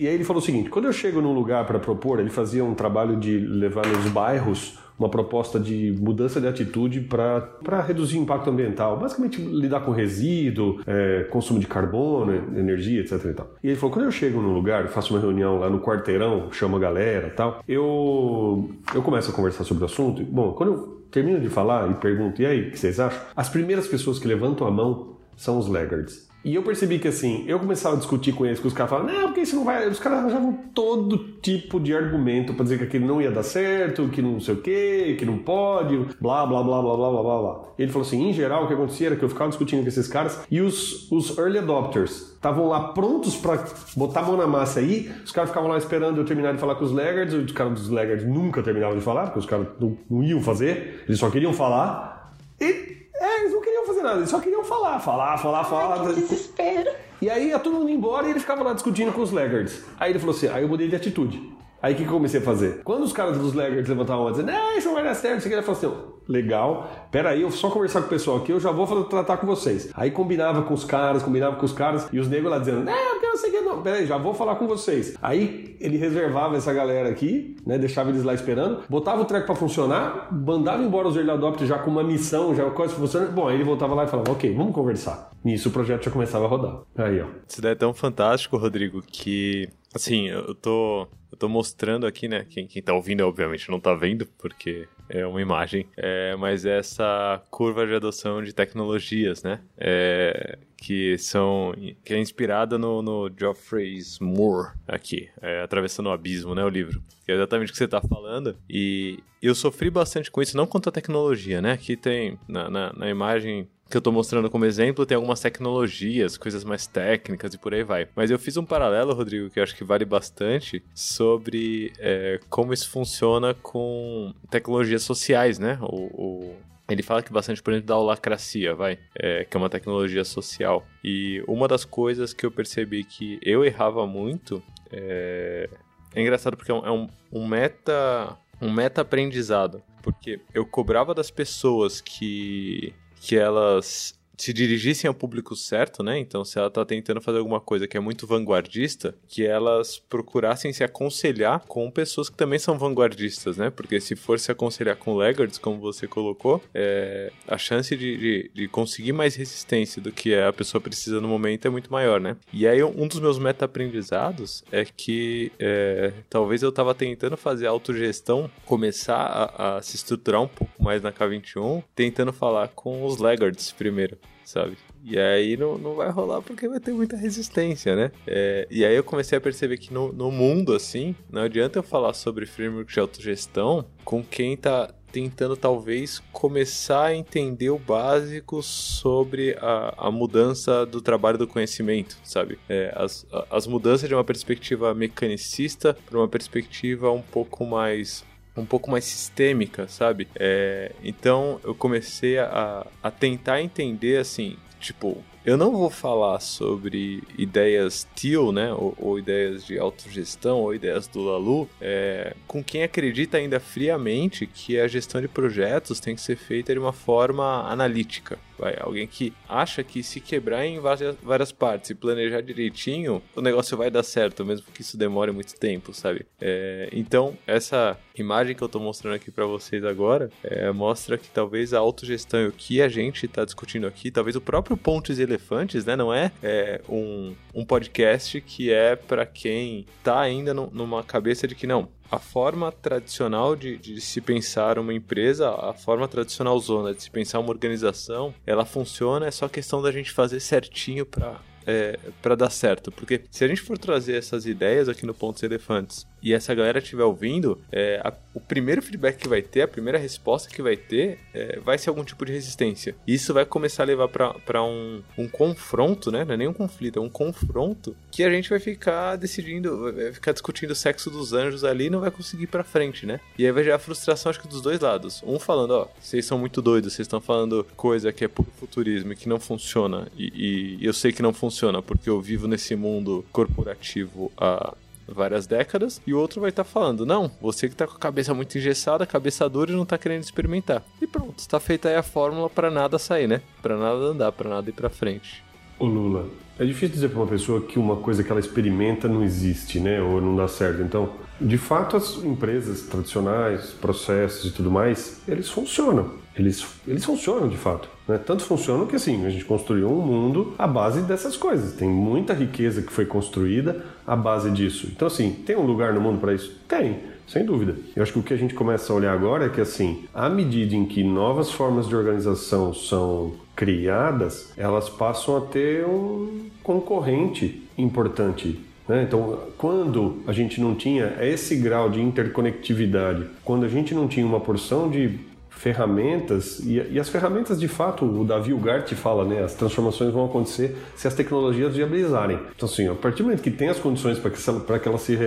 E 0.04 0.08
aí 0.08 0.16
ele 0.16 0.26
falou 0.26 0.42
o 0.42 0.46
seguinte: 0.46 0.70
quando 0.70 0.84
eu 0.84 0.92
chego 0.92 1.22
num 1.22 1.32
lugar 1.32 1.66
para 1.66 1.80
propor, 1.80 2.20
ele 2.20 2.30
fazia 2.30 2.62
um 2.62 2.74
trabalho 2.74 3.16
de 3.16 3.38
levar 3.40 3.88
nos 3.88 4.10
bairros 4.10 4.78
uma 5.00 5.08
proposta 5.08 5.58
de 5.58 5.96
mudança 5.98 6.42
de 6.42 6.48
atitude 6.48 7.00
para 7.00 7.82
reduzir 7.82 8.20
o 8.20 8.22
impacto 8.22 8.50
ambiental, 8.50 9.00
basicamente 9.00 9.42
lidar 9.42 9.80
com 9.80 9.92
resíduo, 9.92 10.82
é, 10.86 11.24
consumo 11.32 11.58
de 11.58 11.68
carbono, 11.68 12.34
energia, 12.58 13.00
etc. 13.00 13.14
E, 13.14 13.34
tal. 13.34 13.50
e 13.64 13.68
ele 13.68 13.78
falou: 13.78 13.94
quando 13.94 14.06
eu 14.06 14.12
chego 14.12 14.42
num 14.42 14.54
lugar, 14.54 14.90
faço 14.90 15.14
uma 15.14 15.22
reunião 15.22 15.58
lá 15.58 15.70
no 15.70 15.80
quarteirão, 15.80 16.52
chamo 16.52 16.76
a 16.76 16.80
galera 16.80 17.30
tal, 17.30 17.64
eu, 17.66 18.72
eu 18.94 19.02
começo 19.02 19.32
a 19.32 19.34
conversar 19.34 19.64
sobre 19.64 19.84
o 19.84 19.86
assunto. 19.86 20.22
E, 20.22 20.26
bom, 20.26 20.52
quando 20.52 20.74
eu 20.74 21.04
termino 21.10 21.40
de 21.40 21.48
falar 21.48 21.90
e 21.90 21.94
pergunto, 21.94 22.42
e 22.42 22.46
aí, 22.46 22.68
o 22.68 22.72
que 22.72 22.78
vocês 22.78 23.00
acham? 23.00 23.22
As 23.34 23.48
primeiras 23.48 23.88
pessoas 23.88 24.20
que 24.20 24.28
levantam 24.28 24.68
a 24.68 24.72
mão 24.72 25.16
são 25.38 25.58
os 25.58 25.70
laggards. 25.70 26.33
E 26.44 26.56
eu 26.56 26.64
percebi 26.64 27.00
que 27.00 27.08
assim, 27.08 27.46
eu 27.48 27.58
começava 27.58 27.96
a 27.96 27.98
discutir 27.98 28.34
com 28.34 28.46
eles, 28.46 28.60
que 28.60 28.68
os 28.68 28.74
caras 28.74 28.90
falavam, 28.90 29.14
não, 29.14 29.28
porque 29.28 29.42
isso 29.42 29.56
não 29.56 29.64
vai. 29.64 29.88
Os 29.88 30.00
caras 30.00 30.20
arranjavam 30.20 30.54
todo 30.74 31.18
tipo 31.42 31.80
de 31.80 31.96
argumento 31.96 32.54
para 32.54 32.64
dizer 32.64 32.78
que 32.78 32.84
aquilo 32.84 33.08
não 33.08 33.22
ia 33.22 33.32
dar 33.32 33.44
certo, 33.44 34.10
que 34.10 34.22
não 34.22 34.40
sei 34.40 34.56
o 34.56 34.62
quê, 34.62 35.16
que 35.18 35.26
não 35.26 35.38
pode, 35.38 35.98
blá, 36.20 36.46
blá, 36.46 36.62
blá, 36.62 36.82
blá, 36.82 36.96
blá, 36.98 37.10
blá, 37.12 37.24
blá, 37.24 37.42
blá. 37.42 37.62
Ele 37.80 37.92
falou 37.92 38.06
assim: 38.06 38.30
em 38.30 38.34
geral, 38.34 38.66
o 38.66 38.68
que 38.68 38.74
acontecia 38.74 39.08
era 39.08 39.16
que 39.16 39.24
eu 39.24 39.30
ficava 39.30 39.50
discutindo 39.50 39.82
com 39.82 39.88
esses 39.88 40.08
caras 40.08 40.42
e 40.52 40.60
os, 40.60 41.10
os 41.12 41.38
early 41.38 41.60
adopters 41.60 42.34
estavam 42.34 42.68
lá 42.68 42.90
prontos 42.90 43.38
para 43.38 43.64
botar 43.96 44.20
a 44.20 44.24
mão 44.24 44.36
na 44.36 44.46
massa 44.46 44.82
aí, 44.82 45.10
os 45.24 45.32
caras 45.32 45.50
ficavam 45.50 45.70
lá 45.70 45.78
esperando 45.78 46.18
eu 46.18 46.26
terminar 46.26 46.54
de 46.54 46.60
falar 46.60 46.76
com 46.76 46.84
os 46.84 46.92
laggards, 46.92 47.34
os 47.34 47.52
caras 47.54 47.74
dos 47.74 47.90
laggards 47.90 48.26
nunca 48.28 48.62
terminavam 48.62 48.98
de 48.98 49.04
falar, 49.04 49.28
porque 49.28 49.40
os 49.40 49.46
caras 49.46 49.68
não, 49.80 49.98
não 50.10 50.24
iam 50.24 50.42
fazer, 50.42 51.04
eles 51.08 51.20
só 51.20 51.30
queriam 51.30 51.54
falar. 51.54 52.34
E 52.60 52.93
é, 53.24 53.40
eles 53.40 53.54
não 53.54 53.62
queriam 53.62 53.86
fazer 53.86 54.02
nada, 54.02 54.18
eles 54.18 54.30
só 54.30 54.40
queriam 54.40 54.64
falar, 54.64 55.00
falar, 55.00 55.38
falar, 55.38 55.64
falar. 55.64 56.02
Ai, 56.02 56.14
que 56.14 56.22
desespero. 56.22 56.92
E 57.22 57.30
aí 57.30 57.48
ia 57.50 57.60
todo 57.60 57.74
mundo 57.74 57.90
embora 57.90 58.28
e 58.28 58.32
ele 58.32 58.40
ficava 58.40 58.64
lá 58.64 58.74
discutindo 58.74 59.14
com 59.14 59.22
os 59.22 59.32
laggards. 59.32 59.82
Aí 60.00 60.12
ele 60.12 60.20
falou 60.20 60.36
assim: 60.36 60.48
aí 60.48 60.62
eu 60.62 60.68
mudei 60.68 60.90
de 60.90 60.96
atitude. 60.96 61.54
Aí 61.82 61.94
o 61.94 61.98
que, 61.98 62.04
que 62.04 62.10
eu 62.10 62.14
comecei 62.14 62.40
a 62.40 62.44
fazer? 62.44 62.82
Quando 62.84 63.04
os 63.04 63.12
caras 63.12 63.38
dos 63.38 63.54
laggards 63.54 63.90
levantavam 63.90 64.28
a 64.28 64.32
dizer, 64.32 64.44
não, 64.44 64.78
isso 64.78 64.88
não 64.88 64.96
vai 64.96 65.04
dar 65.04 65.16
certo, 65.16 65.46
ele 65.46 65.62
falou 65.62 65.78
assim, 65.78 66.13
legal, 66.28 67.08
peraí, 67.12 67.42
eu 67.42 67.52
só 67.52 67.70
conversar 67.70 68.02
com 68.02 68.08
o 68.08 68.10
pessoal 68.10 68.38
aqui, 68.38 68.52
eu 68.52 68.60
já 68.60 68.72
vou 68.72 69.04
tratar 69.06 69.38
com 69.38 69.48
vocês. 69.48 69.90
Aí 69.94 70.12
combinava 70.12 70.62
com 70.64 70.74
os 70.74 70.84
caras, 70.84 71.24
combinava 71.24 71.56
com 71.56 71.66
os 71.66 71.74
caras, 71.74 72.08
e 72.12 72.20
os 72.20 72.28
negros 72.28 72.52
lá 72.52 72.60
dizendo, 72.60 72.84
não, 72.84 73.12
porque 73.12 73.26
eu 73.26 73.38
sei 73.38 73.52
que 73.52 73.62
não, 73.62 73.82
peraí, 73.82 74.06
já 74.06 74.18
vou 74.18 74.34
falar 74.34 74.56
com 74.56 74.68
vocês. 74.68 75.16
Aí 75.22 75.76
ele 75.80 75.98
reservava 75.98 76.56
essa 76.56 76.74
galera 76.74 77.10
aqui, 77.10 77.56
né, 77.66 77.78
deixava 77.78 78.10
eles 78.10 78.24
lá 78.24 78.34
esperando, 78.34 78.84
botava 78.90 79.22
o 79.22 79.26
treco 79.26 79.46
pra 79.46 79.56
funcionar, 79.56 80.30
mandava 80.32 80.82
embora 80.84 81.08
os 81.08 81.16
early 81.16 81.32
adopters 81.32 81.70
já 81.70 81.78
com 81.78 81.92
uma 81.92 82.04
missão, 82.04 82.56
já 82.56 82.70
coisa 82.72 82.94
funcionando. 82.94 83.32
Bom, 83.32 83.48
aí 83.48 83.56
ele 83.56 83.64
voltava 83.64 83.94
lá 83.94 84.06
e 84.06 84.08
falava, 84.08 84.32
ok, 84.32 84.54
vamos 84.54 84.74
conversar. 84.74 85.32
Nisso 85.44 85.70
o 85.70 85.72
projeto 85.72 86.06
já 86.06 86.12
começava 86.12 86.46
a 86.46 86.48
rodar. 86.48 86.82
Aí, 86.98 87.22
ó. 87.22 87.28
Isso 87.48 87.62
daí 87.62 87.74
é 87.74 87.76
tão 87.76 87.94
fantástico, 87.94 88.58
Rodrigo, 88.58 89.02
que, 89.02 89.68
assim, 89.94 90.30
eu 90.30 90.56
tô 90.56 91.08
eu 91.34 91.38
tô 91.38 91.50
mostrando 91.50 92.06
aqui, 92.06 92.28
né? 92.28 92.46
Quem, 92.48 92.68
quem 92.68 92.80
tá 92.80 92.94
ouvindo, 92.94 93.22
obviamente, 93.22 93.70
não 93.72 93.80
tá 93.80 93.96
vendo, 93.96 94.28
porque 94.38 94.88
é 95.14 95.26
uma 95.28 95.42
imagem. 95.42 95.88
É, 95.96 96.36
mas 96.36 96.66
essa 96.66 97.42
curva 97.52 97.86
de 97.86 97.94
adoção 97.94 98.42
de 98.42 98.54
tecnologias, 98.54 99.44
né? 99.44 99.62
É, 99.78 100.58
que 100.84 101.18
são 101.18 101.74
que 102.04 102.14
é 102.14 102.20
inspirada 102.20 102.78
no, 102.78 103.02
no 103.02 103.32
Geoffrey 103.36 104.02
Moore 104.20 104.74
aqui, 104.86 105.30
é, 105.42 105.62
atravessando 105.62 106.08
o 106.08 106.12
abismo, 106.12 106.54
né, 106.54 106.62
o 106.62 106.68
livro. 106.68 107.02
Que 107.26 107.32
é 107.32 107.36
exatamente 107.36 107.70
o 107.70 107.72
que 107.72 107.78
você 107.78 107.86
está 107.86 108.02
falando. 108.02 108.58
E 108.70 109.20
eu 109.42 109.56
sofri 109.56 109.90
bastante 109.90 110.30
com 110.30 110.42
isso, 110.42 110.58
não 110.58 110.68
quanto 110.68 110.90
a 110.90 110.92
tecnologia, 110.92 111.62
né? 111.62 111.72
Aqui 111.72 111.96
tem 111.96 112.38
na, 112.50 112.70
na, 112.70 112.92
na 112.92 113.10
imagem 113.10 113.66
que 113.90 113.96
eu 113.96 114.02
tô 114.02 114.12
mostrando 114.12 114.50
como 114.50 114.66
exemplo, 114.66 115.06
tem 115.06 115.16
algumas 115.16 115.40
tecnologias, 115.40 116.36
coisas 116.36 116.66
mais 116.66 116.86
técnicas 116.86 117.54
e 117.54 117.58
por 117.58 117.74
aí 117.74 117.84
vai. 117.84 118.10
Mas 118.14 118.30
eu 118.30 118.38
fiz 118.38 118.58
um 118.58 118.66
paralelo, 118.66 119.14
Rodrigo, 119.14 119.50
que 119.50 119.60
eu 119.60 119.64
acho 119.64 119.76
que 119.78 119.86
vale 119.86 120.04
bastante, 120.04 120.84
sobre 120.94 121.94
é, 121.98 122.42
como 122.50 122.74
isso 122.74 122.90
funciona 122.90 123.54
com 123.54 124.34
tecnologias 124.50 125.04
sociais, 125.04 125.60
né? 125.60 125.78
O, 125.82 125.96
o, 125.96 126.56
ele 126.90 127.02
fala 127.02 127.24
que 127.24 127.32
bastante, 127.32 127.62
por 127.62 127.72
exemplo, 127.72 127.88
da 127.88 127.98
holacracia, 127.98 128.76
vai, 128.76 129.00
é, 129.16 129.46
que 129.46 129.56
é 129.56 129.60
uma 129.60 129.70
tecnologia 129.70 130.24
social. 130.24 130.86
E 131.04 131.44
uma 131.48 131.68
das 131.68 131.86
coisas 131.86 132.34
que 132.34 132.46
eu 132.46 132.52
percebi 132.52 133.04
que 133.04 133.40
eu 133.42 133.64
errava 133.64 134.06
muito 134.06 134.62
é, 134.92 135.70
é 136.14 136.22
engraçado 136.22 136.58
porque 136.58 136.72
é 136.72 136.76
um, 136.76 136.86
é 136.86 137.10
um 137.32 137.48
meta 137.48 138.38
um 138.62 138.72
meta 138.72 139.02
aprendizado, 139.02 139.84
porque 140.02 140.40
eu 140.54 140.66
cobrava 140.66 141.14
das 141.14 141.30
pessoas 141.32 142.00
que 142.00 142.94
que 143.20 143.38
elas 143.38 144.20
se 144.38 144.52
dirigissem 144.52 145.08
ao 145.08 145.14
público 145.14 145.56
certo, 145.56 146.04
né? 146.04 146.18
Então, 146.18 146.44
se 146.44 146.58
ela 146.58 146.68
está 146.68 146.84
tentando 146.84 147.22
fazer 147.22 147.38
alguma 147.38 147.62
coisa 147.62 147.88
que 147.88 147.96
é 147.96 148.00
muito 148.00 148.26
vanguardista, 148.26 149.16
que 149.28 149.46
elas 149.46 149.98
procurassem 149.98 150.74
se 150.74 150.84
aconselhar 150.84 151.64
com 151.68 151.90
pessoas 151.92 152.30
que 152.30 152.38
também 152.38 152.60
são 152.60 152.78
vanguardistas, 152.78 153.58
né? 153.58 153.70
Porque 153.70 154.00
se 154.02 154.16
for 154.16 154.40
se 154.40 154.52
aconselhar 154.52 154.96
com 154.96 155.14
laggards, 155.14 155.58
como 155.58 155.80
você 155.80 156.08
colocou, 156.08 156.62
é, 156.74 157.32
a 157.48 157.58
chance 157.58 157.96
de, 157.96 158.18
de, 158.18 158.52
de, 158.54 158.68
conseguir 158.68 159.14
mais 159.14 159.36
resistência 159.36 160.02
do 160.02 160.12
que 160.12 160.36
a 160.36 160.52
pessoa 160.52 160.82
precisa 160.82 161.22
no 161.22 161.28
momento 161.28 161.68
é 161.68 161.70
muito 161.70 161.92
maior, 161.92 162.20
né? 162.20 162.36
E 162.52 162.68
aí, 162.68 162.84
um 162.84 163.08
dos 163.08 163.20
meus 163.20 163.38
meta-aprendizados 163.38 164.64
é 164.72 164.86
que 164.86 165.52
é, 165.60 166.12
talvez 166.30 166.64
eu 166.64 166.70
estava 166.70 166.96
tentando 166.96 167.38
fazer 167.38 167.68
autogestão, 167.68 168.50
começar 168.66 169.16
a, 169.16 169.78
a 169.78 169.82
se 169.82 169.96
estruturar 169.96 170.42
um 170.42 170.48
pouco 170.48 170.84
mais 170.84 171.02
na 171.02 171.12
K21, 171.12 171.84
tentando 171.96 172.34
falar 172.34 172.70
com 172.70 173.06
os 173.06 173.18
laggards 173.18 173.72
primeiro 173.72 174.18
sabe? 174.46 174.78
E 175.04 175.20
aí 175.20 175.58
não, 175.58 175.78
não 175.78 175.96
vai 175.96 176.10
rolar 176.10 176.42
porque 176.42 176.68
vai 176.68 176.80
ter 176.80 176.94
muita 176.94 177.18
resistência, 177.18 177.96
né? 177.96 178.12
É, 178.26 178.68
e 178.72 178.86
aí 178.86 178.96
eu 178.96 179.04
comecei 179.04 179.38
a 179.38 179.42
perceber 179.42 179.78
que 179.78 179.94
no, 179.94 180.14
no 180.14 180.32
mundo, 180.32 180.74
assim, 180.74 181.16
não 181.30 181.42
adianta 181.42 181.80
eu 181.80 181.84
falar 181.84 182.14
sobre 182.14 182.46
framework 182.46 182.92
de 182.92 183.00
autogestão 183.00 183.86
com 184.06 184.24
quem 184.24 184.56
tá 184.56 184.94
tentando 185.14 185.56
talvez 185.56 186.20
começar 186.32 187.06
a 187.06 187.16
entender 187.16 187.70
o 187.70 187.78
básico 187.78 188.64
sobre 188.64 189.56
a, 189.62 190.08
a 190.08 190.12
mudança 190.12 190.88
do 190.88 191.00
trabalho 191.02 191.38
do 191.38 191.48
conhecimento, 191.48 192.18
sabe? 192.24 192.58
É, 192.68 192.92
as, 192.96 193.26
as 193.52 193.68
mudanças 193.68 194.10
de 194.10 194.16
uma 194.16 194.24
perspectiva 194.24 194.92
mecanicista 194.96 195.96
para 196.10 196.18
uma 196.18 196.28
perspectiva 196.28 197.12
um 197.12 197.22
pouco 197.22 197.64
mais 197.64 198.26
um 198.56 198.66
pouco 198.66 198.92
mais 198.92 199.06
sistêmica, 199.06 199.88
sabe? 199.88 200.28
É, 200.36 200.92
então 201.04 201.60
eu 201.64 201.74
comecei 201.74 202.38
a, 202.38 202.86
a 203.02 203.12
tentar 203.12 203.62
entender 203.62 204.18
assim, 204.18 204.56
tipo, 204.80 205.24
eu 205.46 205.58
não 205.58 205.74
vou 205.74 205.90
falar 205.90 206.40
sobre 206.40 207.22
ideias 207.38 208.08
teal, 208.16 208.54
né, 208.54 208.72
ou, 208.72 208.96
ou 208.98 209.20
ideias 209.20 209.66
de 209.66 209.78
autogestão, 209.78 210.60
ou 210.60 210.74
ideias 210.74 211.06
do 211.06 211.22
Lalu, 211.22 211.70
é, 211.82 212.34
com 212.48 212.64
quem 212.64 212.84
acredita 212.84 213.38
ainda 213.38 213.60
friamente 213.60 214.46
que 214.48 214.80
a 214.80 214.88
gestão 214.88 215.20
de 215.20 215.28
projetos 215.28 216.00
tem 216.00 216.16
que 216.16 216.22
ser 216.22 216.38
feita 216.38 216.72
de 216.74 216.80
uma 216.80 216.94
forma 216.94 217.70
analítica. 217.70 218.40
Vai, 218.58 218.76
alguém 218.80 219.08
que 219.08 219.34
acha 219.48 219.84
que 219.84 220.04
se 220.04 220.20
quebrar 220.20 220.66
em 220.66 220.80
várias, 220.80 221.16
várias 221.22 221.52
partes 221.52 221.90
e 221.90 221.96
planejar 221.96 222.42
direitinho, 222.42 223.22
o 223.36 223.42
negócio 223.42 223.78
vai 223.78 223.90
dar 223.90 224.04
certo, 224.04 224.46
mesmo 224.46 224.66
que 224.74 224.82
isso 224.82 224.98
demore 224.98 225.32
muito 225.32 225.56
tempo, 225.56 225.94
sabe? 225.94 226.26
É, 226.40 226.90
então, 226.92 227.38
essa 227.48 227.98
imagem 228.16 228.56
que 228.56 228.62
eu 228.62 228.70
tô 228.70 228.80
mostrando 228.80 229.16
aqui 229.16 229.32
para 229.32 229.46
vocês 229.46 229.84
agora 229.84 230.30
é, 230.44 230.72
mostra 230.72 231.18
que 231.18 231.30
talvez 231.30 231.74
a 231.74 231.80
autogestão 231.80 232.42
e 232.42 232.48
o 232.48 232.52
que 232.52 232.82
a 232.82 232.88
gente 232.88 233.28
tá 233.28 233.44
discutindo 233.44 233.88
aqui, 233.88 234.12
talvez 234.12 234.36
o 234.36 234.42
próprio 234.42 234.78
Pontes 234.78 235.20
e 235.20 235.24
Elefantes, 235.24 235.86
né? 235.86 235.96
Não 235.96 236.14
é, 236.14 236.32
é 236.42 236.82
um, 236.88 237.36
um 237.54 237.66
podcast 237.66 238.40
que 238.42 238.72
é 238.72 238.96
para 238.96 239.26
quem 239.26 239.86
tá 240.04 240.20
ainda 240.20 240.54
no, 240.54 240.70
numa 240.72 241.04
cabeça 241.04 241.48
de 241.48 241.56
que 241.56 241.66
não, 241.66 241.90
a 242.14 242.20
forma 242.20 242.72
tradicional 242.72 243.56
de, 243.56 243.76
de, 243.76 244.00
se 244.00 244.22
pensar 244.22 244.78
uma 244.78 244.94
empresa, 244.94 245.50
a 245.50 245.74
forma 245.74 246.08
tradicional 246.08 246.60
zona 246.60 246.94
de 246.94 247.02
se 247.02 247.10
pensar 247.10 247.40
uma 247.40 247.50
organização, 247.50 248.32
ela 248.46 248.66
funciona, 248.66 249.26
é 249.26 249.32
só 249.32 249.48
questão 249.48 249.82
da 249.82 249.92
gente 249.92 250.12
fazer 250.12 250.40
certinho 250.40 251.08
para 251.08 251.40
é, 251.66 252.00
para 252.22 252.36
dar 252.36 252.50
certo. 252.50 252.92
Porque 252.92 253.22
se 253.32 253.44
a 253.44 253.48
gente 253.48 253.62
for 253.62 253.78
trazer 253.78 254.16
essas 254.16 254.46
ideias 254.46 254.90
aqui 254.90 255.06
no 255.06 255.14
Pontos 255.14 255.44
Elefantes 255.44 256.06
e 256.22 256.34
essa 256.34 256.54
galera 256.56 256.80
estiver 256.80 257.04
ouvindo, 257.04 257.60
é, 257.72 258.00
a, 258.04 258.14
o 258.34 258.40
primeiro 258.40 258.82
feedback 258.82 259.18
que 259.18 259.28
vai 259.28 259.42
ter, 259.42 259.62
a 259.62 259.68
primeira 259.68 259.98
resposta 259.98 260.50
que 260.50 260.62
vai 260.62 260.78
ter, 260.78 261.20
é, 261.34 261.60
vai 261.60 261.78
ser 261.78 261.90
algum 261.90 262.04
tipo 262.04 262.26
de 262.26 262.32
resistência. 262.32 262.96
Isso 263.06 263.34
vai 263.34 263.46
começar 263.46 263.84
a 263.84 263.86
levar 263.86 264.08
para 264.08 264.64
um, 264.64 265.02
um 265.18 265.28
confronto, 265.28 266.12
né? 266.12 266.24
Não 266.24 266.34
é 266.34 266.38
nem 266.38 266.48
um 266.48 266.54
conflito, 266.54 267.00
é 267.00 267.02
um 267.02 267.10
confronto 267.10 267.96
que 268.12 268.24
a 268.24 268.30
gente 268.30 268.50
vai 268.50 268.60
ficar 268.60 269.16
decidindo, 269.16 269.94
vai 269.94 270.14
ficar 270.14 270.32
discutindo 270.32 270.72
o 270.72 270.76
sexo 270.76 271.10
dos 271.10 271.34
anjos 271.34 271.64
ali 271.64 271.86
e 271.86 271.90
não 271.90 272.00
vai 272.00 272.12
conseguir 272.12 272.44
ir 272.44 272.48
pra 272.48 272.64
frente, 272.64 273.06
né? 273.06 273.20
E 273.38 273.46
aí 273.46 273.52
vai 273.52 273.64
gerar 273.64 273.80
frustração, 273.80 274.30
acho 274.30 274.40
que 274.40 274.48
dos 274.48 274.62
dois 274.62 274.80
lados. 274.80 275.22
Um 275.26 275.40
falando, 275.40 275.72
ó, 275.72 275.88
vocês 276.00 276.26
são 276.26 276.38
muito 276.38 276.62
doidos, 276.62 276.94
vocês 276.94 277.06
estão 277.06 277.20
falando 277.20 277.66
coisa 277.76 278.14
que 278.14 278.24
é 278.24 278.28
puro 278.28 278.52
futurismo 278.60 279.14
e 279.14 279.16
que 279.16 279.28
não 279.28 279.40
funciona. 279.40 280.08
E, 280.18 280.78
e 280.80 280.86
eu 280.86 280.94
sei 280.94 281.12
que 281.12 281.22
não 281.22 281.34
funciona 281.34 281.53
porque 281.82 282.10
eu 282.10 282.20
vivo 282.20 282.48
nesse 282.48 282.76
mundo 282.76 283.26
corporativo 283.32 284.32
há 284.38 284.74
várias 285.08 285.46
décadas, 285.46 286.02
e 286.06 286.14
o 286.14 286.20
outro 286.20 286.42
vai 286.42 286.50
estar 286.50 286.64
tá 286.64 286.70
falando: 286.70 287.06
não, 287.06 287.32
você 287.42 287.70
que 287.70 287.76
tá 287.76 287.88
com 287.88 287.96
a 287.96 288.00
cabeça 288.00 288.34
muito 288.34 288.58
engessada, 288.58 289.06
cabeça 289.06 289.48
dura 289.50 289.72
e 289.72 289.76
não 289.76 289.86
tá 289.86 289.98
querendo 289.98 290.24
experimentar. 290.24 290.84
E 291.02 291.08
pronto, 291.08 291.40
está 291.40 291.60
feita 291.60 291.90
aí 291.90 291.96
a 291.96 292.04
fórmula 292.04 292.50
para 292.50 292.72
nada 292.72 292.98
sair, 292.98 293.28
né? 293.28 293.42
Para 293.62 293.78
nada 293.78 293.98
andar, 293.98 294.32
para 294.32 294.50
nada 294.50 294.70
ir 294.70 294.74
para 294.74 294.90
frente. 294.90 295.44
Ô 295.80 295.86
Lula, 295.86 296.28
é 296.58 296.66
difícil 296.66 296.90
dizer 296.90 297.10
para 297.10 297.20
uma 297.20 297.28
pessoa 297.28 297.62
que 297.62 297.80
uma 297.80 297.98
coisa 297.98 298.24
que 298.24 298.32
ela 298.32 298.40
experimenta 298.40 299.08
não 299.08 299.24
existe, 299.24 299.80
né? 299.80 300.02
Ou 300.02 300.22
não 300.22 300.36
dá 300.36 300.48
certo. 300.48 300.82
Então, 300.82 301.14
de 301.42 301.58
fato, 301.58 301.98
as 301.98 302.24
empresas 302.24 302.84
tradicionais, 302.84 303.72
processos 303.72 304.52
e 304.52 304.54
tudo 304.54 304.70
mais, 304.72 305.22
eles 305.28 305.50
funcionam. 305.50 306.23
Eles, 306.36 306.66
eles 306.88 307.06
funcionam 307.06 307.48
de 307.48 307.58
fato. 307.58 307.88
Né? 308.08 308.18
Tanto 308.18 308.44
funcionam 308.44 308.88
que 308.88 308.96
assim, 308.96 309.26
a 309.26 309.30
gente 309.30 309.46
construiu 309.46 309.90
um 309.90 310.02
mundo 310.02 310.54
à 310.58 310.68
base 310.68 311.02
dessas 311.02 311.38
coisas. 311.38 311.74
Tem 311.74 311.88
muita 311.88 312.34
riqueza 312.34 312.82
que 312.82 312.92
foi 312.92 313.06
construída 313.06 313.84
à 314.06 314.16
base 314.16 314.50
disso. 314.52 314.88
Então, 314.94 315.08
assim, 315.08 315.32
tem 315.32 315.56
um 315.56 315.66
lugar 315.66 315.94
no 315.94 316.02
mundo 316.02 316.20
para 316.20 316.34
isso? 316.34 316.60
Tem. 316.68 317.14
Sem 317.28 317.46
dúvida. 317.46 317.76
Eu 317.96 318.04
acho 318.04 318.12
que 318.12 318.20
o 318.20 318.24
que 318.24 318.34
a 318.34 318.38
gente 318.38 318.54
começa 318.54 318.92
a 318.92 318.96
olhar 318.96 319.14
agora 319.14 319.46
é 319.46 319.50
que, 319.50 319.62
assim, 319.62 320.04
à 320.14 320.30
medida 320.30 320.76
em 320.76 320.86
que 320.86 321.04
novas 321.04 321.50
formas 321.50 321.88
de 321.88 321.96
organização 321.96 322.74
são 322.74 323.34
criadas, 323.56 324.52
elas 324.58 324.90
passam 324.90 325.38
a 325.38 325.42
ter 325.42 325.86
um 325.86 326.50
concorrente 326.62 327.64
importante 327.78 328.60
né? 328.88 329.04
então, 329.04 329.40
quando 329.58 330.22
a 330.28 330.34
gente 330.34 330.60
não 330.60 330.76
tinha 330.76 331.16
esse 331.22 331.56
grau 331.56 331.90
de 331.90 332.02
interconectividade, 332.02 333.26
quando 333.44 333.66
a 333.66 333.70
gente 333.70 333.94
não 333.94 334.08
tinha 334.08 334.26
uma 334.26 334.40
porção 334.40 334.90
de 334.90 335.20
ferramentas, 335.56 336.60
e, 336.60 336.82
e, 336.92 337.00
as 337.00 337.08
ferramentas 337.08 337.60
de 337.60 337.68
fato, 337.68 338.06
o 338.06 338.26
Davi 338.26 338.54
Ugart 338.54 338.92
fala, 338.96 339.24
né, 339.24 339.44
as 339.44 339.54
transformações 339.54 340.14
vão 340.14 340.26
acontecer 340.26 340.76
se 340.96 341.08
as 341.08 341.14
tecnologias 341.14 341.76
viabilizarem. 341.76 342.38
Então, 342.56 342.68
assim, 342.68 342.90
a 342.90 342.96
partir 342.96 343.20
do 343.20 343.26
momento 343.26 343.42
que 343.42 343.52
tem 343.52 343.70
as 343.70 343.80
condições 343.80 344.20
para 344.20 344.30
que, 344.32 344.40
que, 344.80 344.88
elas 344.88 345.02
se, 345.02 345.18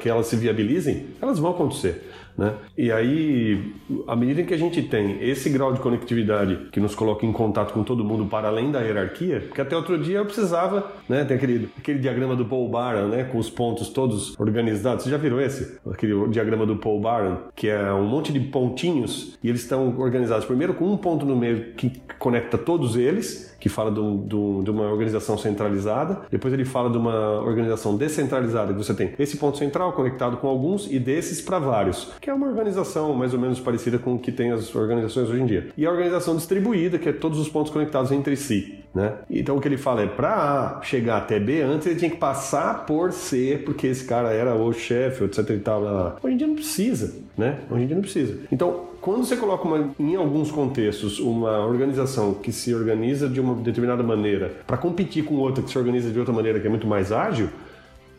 que 0.00 0.08
elas 0.08 0.26
se 0.26 0.36
viabilizem, 0.36 1.06
elas 1.20 1.38
vão 1.38 1.50
acontecer. 1.50 2.08
Né? 2.40 2.54
E 2.74 2.90
aí, 2.90 3.74
à 4.08 4.16
medida 4.16 4.42
que 4.44 4.54
a 4.54 4.56
gente 4.56 4.80
tem 4.80 5.22
esse 5.22 5.50
grau 5.50 5.74
de 5.74 5.80
conectividade 5.80 6.70
que 6.72 6.80
nos 6.80 6.94
coloca 6.94 7.26
em 7.26 7.32
contato 7.34 7.74
com 7.74 7.84
todo 7.84 8.02
mundo 8.02 8.24
para 8.24 8.48
além 8.48 8.72
da 8.72 8.80
hierarquia, 8.80 9.42
porque 9.46 9.60
até 9.60 9.76
outro 9.76 9.98
dia 9.98 10.16
eu 10.16 10.24
precisava, 10.24 10.90
né? 11.06 11.22
Tem 11.22 11.36
aquele, 11.36 11.68
aquele 11.76 11.98
diagrama 11.98 12.34
do 12.34 12.46
Paul 12.46 12.66
Baran, 12.70 13.08
né? 13.08 13.24
Com 13.24 13.36
os 13.36 13.50
pontos 13.50 13.90
todos 13.90 14.40
organizados. 14.40 15.04
Você 15.04 15.10
já 15.10 15.18
viram 15.18 15.38
esse? 15.38 15.78
Aquele 15.86 16.28
diagrama 16.28 16.64
do 16.64 16.76
Paul 16.76 16.98
Baran, 16.98 17.40
que 17.54 17.68
é 17.68 17.92
um 17.92 18.06
monte 18.06 18.32
de 18.32 18.40
pontinhos 18.40 19.38
e 19.44 19.48
eles 19.50 19.60
estão 19.60 19.98
organizados 19.98 20.46
primeiro 20.46 20.72
com 20.72 20.86
um 20.86 20.96
ponto 20.96 21.26
no 21.26 21.36
meio 21.36 21.74
que 21.74 21.92
conecta 22.18 22.56
todos 22.56 22.96
eles 22.96 23.49
que 23.60 23.68
fala 23.68 23.90
do, 23.90 24.16
do, 24.16 24.62
de 24.62 24.70
uma 24.70 24.90
organização 24.90 25.36
centralizada. 25.38 26.22
Depois 26.30 26.52
ele 26.52 26.64
fala 26.64 26.90
de 26.90 26.96
uma 26.96 27.40
organização 27.40 27.96
descentralizada, 27.96 28.72
que 28.72 28.78
você 28.78 28.94
tem 28.94 29.12
esse 29.18 29.36
ponto 29.36 29.58
central 29.58 29.92
conectado 29.92 30.38
com 30.38 30.48
alguns 30.48 30.90
e 30.90 30.98
desses 30.98 31.40
para 31.40 31.58
vários, 31.58 32.10
que 32.20 32.30
é 32.30 32.34
uma 32.34 32.46
organização 32.46 33.14
mais 33.14 33.34
ou 33.34 33.40
menos 33.40 33.60
parecida 33.60 33.98
com 33.98 34.14
o 34.14 34.18
que 34.18 34.32
tem 34.32 34.50
as 34.50 34.74
organizações 34.74 35.28
hoje 35.28 35.42
em 35.42 35.46
dia. 35.46 35.68
E 35.76 35.86
a 35.86 35.90
organização 35.90 36.34
distribuída, 36.34 36.98
que 36.98 37.08
é 37.08 37.12
todos 37.12 37.38
os 37.38 37.48
pontos 37.48 37.70
conectados 37.70 38.10
entre 38.10 38.36
si. 38.36 38.80
Né? 38.92 39.12
Então 39.30 39.56
o 39.56 39.60
que 39.60 39.68
ele 39.68 39.76
fala 39.76 40.02
é 40.02 40.06
para 40.06 40.78
A 40.78 40.82
chegar 40.82 41.18
até 41.18 41.38
B, 41.38 41.62
antes 41.62 41.86
ele 41.86 41.96
tinha 41.96 42.10
que 42.10 42.16
passar 42.16 42.86
por 42.86 43.12
C, 43.12 43.62
porque 43.64 43.86
esse 43.86 44.04
cara 44.04 44.32
era 44.32 44.54
o 44.54 44.72
chefe, 44.72 45.24
etc 45.24 45.48
e 45.50 45.58
tal. 45.58 45.80
Lá. 45.80 46.16
Hoje 46.22 46.34
em 46.34 46.36
dia 46.36 46.46
não 46.46 46.56
precisa, 46.56 47.14
né? 47.40 47.58
Hoje 47.70 47.82
em 47.82 47.86
dia 47.86 47.96
não 47.96 48.02
precisa. 48.02 48.38
Então, 48.52 48.90
quando 49.00 49.24
você 49.24 49.36
coloca 49.36 49.66
uma, 49.66 49.90
em 49.98 50.14
alguns 50.14 50.52
contextos 50.52 51.18
uma 51.18 51.66
organização 51.66 52.34
que 52.34 52.52
se 52.52 52.72
organiza 52.74 53.28
de 53.28 53.40
uma 53.40 53.54
determinada 53.54 54.02
maneira 54.02 54.52
para 54.66 54.76
competir 54.76 55.24
com 55.24 55.36
outra 55.36 55.64
que 55.64 55.70
se 55.70 55.78
organiza 55.78 56.10
de 56.10 56.18
outra 56.18 56.34
maneira 56.34 56.60
que 56.60 56.66
é 56.66 56.70
muito 56.70 56.86
mais 56.86 57.10
ágil, 57.10 57.48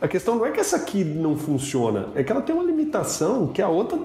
a 0.01 0.07
questão 0.07 0.36
não 0.36 0.45
é 0.45 0.51
que 0.51 0.59
essa 0.59 0.78
aqui 0.78 1.03
não 1.03 1.38
funciona, 1.38 2.07
é 2.15 2.24
que 2.24 2.32
ela 2.32 2.41
tem 2.41 2.55
uma 2.55 2.63
limitação 2.63 3.47
que 3.47 3.61
a 3.61 3.69
outra 3.69 3.99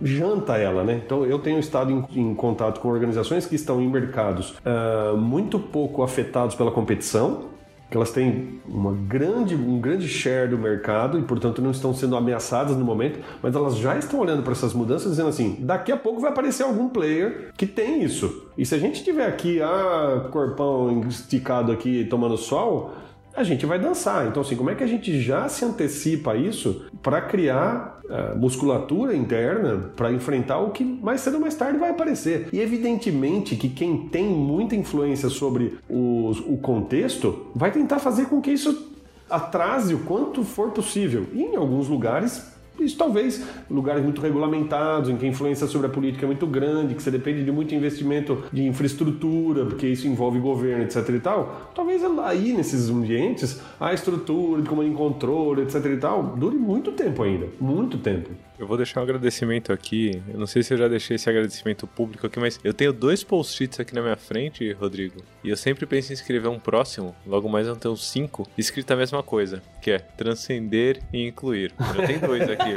janta 0.00 0.56
ela, 0.56 0.82
né? 0.84 1.02
Então 1.04 1.26
eu 1.26 1.38
tenho 1.38 1.58
estado 1.58 1.90
em, 1.90 2.06
em 2.18 2.34
contato 2.34 2.80
com 2.80 2.88
organizações 2.88 3.44
que 3.44 3.54
estão 3.54 3.82
em 3.82 3.88
mercados 3.88 4.54
uh, 4.60 5.16
muito 5.16 5.58
pouco 5.58 6.02
afetados 6.02 6.54
pela 6.54 6.70
competição, 6.70 7.49
que 7.90 7.96
elas 7.96 8.12
têm 8.12 8.60
uma 8.68 8.92
grande, 8.92 9.56
um 9.56 9.80
grande 9.80 10.06
share 10.08 10.48
do 10.48 10.56
mercado 10.56 11.18
e, 11.18 11.22
portanto, 11.22 11.60
não 11.60 11.72
estão 11.72 11.92
sendo 11.92 12.16
ameaçadas 12.16 12.76
no 12.76 12.84
momento, 12.84 13.18
mas 13.42 13.54
elas 13.54 13.76
já 13.76 13.98
estão 13.98 14.20
olhando 14.20 14.42
para 14.42 14.52
essas 14.52 14.72
mudanças 14.72 15.10
dizendo 15.10 15.28
assim: 15.28 15.56
daqui 15.60 15.90
a 15.90 15.96
pouco 15.96 16.20
vai 16.20 16.30
aparecer 16.30 16.62
algum 16.62 16.88
player 16.88 17.50
que 17.56 17.66
tem 17.66 18.02
isso. 18.02 18.48
E 18.56 18.64
se 18.64 18.74
a 18.74 18.78
gente 18.78 19.02
tiver 19.02 19.26
aqui, 19.26 19.60
ah, 19.60 20.28
corpão 20.30 21.00
esticado 21.08 21.72
aqui 21.72 22.04
tomando 22.04 22.36
sol, 22.36 22.92
a 23.34 23.42
gente 23.42 23.66
vai 23.66 23.78
dançar. 23.78 24.26
Então, 24.26 24.42
assim, 24.42 24.56
como 24.56 24.70
é 24.70 24.74
que 24.74 24.84
a 24.84 24.88
gente 24.88 25.20
já 25.20 25.48
se 25.48 25.64
antecipa 25.64 26.32
a 26.32 26.36
isso 26.36 26.84
para 27.02 27.20
criar 27.20 27.99
musculatura 28.36 29.14
interna 29.14 29.90
para 29.96 30.12
enfrentar 30.12 30.58
o 30.58 30.70
que 30.70 30.84
mais 30.84 31.20
cedo 31.20 31.34
ou 31.34 31.40
mais 31.40 31.54
tarde 31.54 31.78
vai 31.78 31.90
aparecer? 31.90 32.48
E 32.52 32.60
evidentemente 32.60 33.56
que 33.56 33.68
quem 33.68 34.08
tem 34.08 34.26
muita 34.26 34.74
influência 34.74 35.28
sobre 35.28 35.78
o, 35.88 36.30
o 36.46 36.58
contexto 36.58 37.46
vai 37.54 37.70
tentar 37.70 37.98
fazer 37.98 38.26
com 38.26 38.40
que 38.40 38.50
isso 38.50 38.90
atrase 39.28 39.94
o 39.94 40.00
quanto 40.00 40.42
for 40.42 40.70
possível. 40.70 41.26
E 41.32 41.42
em 41.42 41.56
alguns 41.56 41.88
lugares 41.88 42.50
isso 42.78 42.96
talvez 42.96 43.44
lugares 43.70 44.02
muito 44.02 44.20
regulamentados, 44.20 45.10
em 45.10 45.16
que 45.16 45.26
a 45.26 45.28
influência 45.28 45.66
sobre 45.66 45.86
a 45.86 45.90
política 45.90 46.24
é 46.24 46.28
muito 46.28 46.46
grande, 46.46 46.94
que 46.94 47.02
você 47.02 47.10
depende 47.10 47.44
de 47.44 47.52
muito 47.52 47.74
investimento 47.74 48.44
de 48.52 48.66
infraestrutura, 48.66 49.66
porque 49.66 49.86
isso 49.86 50.06
envolve 50.06 50.38
governo, 50.38 50.84
etc 50.84 51.08
e 51.08 51.20
tal. 51.20 51.70
Talvez 51.74 52.02
aí 52.24 52.52
nesses 52.52 52.88
ambientes 52.88 53.60
a 53.78 53.92
estrutura 53.92 54.62
de 54.62 54.68
comando 54.68 54.90
e 54.90 54.94
controle, 54.94 55.62
etc 55.62 55.84
e 55.86 55.96
tal, 55.96 56.22
dure 56.36 56.56
muito 56.56 56.92
tempo 56.92 57.22
ainda, 57.22 57.48
muito 57.60 57.98
tempo. 57.98 58.30
Eu 58.60 58.66
vou 58.66 58.76
deixar 58.76 59.00
um 59.00 59.04
agradecimento 59.04 59.72
aqui. 59.72 60.22
Eu 60.28 60.38
não 60.38 60.46
sei 60.46 60.62
se 60.62 60.74
eu 60.74 60.76
já 60.76 60.86
deixei 60.86 61.16
esse 61.16 61.30
agradecimento 61.30 61.86
público 61.86 62.26
aqui, 62.26 62.38
mas 62.38 62.60
eu 62.62 62.74
tenho 62.74 62.92
dois 62.92 63.24
post-its 63.24 63.80
aqui 63.80 63.94
na 63.94 64.02
minha 64.02 64.16
frente, 64.16 64.70
Rodrigo. 64.72 65.22
E 65.42 65.48
eu 65.48 65.56
sempre 65.56 65.86
penso 65.86 66.12
em 66.12 66.14
escrever 66.14 66.48
um 66.48 66.58
próximo, 66.58 67.16
logo 67.26 67.48
mais 67.48 67.66
eu 67.66 67.74
tenho 67.74 67.96
cinco, 67.96 68.46
escrito 68.58 68.90
a 68.90 68.96
mesma 68.96 69.22
coisa, 69.22 69.62
que 69.80 69.90
é 69.90 69.98
transcender 69.98 71.00
e 71.10 71.26
incluir. 71.26 71.72
Eu 71.96 72.06
tenho 72.06 72.20
dois 72.20 72.42
aqui. 72.42 72.68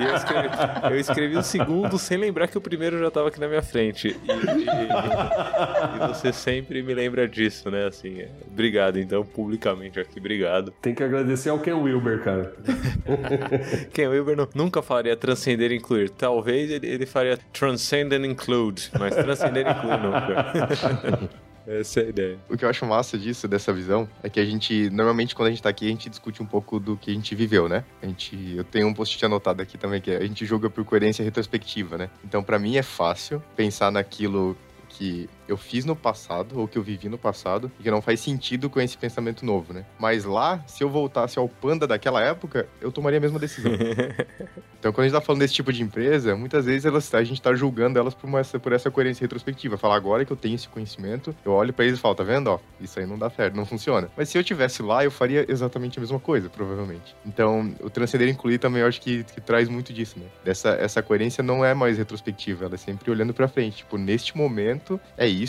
e 0.00 0.04
eu 0.04 0.16
escrevi, 0.16 0.48
eu 0.90 0.98
escrevi 0.98 1.36
o 1.36 1.42
segundo 1.44 1.96
sem 1.96 2.18
lembrar 2.18 2.48
que 2.48 2.58
o 2.58 2.60
primeiro 2.60 2.98
já 2.98 3.06
estava 3.06 3.28
aqui 3.28 3.38
na 3.38 3.46
minha 3.46 3.62
frente. 3.62 4.08
E, 4.08 4.32
e, 4.32 6.04
e, 6.04 6.08
você 6.08 6.32
sempre 6.32 6.82
me 6.82 6.94
lembra 6.94 7.28
disso, 7.28 7.70
né? 7.70 7.86
Assim, 7.86 8.22
é, 8.22 8.28
obrigado, 8.44 8.98
então, 8.98 9.24
publicamente 9.24 10.00
aqui, 10.00 10.18
obrigado. 10.18 10.74
Tem 10.82 10.96
que 10.96 11.04
agradecer 11.04 11.50
ao 11.50 11.60
Ken 11.60 11.74
Wilber, 11.74 12.24
cara. 12.24 12.56
Ken 13.94 14.08
Wilber 14.08 14.36
não, 14.36 14.48
nunca 14.52 14.79
nunca 14.80 14.82
faria 14.82 15.16
transcender 15.16 15.70
e 15.70 15.76
incluir. 15.76 16.10
Talvez 16.10 16.70
ele, 16.70 16.86
ele 16.86 17.06
faria 17.06 17.38
transcend 17.52 18.14
and 18.14 18.26
include, 18.26 18.90
mas 18.98 19.14
transcender 19.14 19.66
e 19.66 19.70
incluir 19.70 19.98
nunca. 20.00 21.30
Essa 21.66 22.00
é 22.00 22.04
a 22.04 22.08
ideia. 22.08 22.38
O 22.48 22.56
que 22.56 22.64
eu 22.64 22.68
acho 22.68 22.84
massa 22.84 23.16
disso, 23.16 23.46
dessa 23.46 23.72
visão, 23.72 24.08
é 24.22 24.30
que 24.30 24.40
a 24.40 24.44
gente, 24.44 24.90
normalmente 24.90 25.34
quando 25.34 25.48
a 25.48 25.50
gente 25.50 25.62
tá 25.62 25.68
aqui, 25.68 25.86
a 25.86 25.90
gente 25.90 26.08
discute 26.08 26.42
um 26.42 26.46
pouco 26.46 26.80
do 26.80 26.96
que 26.96 27.10
a 27.10 27.14
gente 27.14 27.34
viveu, 27.34 27.68
né? 27.68 27.84
A 28.02 28.06
gente, 28.06 28.54
eu 28.56 28.64
tenho 28.64 28.88
um 28.88 28.94
post 28.94 29.24
anotado 29.24 29.62
aqui 29.62 29.78
também, 29.78 30.00
que 30.00 30.10
é, 30.10 30.16
a 30.16 30.26
gente 30.26 30.44
julga 30.44 30.68
por 30.68 30.84
coerência 30.84 31.22
retrospectiva, 31.22 31.96
né? 31.96 32.10
Então, 32.24 32.42
pra 32.42 32.58
mim 32.58 32.76
é 32.76 32.82
fácil 32.82 33.42
pensar 33.54 33.92
naquilo 33.92 34.56
que 34.88 35.28
eu 35.50 35.56
fiz 35.56 35.84
no 35.84 35.96
passado, 35.96 36.58
ou 36.58 36.68
que 36.68 36.78
eu 36.78 36.82
vivi 36.82 37.08
no 37.08 37.18
passado, 37.18 37.70
e 37.78 37.82
que 37.82 37.90
não 37.90 38.00
faz 38.00 38.20
sentido 38.20 38.70
com 38.70 38.80
esse 38.80 38.96
pensamento 38.96 39.44
novo, 39.44 39.72
né? 39.72 39.84
Mas 39.98 40.24
lá, 40.24 40.62
se 40.66 40.84
eu 40.84 40.88
voltasse 40.88 41.38
ao 41.38 41.48
panda 41.48 41.86
daquela 41.86 42.22
época, 42.22 42.68
eu 42.80 42.92
tomaria 42.92 43.18
a 43.18 43.20
mesma 43.20 43.38
decisão. 43.38 43.72
então, 44.78 44.92
quando 44.92 45.00
a 45.00 45.08
gente 45.08 45.12
tá 45.12 45.20
falando 45.20 45.40
desse 45.40 45.54
tipo 45.54 45.72
de 45.72 45.82
empresa, 45.82 46.36
muitas 46.36 46.64
vezes 46.64 46.84
elas, 46.84 47.12
a 47.14 47.24
gente 47.24 47.42
tá 47.42 47.52
julgando 47.54 47.98
elas 47.98 48.14
por, 48.14 48.28
uma, 48.28 48.42
por 48.44 48.72
essa 48.72 48.90
coerência 48.90 49.24
retrospectiva. 49.24 49.76
Falar 49.76 49.96
agora 49.96 50.24
que 50.24 50.32
eu 50.32 50.36
tenho 50.36 50.54
esse 50.54 50.68
conhecimento, 50.68 51.34
eu 51.44 51.52
olho 51.52 51.72
para 51.72 51.84
eles 51.84 51.98
e 51.98 52.00
falo, 52.00 52.14
tá 52.14 52.22
vendo? 52.22 52.48
Ó, 52.48 52.58
isso 52.80 52.98
aí 53.00 53.06
não 53.06 53.18
dá 53.18 53.28
certo, 53.28 53.56
não 53.56 53.66
funciona. 53.66 54.08
Mas 54.16 54.28
se 54.28 54.38
eu 54.38 54.44
tivesse 54.44 54.82
lá, 54.82 55.04
eu 55.04 55.10
faria 55.10 55.44
exatamente 55.48 55.98
a 55.98 56.00
mesma 56.00 56.20
coisa, 56.20 56.48
provavelmente. 56.48 57.16
Então, 57.26 57.74
o 57.80 57.90
transcender 57.90 58.28
e 58.28 58.30
incluir 58.30 58.58
também 58.58 58.82
eu 58.82 58.88
acho 58.88 59.00
que, 59.00 59.24
que 59.24 59.40
traz 59.40 59.68
muito 59.68 59.92
disso, 59.92 60.18
né? 60.18 60.26
Dessa, 60.44 60.70
essa 60.70 61.02
coerência 61.02 61.42
não 61.42 61.64
é 61.64 61.74
mais 61.74 61.98
retrospectiva, 61.98 62.66
ela 62.66 62.74
é 62.74 62.78
sempre 62.78 63.10
olhando 63.10 63.34
para 63.34 63.48
frente. 63.48 63.78
Tipo, 63.78 63.98
neste 63.98 64.36
momento, 64.36 65.00
é 65.16 65.26
isso, 65.26 65.39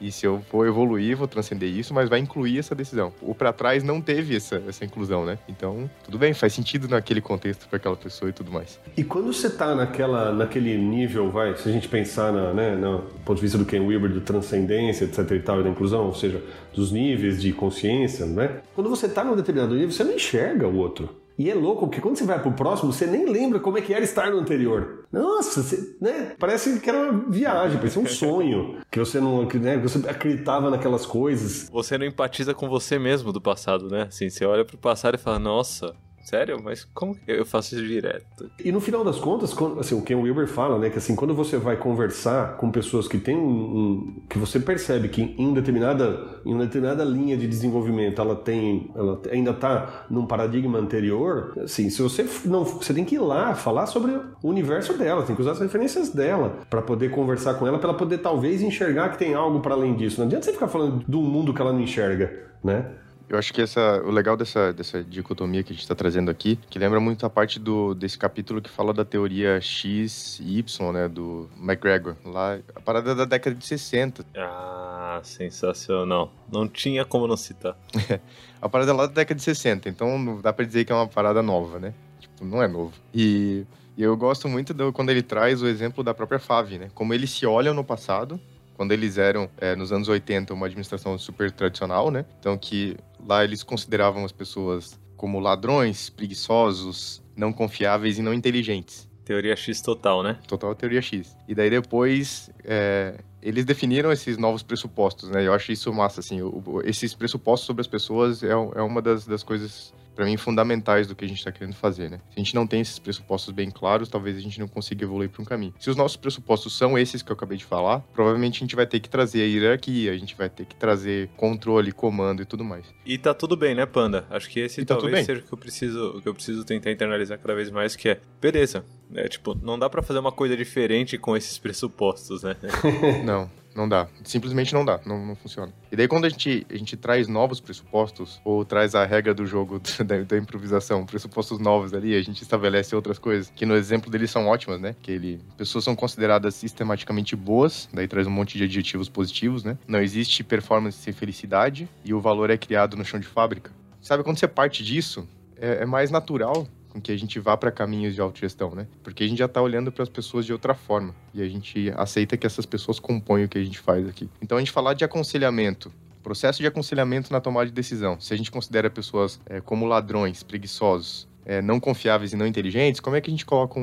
e 0.00 0.12
se 0.12 0.26
eu 0.26 0.42
for 0.50 0.66
evoluir, 0.66 1.16
vou 1.16 1.28
transcender 1.28 1.68
isso, 1.68 1.92
mas 1.94 2.08
vai 2.08 2.18
incluir 2.18 2.58
essa 2.58 2.74
decisão. 2.74 3.12
O 3.20 3.34
para 3.34 3.52
trás 3.52 3.82
não 3.82 4.00
teve 4.00 4.36
essa, 4.36 4.62
essa 4.68 4.84
inclusão, 4.84 5.24
né? 5.24 5.38
Então, 5.48 5.90
tudo 6.04 6.18
bem, 6.18 6.34
faz 6.34 6.52
sentido 6.52 6.88
naquele 6.88 7.20
contexto 7.20 7.68
para 7.68 7.76
aquela 7.76 7.96
pessoa 7.96 8.28
e 8.28 8.32
tudo 8.32 8.50
mais. 8.50 8.78
E 8.96 9.04
quando 9.04 9.32
você 9.32 9.48
tá 9.50 9.74
naquela, 9.74 10.32
naquele 10.32 10.76
nível, 10.76 11.30
vai, 11.30 11.56
se 11.56 11.68
a 11.68 11.72
gente 11.72 11.88
pensar 11.88 12.32
na, 12.32 12.52
né, 12.52 12.76
no 12.76 13.02
ponto 13.24 13.36
de 13.36 13.42
vista 13.42 13.58
do 13.58 13.64
Ken 13.64 13.80
Wilber, 13.80 14.10
do 14.10 14.20
transcendência, 14.20 15.04
etc 15.04 15.30
e 15.30 15.40
tal, 15.40 15.60
e 15.60 15.64
da 15.64 15.70
inclusão, 15.70 16.06
ou 16.06 16.14
seja, 16.14 16.42
dos 16.74 16.92
níveis 16.92 17.40
de 17.40 17.52
consciência, 17.52 18.26
né? 18.26 18.60
Quando 18.74 18.88
você 18.88 19.08
tá 19.08 19.24
num 19.24 19.36
determinado 19.36 19.74
nível, 19.74 19.90
você 19.90 20.04
não 20.04 20.14
enxerga 20.14 20.66
o 20.66 20.76
outro. 20.76 21.20
E 21.40 21.48
é 21.48 21.54
louco, 21.54 21.86
porque 21.86 22.02
quando 22.02 22.18
você 22.18 22.24
vai 22.24 22.38
pro 22.38 22.52
próximo, 22.52 22.92
você 22.92 23.06
nem 23.06 23.24
lembra 23.24 23.58
como 23.58 23.78
é 23.78 23.80
que 23.80 23.94
era 23.94 24.04
estar 24.04 24.30
no 24.30 24.40
anterior. 24.40 25.06
Nossa, 25.10 25.62
você, 25.62 25.96
né? 25.98 26.34
Parece 26.38 26.78
que 26.80 26.90
era 26.90 27.10
uma 27.10 27.30
viagem, 27.30 27.78
parecia 27.78 28.02
um 28.02 28.04
sonho. 28.06 28.76
Que 28.90 28.98
você 28.98 29.18
não. 29.18 29.46
Que, 29.46 29.58
né, 29.58 29.78
você 29.78 30.06
acreditava 30.06 30.68
naquelas 30.68 31.06
coisas. 31.06 31.70
Você 31.72 31.96
não 31.96 32.04
empatiza 32.04 32.52
com 32.52 32.68
você 32.68 32.98
mesmo 32.98 33.32
do 33.32 33.40
passado, 33.40 33.88
né? 33.88 34.02
Assim, 34.02 34.28
você 34.28 34.44
olha 34.44 34.66
pro 34.66 34.76
passado 34.76 35.14
e 35.14 35.18
fala, 35.18 35.38
nossa, 35.38 35.94
sério? 36.22 36.60
Mas 36.62 36.84
como 36.94 37.14
que 37.14 37.22
eu 37.30 37.44
faço 37.46 37.74
isso 37.74 37.84
direto? 37.86 38.50
E 38.64 38.70
no 38.72 38.80
final 38.80 39.02
das 39.04 39.18
contas, 39.18 39.54
assim, 39.78 39.94
o 39.94 40.02
Ken 40.02 40.14
Wilber 40.16 40.46
fala, 40.46 40.78
né, 40.78 40.90
que 40.90 40.98
assim, 40.98 41.14
quando 41.16 41.34
você 41.34 41.56
vai 41.56 41.76
conversar 41.76 42.56
com 42.56 42.70
pessoas 42.70 43.08
que 43.08 43.18
têm 43.18 43.36
um, 43.36 43.48
um- 43.48 44.22
que 44.28 44.38
você 44.38 44.58
percebe 44.60 45.08
que 45.08 45.34
em 45.38 45.52
determinada, 45.52 46.40
em 46.44 46.52
uma 46.54 46.64
determinada 46.64 47.04
linha 47.04 47.36
de 47.36 47.46
desenvolvimento, 47.46 48.20
ela 48.20 48.36
tem, 48.36 48.90
ela 48.94 49.20
ainda 49.30 49.50
está 49.50 50.06
num 50.10 50.26
paradigma 50.26 50.78
anterior, 50.78 51.52
assim, 51.62 51.90
se 51.90 52.00
você 52.02 52.26
não, 52.44 52.64
você 52.64 52.92
tem 52.94 53.04
que 53.04 53.14
ir 53.16 53.20
lá 53.20 53.54
falar 53.54 53.86
sobre 53.86 54.12
o 54.12 54.48
universo 54.48 54.96
dela, 54.96 55.22
tem 55.22 55.34
que 55.34 55.42
usar 55.42 55.52
as 55.52 55.60
referências 55.60 56.10
dela 56.10 56.58
para 56.68 56.82
poder 56.82 57.10
conversar 57.10 57.54
com 57.54 57.66
ela, 57.66 57.78
para 57.78 57.88
ela 57.90 57.98
poder 57.98 58.18
talvez 58.18 58.62
enxergar 58.62 59.10
que 59.10 59.18
tem 59.18 59.34
algo 59.34 59.60
para 59.60 59.74
além 59.74 59.94
disso. 59.94 60.18
Não 60.20 60.26
adianta 60.26 60.44
você 60.46 60.52
ficar 60.52 60.68
falando 60.68 61.04
de 61.08 61.16
um 61.16 61.22
mundo 61.22 61.52
que 61.54 61.60
ela 61.60 61.72
não 61.72 61.80
enxerga, 61.80 62.30
né? 62.62 62.86
Eu 63.30 63.38
acho 63.38 63.54
que 63.54 63.62
essa, 63.62 64.02
o 64.04 64.10
legal 64.10 64.36
dessa, 64.36 64.72
dessa 64.72 65.04
dicotomia 65.04 65.62
que 65.62 65.72
a 65.72 65.74
gente 65.74 65.82
está 65.82 65.94
trazendo 65.94 66.32
aqui, 66.32 66.58
que 66.68 66.80
lembra 66.80 66.98
muito 66.98 67.24
a 67.24 67.30
parte 67.30 67.60
do, 67.60 67.94
desse 67.94 68.18
capítulo 68.18 68.60
que 68.60 68.68
fala 68.68 68.92
da 68.92 69.04
teoria 69.04 69.60
X 69.60 70.40
e 70.40 70.58
Y, 70.58 70.92
né, 70.92 71.08
do 71.08 71.48
McGregor. 71.56 72.16
Lá, 72.24 72.58
a 72.74 72.80
parada 72.80 73.14
da 73.14 73.24
década 73.24 73.54
de 73.54 73.64
60. 73.64 74.26
Ah, 74.36 75.20
sensacional. 75.22 76.32
Não 76.52 76.66
tinha 76.66 77.04
como 77.04 77.28
não 77.28 77.36
citar. 77.36 77.78
A 78.60 78.68
parada 78.68 78.92
lá 78.92 79.06
da 79.06 79.12
década 79.12 79.38
de 79.38 79.42
60, 79.42 79.88
então 79.88 80.18
não 80.18 80.40
dá 80.40 80.52
pra 80.52 80.66
dizer 80.66 80.84
que 80.84 80.92
é 80.92 80.94
uma 80.94 81.06
parada 81.06 81.40
nova, 81.40 81.78
né? 81.78 81.94
Tipo, 82.18 82.44
não 82.44 82.62
é 82.62 82.68
novo. 82.68 82.92
E, 83.14 83.64
e 83.96 84.02
eu 84.02 84.14
gosto 84.16 84.48
muito 84.48 84.74
do, 84.74 84.92
quando 84.92 85.08
ele 85.08 85.22
traz 85.22 85.62
o 85.62 85.66
exemplo 85.66 86.04
da 86.04 86.12
própria 86.12 86.38
Fave, 86.38 86.78
né? 86.78 86.90
Como 86.94 87.14
eles 87.14 87.30
se 87.30 87.46
olham 87.46 87.72
no 87.72 87.82
passado, 87.82 88.38
quando 88.80 88.92
eles 88.92 89.18
eram, 89.18 89.46
é, 89.58 89.76
nos 89.76 89.92
anos 89.92 90.08
80, 90.08 90.54
uma 90.54 90.64
administração 90.64 91.18
super 91.18 91.52
tradicional, 91.52 92.10
né? 92.10 92.24
Então 92.38 92.56
que 92.56 92.96
lá 93.28 93.44
eles 93.44 93.62
consideravam 93.62 94.24
as 94.24 94.32
pessoas 94.32 94.98
como 95.18 95.38
ladrões, 95.38 96.08
preguiçosos, 96.08 97.22
não 97.36 97.52
confiáveis 97.52 98.16
e 98.16 98.22
não 98.22 98.32
inteligentes. 98.32 99.06
Teoria 99.22 99.54
X 99.54 99.82
total, 99.82 100.22
né? 100.22 100.38
Total 100.48 100.74
teoria 100.74 101.02
X. 101.02 101.36
E 101.46 101.54
daí 101.54 101.68
depois 101.68 102.48
é, 102.64 103.18
eles 103.42 103.66
definiram 103.66 104.10
esses 104.10 104.38
novos 104.38 104.62
pressupostos, 104.62 105.28
né? 105.28 105.46
Eu 105.46 105.52
acho 105.52 105.70
isso 105.70 105.92
massa, 105.92 106.20
assim. 106.20 106.40
o- 106.40 106.80
esses 106.82 107.12
pressupostos 107.12 107.66
sobre 107.66 107.82
as 107.82 107.86
pessoas 107.86 108.42
é, 108.42 108.48
é 108.48 108.80
uma 108.82 109.02
das, 109.02 109.26
das 109.26 109.42
coisas, 109.42 109.92
para 110.20 110.26
mim, 110.26 110.36
fundamentais 110.36 111.06
do 111.06 111.16
que 111.16 111.24
a 111.24 111.28
gente 111.28 111.38
está 111.38 111.50
querendo 111.50 111.72
fazer, 111.72 112.10
né? 112.10 112.20
Se 112.28 112.38
a 112.38 112.40
gente 112.40 112.54
não 112.54 112.66
tem 112.66 112.82
esses 112.82 112.98
pressupostos 112.98 113.54
bem 113.54 113.70
claros, 113.70 114.06
talvez 114.06 114.36
a 114.36 114.40
gente 114.40 114.60
não 114.60 114.68
consiga 114.68 115.02
evoluir 115.02 115.30
para 115.30 115.40
um 115.40 115.46
caminho. 115.46 115.72
Se 115.80 115.88
os 115.88 115.96
nossos 115.96 116.18
pressupostos 116.18 116.76
são 116.76 116.98
esses 116.98 117.22
que 117.22 117.32
eu 117.32 117.34
acabei 117.34 117.56
de 117.56 117.64
falar, 117.64 118.00
provavelmente 118.12 118.58
a 118.58 118.60
gente 118.60 118.76
vai 118.76 118.86
ter 118.86 119.00
que 119.00 119.08
trazer 119.08 119.40
a 119.40 119.46
hierarquia, 119.46 120.12
a 120.12 120.18
gente 120.18 120.36
vai 120.36 120.50
ter 120.50 120.66
que 120.66 120.76
trazer 120.76 121.30
controle, 121.38 121.90
comando 121.90 122.42
e 122.42 122.44
tudo 122.44 122.62
mais. 122.62 122.84
E 123.06 123.16
tá 123.16 123.32
tudo 123.32 123.56
bem, 123.56 123.74
né, 123.74 123.86
Panda? 123.86 124.26
Acho 124.28 124.50
que 124.50 124.60
esse 124.60 124.84
tá 124.84 124.94
talvez 124.94 125.14
bem. 125.14 125.24
seja 125.24 125.40
o 125.40 125.42
que 125.42 125.54
eu 125.54 125.58
preciso, 125.58 126.18
o 126.18 126.20
que 126.20 126.28
eu 126.28 126.34
preciso 126.34 126.66
tentar 126.66 126.92
internalizar 126.92 127.38
cada 127.38 127.54
vez 127.54 127.70
mais, 127.70 127.96
que 127.96 128.10
é, 128.10 128.20
beleza, 128.42 128.84
é 129.14 129.26
tipo, 129.26 129.58
não 129.62 129.78
dá 129.78 129.88
pra 129.88 130.02
fazer 130.02 130.18
uma 130.18 130.32
coisa 130.32 130.54
diferente 130.54 131.16
com 131.16 131.34
esses 131.34 131.56
pressupostos, 131.56 132.42
né? 132.42 132.56
Não, 133.24 133.50
não 133.74 133.88
dá. 133.88 134.08
Simplesmente 134.24 134.72
não 134.74 134.84
dá, 134.84 135.00
não, 135.04 135.24
não 135.26 135.34
funciona. 135.34 135.72
E 135.90 135.96
daí 135.96 136.08
quando 136.08 136.24
a 136.24 136.28
gente, 136.28 136.66
a 136.70 136.76
gente 136.76 136.96
traz 136.96 137.28
novos 137.28 137.60
pressupostos, 137.60 138.40
ou 138.44 138.64
traz 138.64 138.94
a 138.94 139.04
regra 139.04 139.32
do 139.34 139.46
jogo 139.46 139.80
da, 140.04 140.22
da 140.22 140.36
improvisação, 140.36 141.04
pressupostos 141.06 141.58
novos 141.58 141.94
ali, 141.94 142.14
a 142.14 142.22
gente 142.22 142.42
estabelece 142.42 142.94
outras 142.94 143.18
coisas, 143.18 143.52
que 143.54 143.66
no 143.66 143.74
exemplo 143.74 144.10
deles 144.10 144.30
são 144.30 144.46
ótimas, 144.46 144.80
né? 144.80 144.94
Que 145.00 145.12
ele, 145.12 145.40
pessoas 145.56 145.84
são 145.84 145.94
consideradas 145.94 146.54
sistematicamente 146.54 147.36
boas, 147.36 147.88
daí 147.92 148.08
traz 148.08 148.26
um 148.26 148.30
monte 148.30 148.58
de 148.58 148.64
adjetivos 148.64 149.08
positivos, 149.08 149.64
né? 149.64 149.78
Não 149.86 150.00
existe 150.00 150.42
performance 150.42 150.98
sem 150.98 151.12
felicidade, 151.12 151.88
e 152.04 152.12
o 152.12 152.20
valor 152.20 152.50
é 152.50 152.56
criado 152.56 152.96
no 152.96 153.04
chão 153.04 153.20
de 153.20 153.26
fábrica. 153.26 153.70
Sabe, 154.00 154.24
quando 154.24 154.38
você 154.38 154.48
parte 154.48 154.82
disso, 154.82 155.28
é, 155.56 155.82
é 155.82 155.86
mais 155.86 156.10
natural 156.10 156.66
com 156.90 157.00
que 157.00 157.10
a 157.12 157.16
gente 157.16 157.38
vá 157.38 157.56
para 157.56 157.70
caminhos 157.70 158.14
de 158.14 158.20
autogestão, 158.20 158.74
né? 158.74 158.86
Porque 159.02 159.24
a 159.24 159.28
gente 159.28 159.38
já 159.38 159.48
tá 159.48 159.62
olhando 159.62 159.90
para 159.90 160.02
as 160.02 160.08
pessoas 160.08 160.44
de 160.44 160.52
outra 160.52 160.74
forma 160.74 161.14
e 161.32 161.40
a 161.42 161.48
gente 161.48 161.92
aceita 161.96 162.36
que 162.36 162.46
essas 162.46 162.66
pessoas 162.66 162.98
compõem 163.00 163.44
o 163.44 163.48
que 163.48 163.56
a 163.58 163.64
gente 163.64 163.78
faz 163.78 164.06
aqui. 164.08 164.28
Então 164.42 164.58
a 164.58 164.60
gente 164.60 164.70
falar 164.72 164.94
de 164.94 165.04
aconselhamento, 165.04 165.92
processo 166.22 166.58
de 166.60 166.66
aconselhamento 166.66 167.32
na 167.32 167.40
tomada 167.40 167.66
de 167.66 167.72
decisão. 167.72 168.20
Se 168.20 168.34
a 168.34 168.36
gente 168.36 168.50
considera 168.50 168.90
pessoas 168.90 169.40
é, 169.46 169.60
como 169.60 169.86
ladrões, 169.86 170.42
preguiçosos, 170.42 171.26
é, 171.46 171.62
não 171.62 171.80
confiáveis 171.80 172.32
e 172.32 172.36
não 172.36 172.46
inteligentes, 172.46 173.00
como 173.00 173.16
é 173.16 173.20
que 173.20 173.30
a 173.30 173.32
gente 173.32 173.46
coloca 173.46 173.78
um, 173.80 173.82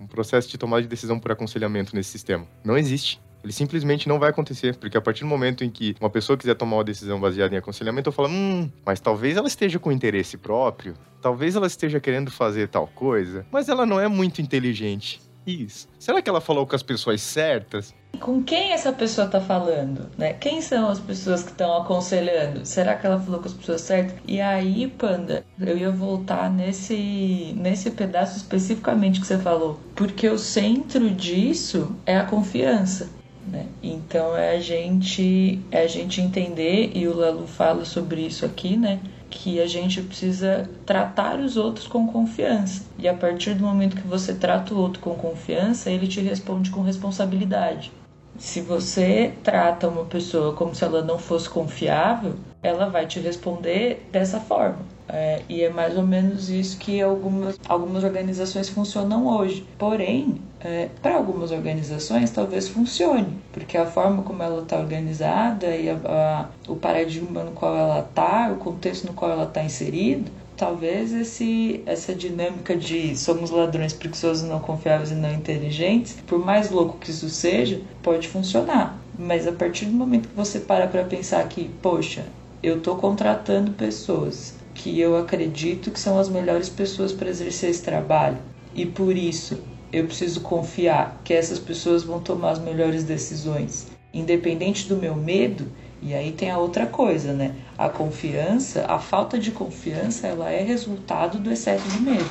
um- 0.00 0.04
um 0.04 0.06
processo 0.06 0.48
de 0.48 0.56
tomada 0.56 0.82
de 0.82 0.88
decisão 0.88 1.18
por 1.18 1.32
aconselhamento 1.32 1.94
nesse 1.96 2.10
sistema? 2.10 2.46
Não 2.64 2.78
existe. 2.78 3.20
Ele 3.42 3.52
simplesmente 3.52 4.08
não 4.08 4.18
vai 4.18 4.30
acontecer, 4.30 4.76
porque 4.76 4.96
a 4.96 5.00
partir 5.00 5.20
do 5.20 5.26
momento 5.26 5.64
em 5.64 5.70
que 5.70 5.96
uma 6.00 6.10
pessoa 6.10 6.36
quiser 6.36 6.54
tomar 6.54 6.76
uma 6.76 6.84
decisão 6.84 7.20
baseada 7.20 7.54
em 7.54 7.58
aconselhamento, 7.58 8.08
eu 8.08 8.12
falo, 8.12 8.28
hum, 8.28 8.70
mas 8.84 9.00
talvez 9.00 9.36
ela 9.36 9.48
esteja 9.48 9.78
com 9.78 9.90
interesse 9.90 10.36
próprio, 10.36 10.94
talvez 11.20 11.56
ela 11.56 11.66
esteja 11.66 12.00
querendo 12.00 12.30
fazer 12.30 12.68
tal 12.68 12.86
coisa, 12.86 13.44
mas 13.50 13.68
ela 13.68 13.84
não 13.84 13.98
é 13.98 14.08
muito 14.08 14.40
inteligente. 14.40 15.20
Isso. 15.46 15.88
Será 15.98 16.22
que 16.22 16.30
ela 16.30 16.40
falou 16.40 16.66
com 16.66 16.76
as 16.76 16.82
pessoas 16.82 17.20
certas? 17.20 17.94
Com 18.20 18.42
quem 18.42 18.72
essa 18.72 18.92
pessoa 18.92 19.26
tá 19.26 19.40
falando, 19.40 20.08
né? 20.16 20.34
Quem 20.34 20.60
são 20.60 20.88
as 20.88 21.00
pessoas 21.00 21.42
que 21.42 21.50
estão 21.50 21.76
aconselhando? 21.78 22.64
Será 22.64 22.94
que 22.94 23.04
ela 23.04 23.18
falou 23.18 23.40
com 23.40 23.48
as 23.48 23.54
pessoas 23.54 23.80
certas? 23.80 24.14
E 24.26 24.40
aí, 24.40 24.86
Panda, 24.86 25.44
eu 25.60 25.76
ia 25.76 25.90
voltar 25.90 26.48
nesse 26.48 27.54
nesse 27.56 27.90
pedaço 27.90 28.36
especificamente 28.36 29.20
que 29.20 29.26
você 29.26 29.38
falou, 29.38 29.80
porque 29.96 30.28
o 30.28 30.38
centro 30.38 31.10
disso 31.10 31.96
é 32.06 32.16
a 32.16 32.24
confiança. 32.24 33.10
Né? 33.46 33.66
Então 33.82 34.36
é 34.36 34.56
a 34.56 34.60
gente 34.60 35.60
é 35.70 35.82
a 35.82 35.86
gente 35.86 36.20
entender 36.20 36.92
e 36.94 37.08
o 37.08 37.16
Lalu 37.16 37.46
fala 37.46 37.84
sobre 37.84 38.20
isso 38.20 38.46
aqui, 38.46 38.76
né? 38.76 39.00
Que 39.28 39.60
a 39.60 39.66
gente 39.66 40.00
precisa 40.00 40.70
tratar 40.86 41.40
os 41.40 41.56
outros 41.56 41.86
com 41.86 42.06
confiança. 42.06 42.84
E 42.98 43.08
a 43.08 43.14
partir 43.14 43.54
do 43.54 43.64
momento 43.64 43.96
que 43.96 44.06
você 44.06 44.34
trata 44.34 44.74
o 44.74 44.78
outro 44.78 45.00
com 45.00 45.14
confiança, 45.14 45.90
ele 45.90 46.06
te 46.06 46.20
responde 46.20 46.70
com 46.70 46.82
responsabilidade. 46.82 47.90
Se 48.38 48.60
você 48.60 49.34
trata 49.42 49.88
uma 49.88 50.04
pessoa 50.04 50.54
como 50.54 50.74
se 50.74 50.84
ela 50.84 51.02
não 51.02 51.18
fosse 51.18 51.48
confiável, 51.48 52.34
ela 52.62 52.88
vai 52.88 53.06
te 53.06 53.20
responder 53.20 54.08
dessa 54.10 54.40
forma. 54.40 54.78
É, 55.14 55.42
e 55.46 55.60
é 55.62 55.68
mais 55.68 55.94
ou 55.98 56.06
menos 56.06 56.48
isso 56.48 56.78
que 56.78 56.98
algumas, 57.02 57.56
algumas 57.68 58.02
organizações 58.02 58.70
funcionam 58.70 59.26
hoje. 59.26 59.68
Porém, 59.76 60.40
é, 60.58 60.88
para 61.02 61.16
algumas 61.16 61.50
organizações 61.50 62.30
talvez 62.30 62.68
funcione, 62.68 63.44
porque 63.52 63.76
a 63.76 63.84
forma 63.84 64.22
como 64.22 64.42
ela 64.42 64.62
está 64.62 64.78
organizada 64.78 65.66
e 65.76 65.90
a- 65.90 66.00
a- 66.06 66.48
o 66.66 66.76
paradigma 66.76 67.44
no 67.44 67.52
qual 67.52 67.76
ela 67.76 68.00
está, 68.00 68.50
o 68.52 68.56
contexto 68.56 69.06
no 69.06 69.12
qual 69.12 69.30
ela 69.30 69.44
está 69.44 69.62
inserido, 69.62 70.30
talvez 70.56 71.12
esse, 71.12 71.82
essa 71.84 72.14
dinâmica 72.14 72.74
de 72.74 73.14
somos 73.16 73.50
ladrões 73.50 73.92
preguiçosos, 73.92 74.48
não 74.48 74.60
confiáveis 74.60 75.10
e 75.10 75.14
não 75.14 75.32
inteligentes, 75.32 76.16
por 76.26 76.38
mais 76.38 76.70
louco 76.70 76.98
que 76.98 77.10
isso 77.10 77.28
seja, 77.28 77.82
pode 78.02 78.28
funcionar. 78.28 78.98
Mas 79.18 79.46
a 79.46 79.52
partir 79.52 79.86
do 79.86 79.92
momento 79.92 80.28
que 80.28 80.34
você 80.36 80.58
para 80.60 80.86
para 80.86 81.04
pensar 81.04 81.46
que, 81.48 81.68
poxa, 81.82 82.24
eu 82.62 82.78
estou 82.78 82.96
contratando 82.96 83.72
pessoas 83.72 84.54
que 84.82 84.98
eu 84.98 85.16
acredito 85.16 85.92
que 85.92 86.00
são 86.00 86.18
as 86.18 86.28
melhores 86.28 86.68
pessoas 86.68 87.12
para 87.12 87.28
exercer 87.28 87.70
esse 87.70 87.82
trabalho 87.82 88.38
e 88.74 88.84
por 88.84 89.16
isso 89.16 89.62
eu 89.92 90.06
preciso 90.06 90.40
confiar 90.40 91.20
que 91.22 91.32
essas 91.32 91.60
pessoas 91.60 92.02
vão 92.02 92.18
tomar 92.18 92.50
as 92.50 92.58
melhores 92.58 93.04
decisões, 93.04 93.86
independente 94.12 94.88
do 94.88 94.96
meu 94.96 95.14
medo. 95.14 95.66
E 96.00 96.14
aí 96.14 96.32
tem 96.32 96.50
a 96.50 96.58
outra 96.58 96.86
coisa, 96.86 97.32
né? 97.32 97.54
A 97.78 97.88
confiança, 97.88 98.84
a 98.88 98.98
falta 98.98 99.38
de 99.38 99.52
confiança, 99.52 100.26
ela 100.26 100.50
é 100.50 100.62
resultado 100.62 101.38
do 101.38 101.52
excesso 101.52 101.86
de 101.86 102.00
medo. 102.00 102.30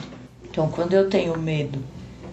Então, 0.50 0.70
quando 0.70 0.94
eu 0.94 1.10
tenho 1.10 1.38
medo 1.38 1.80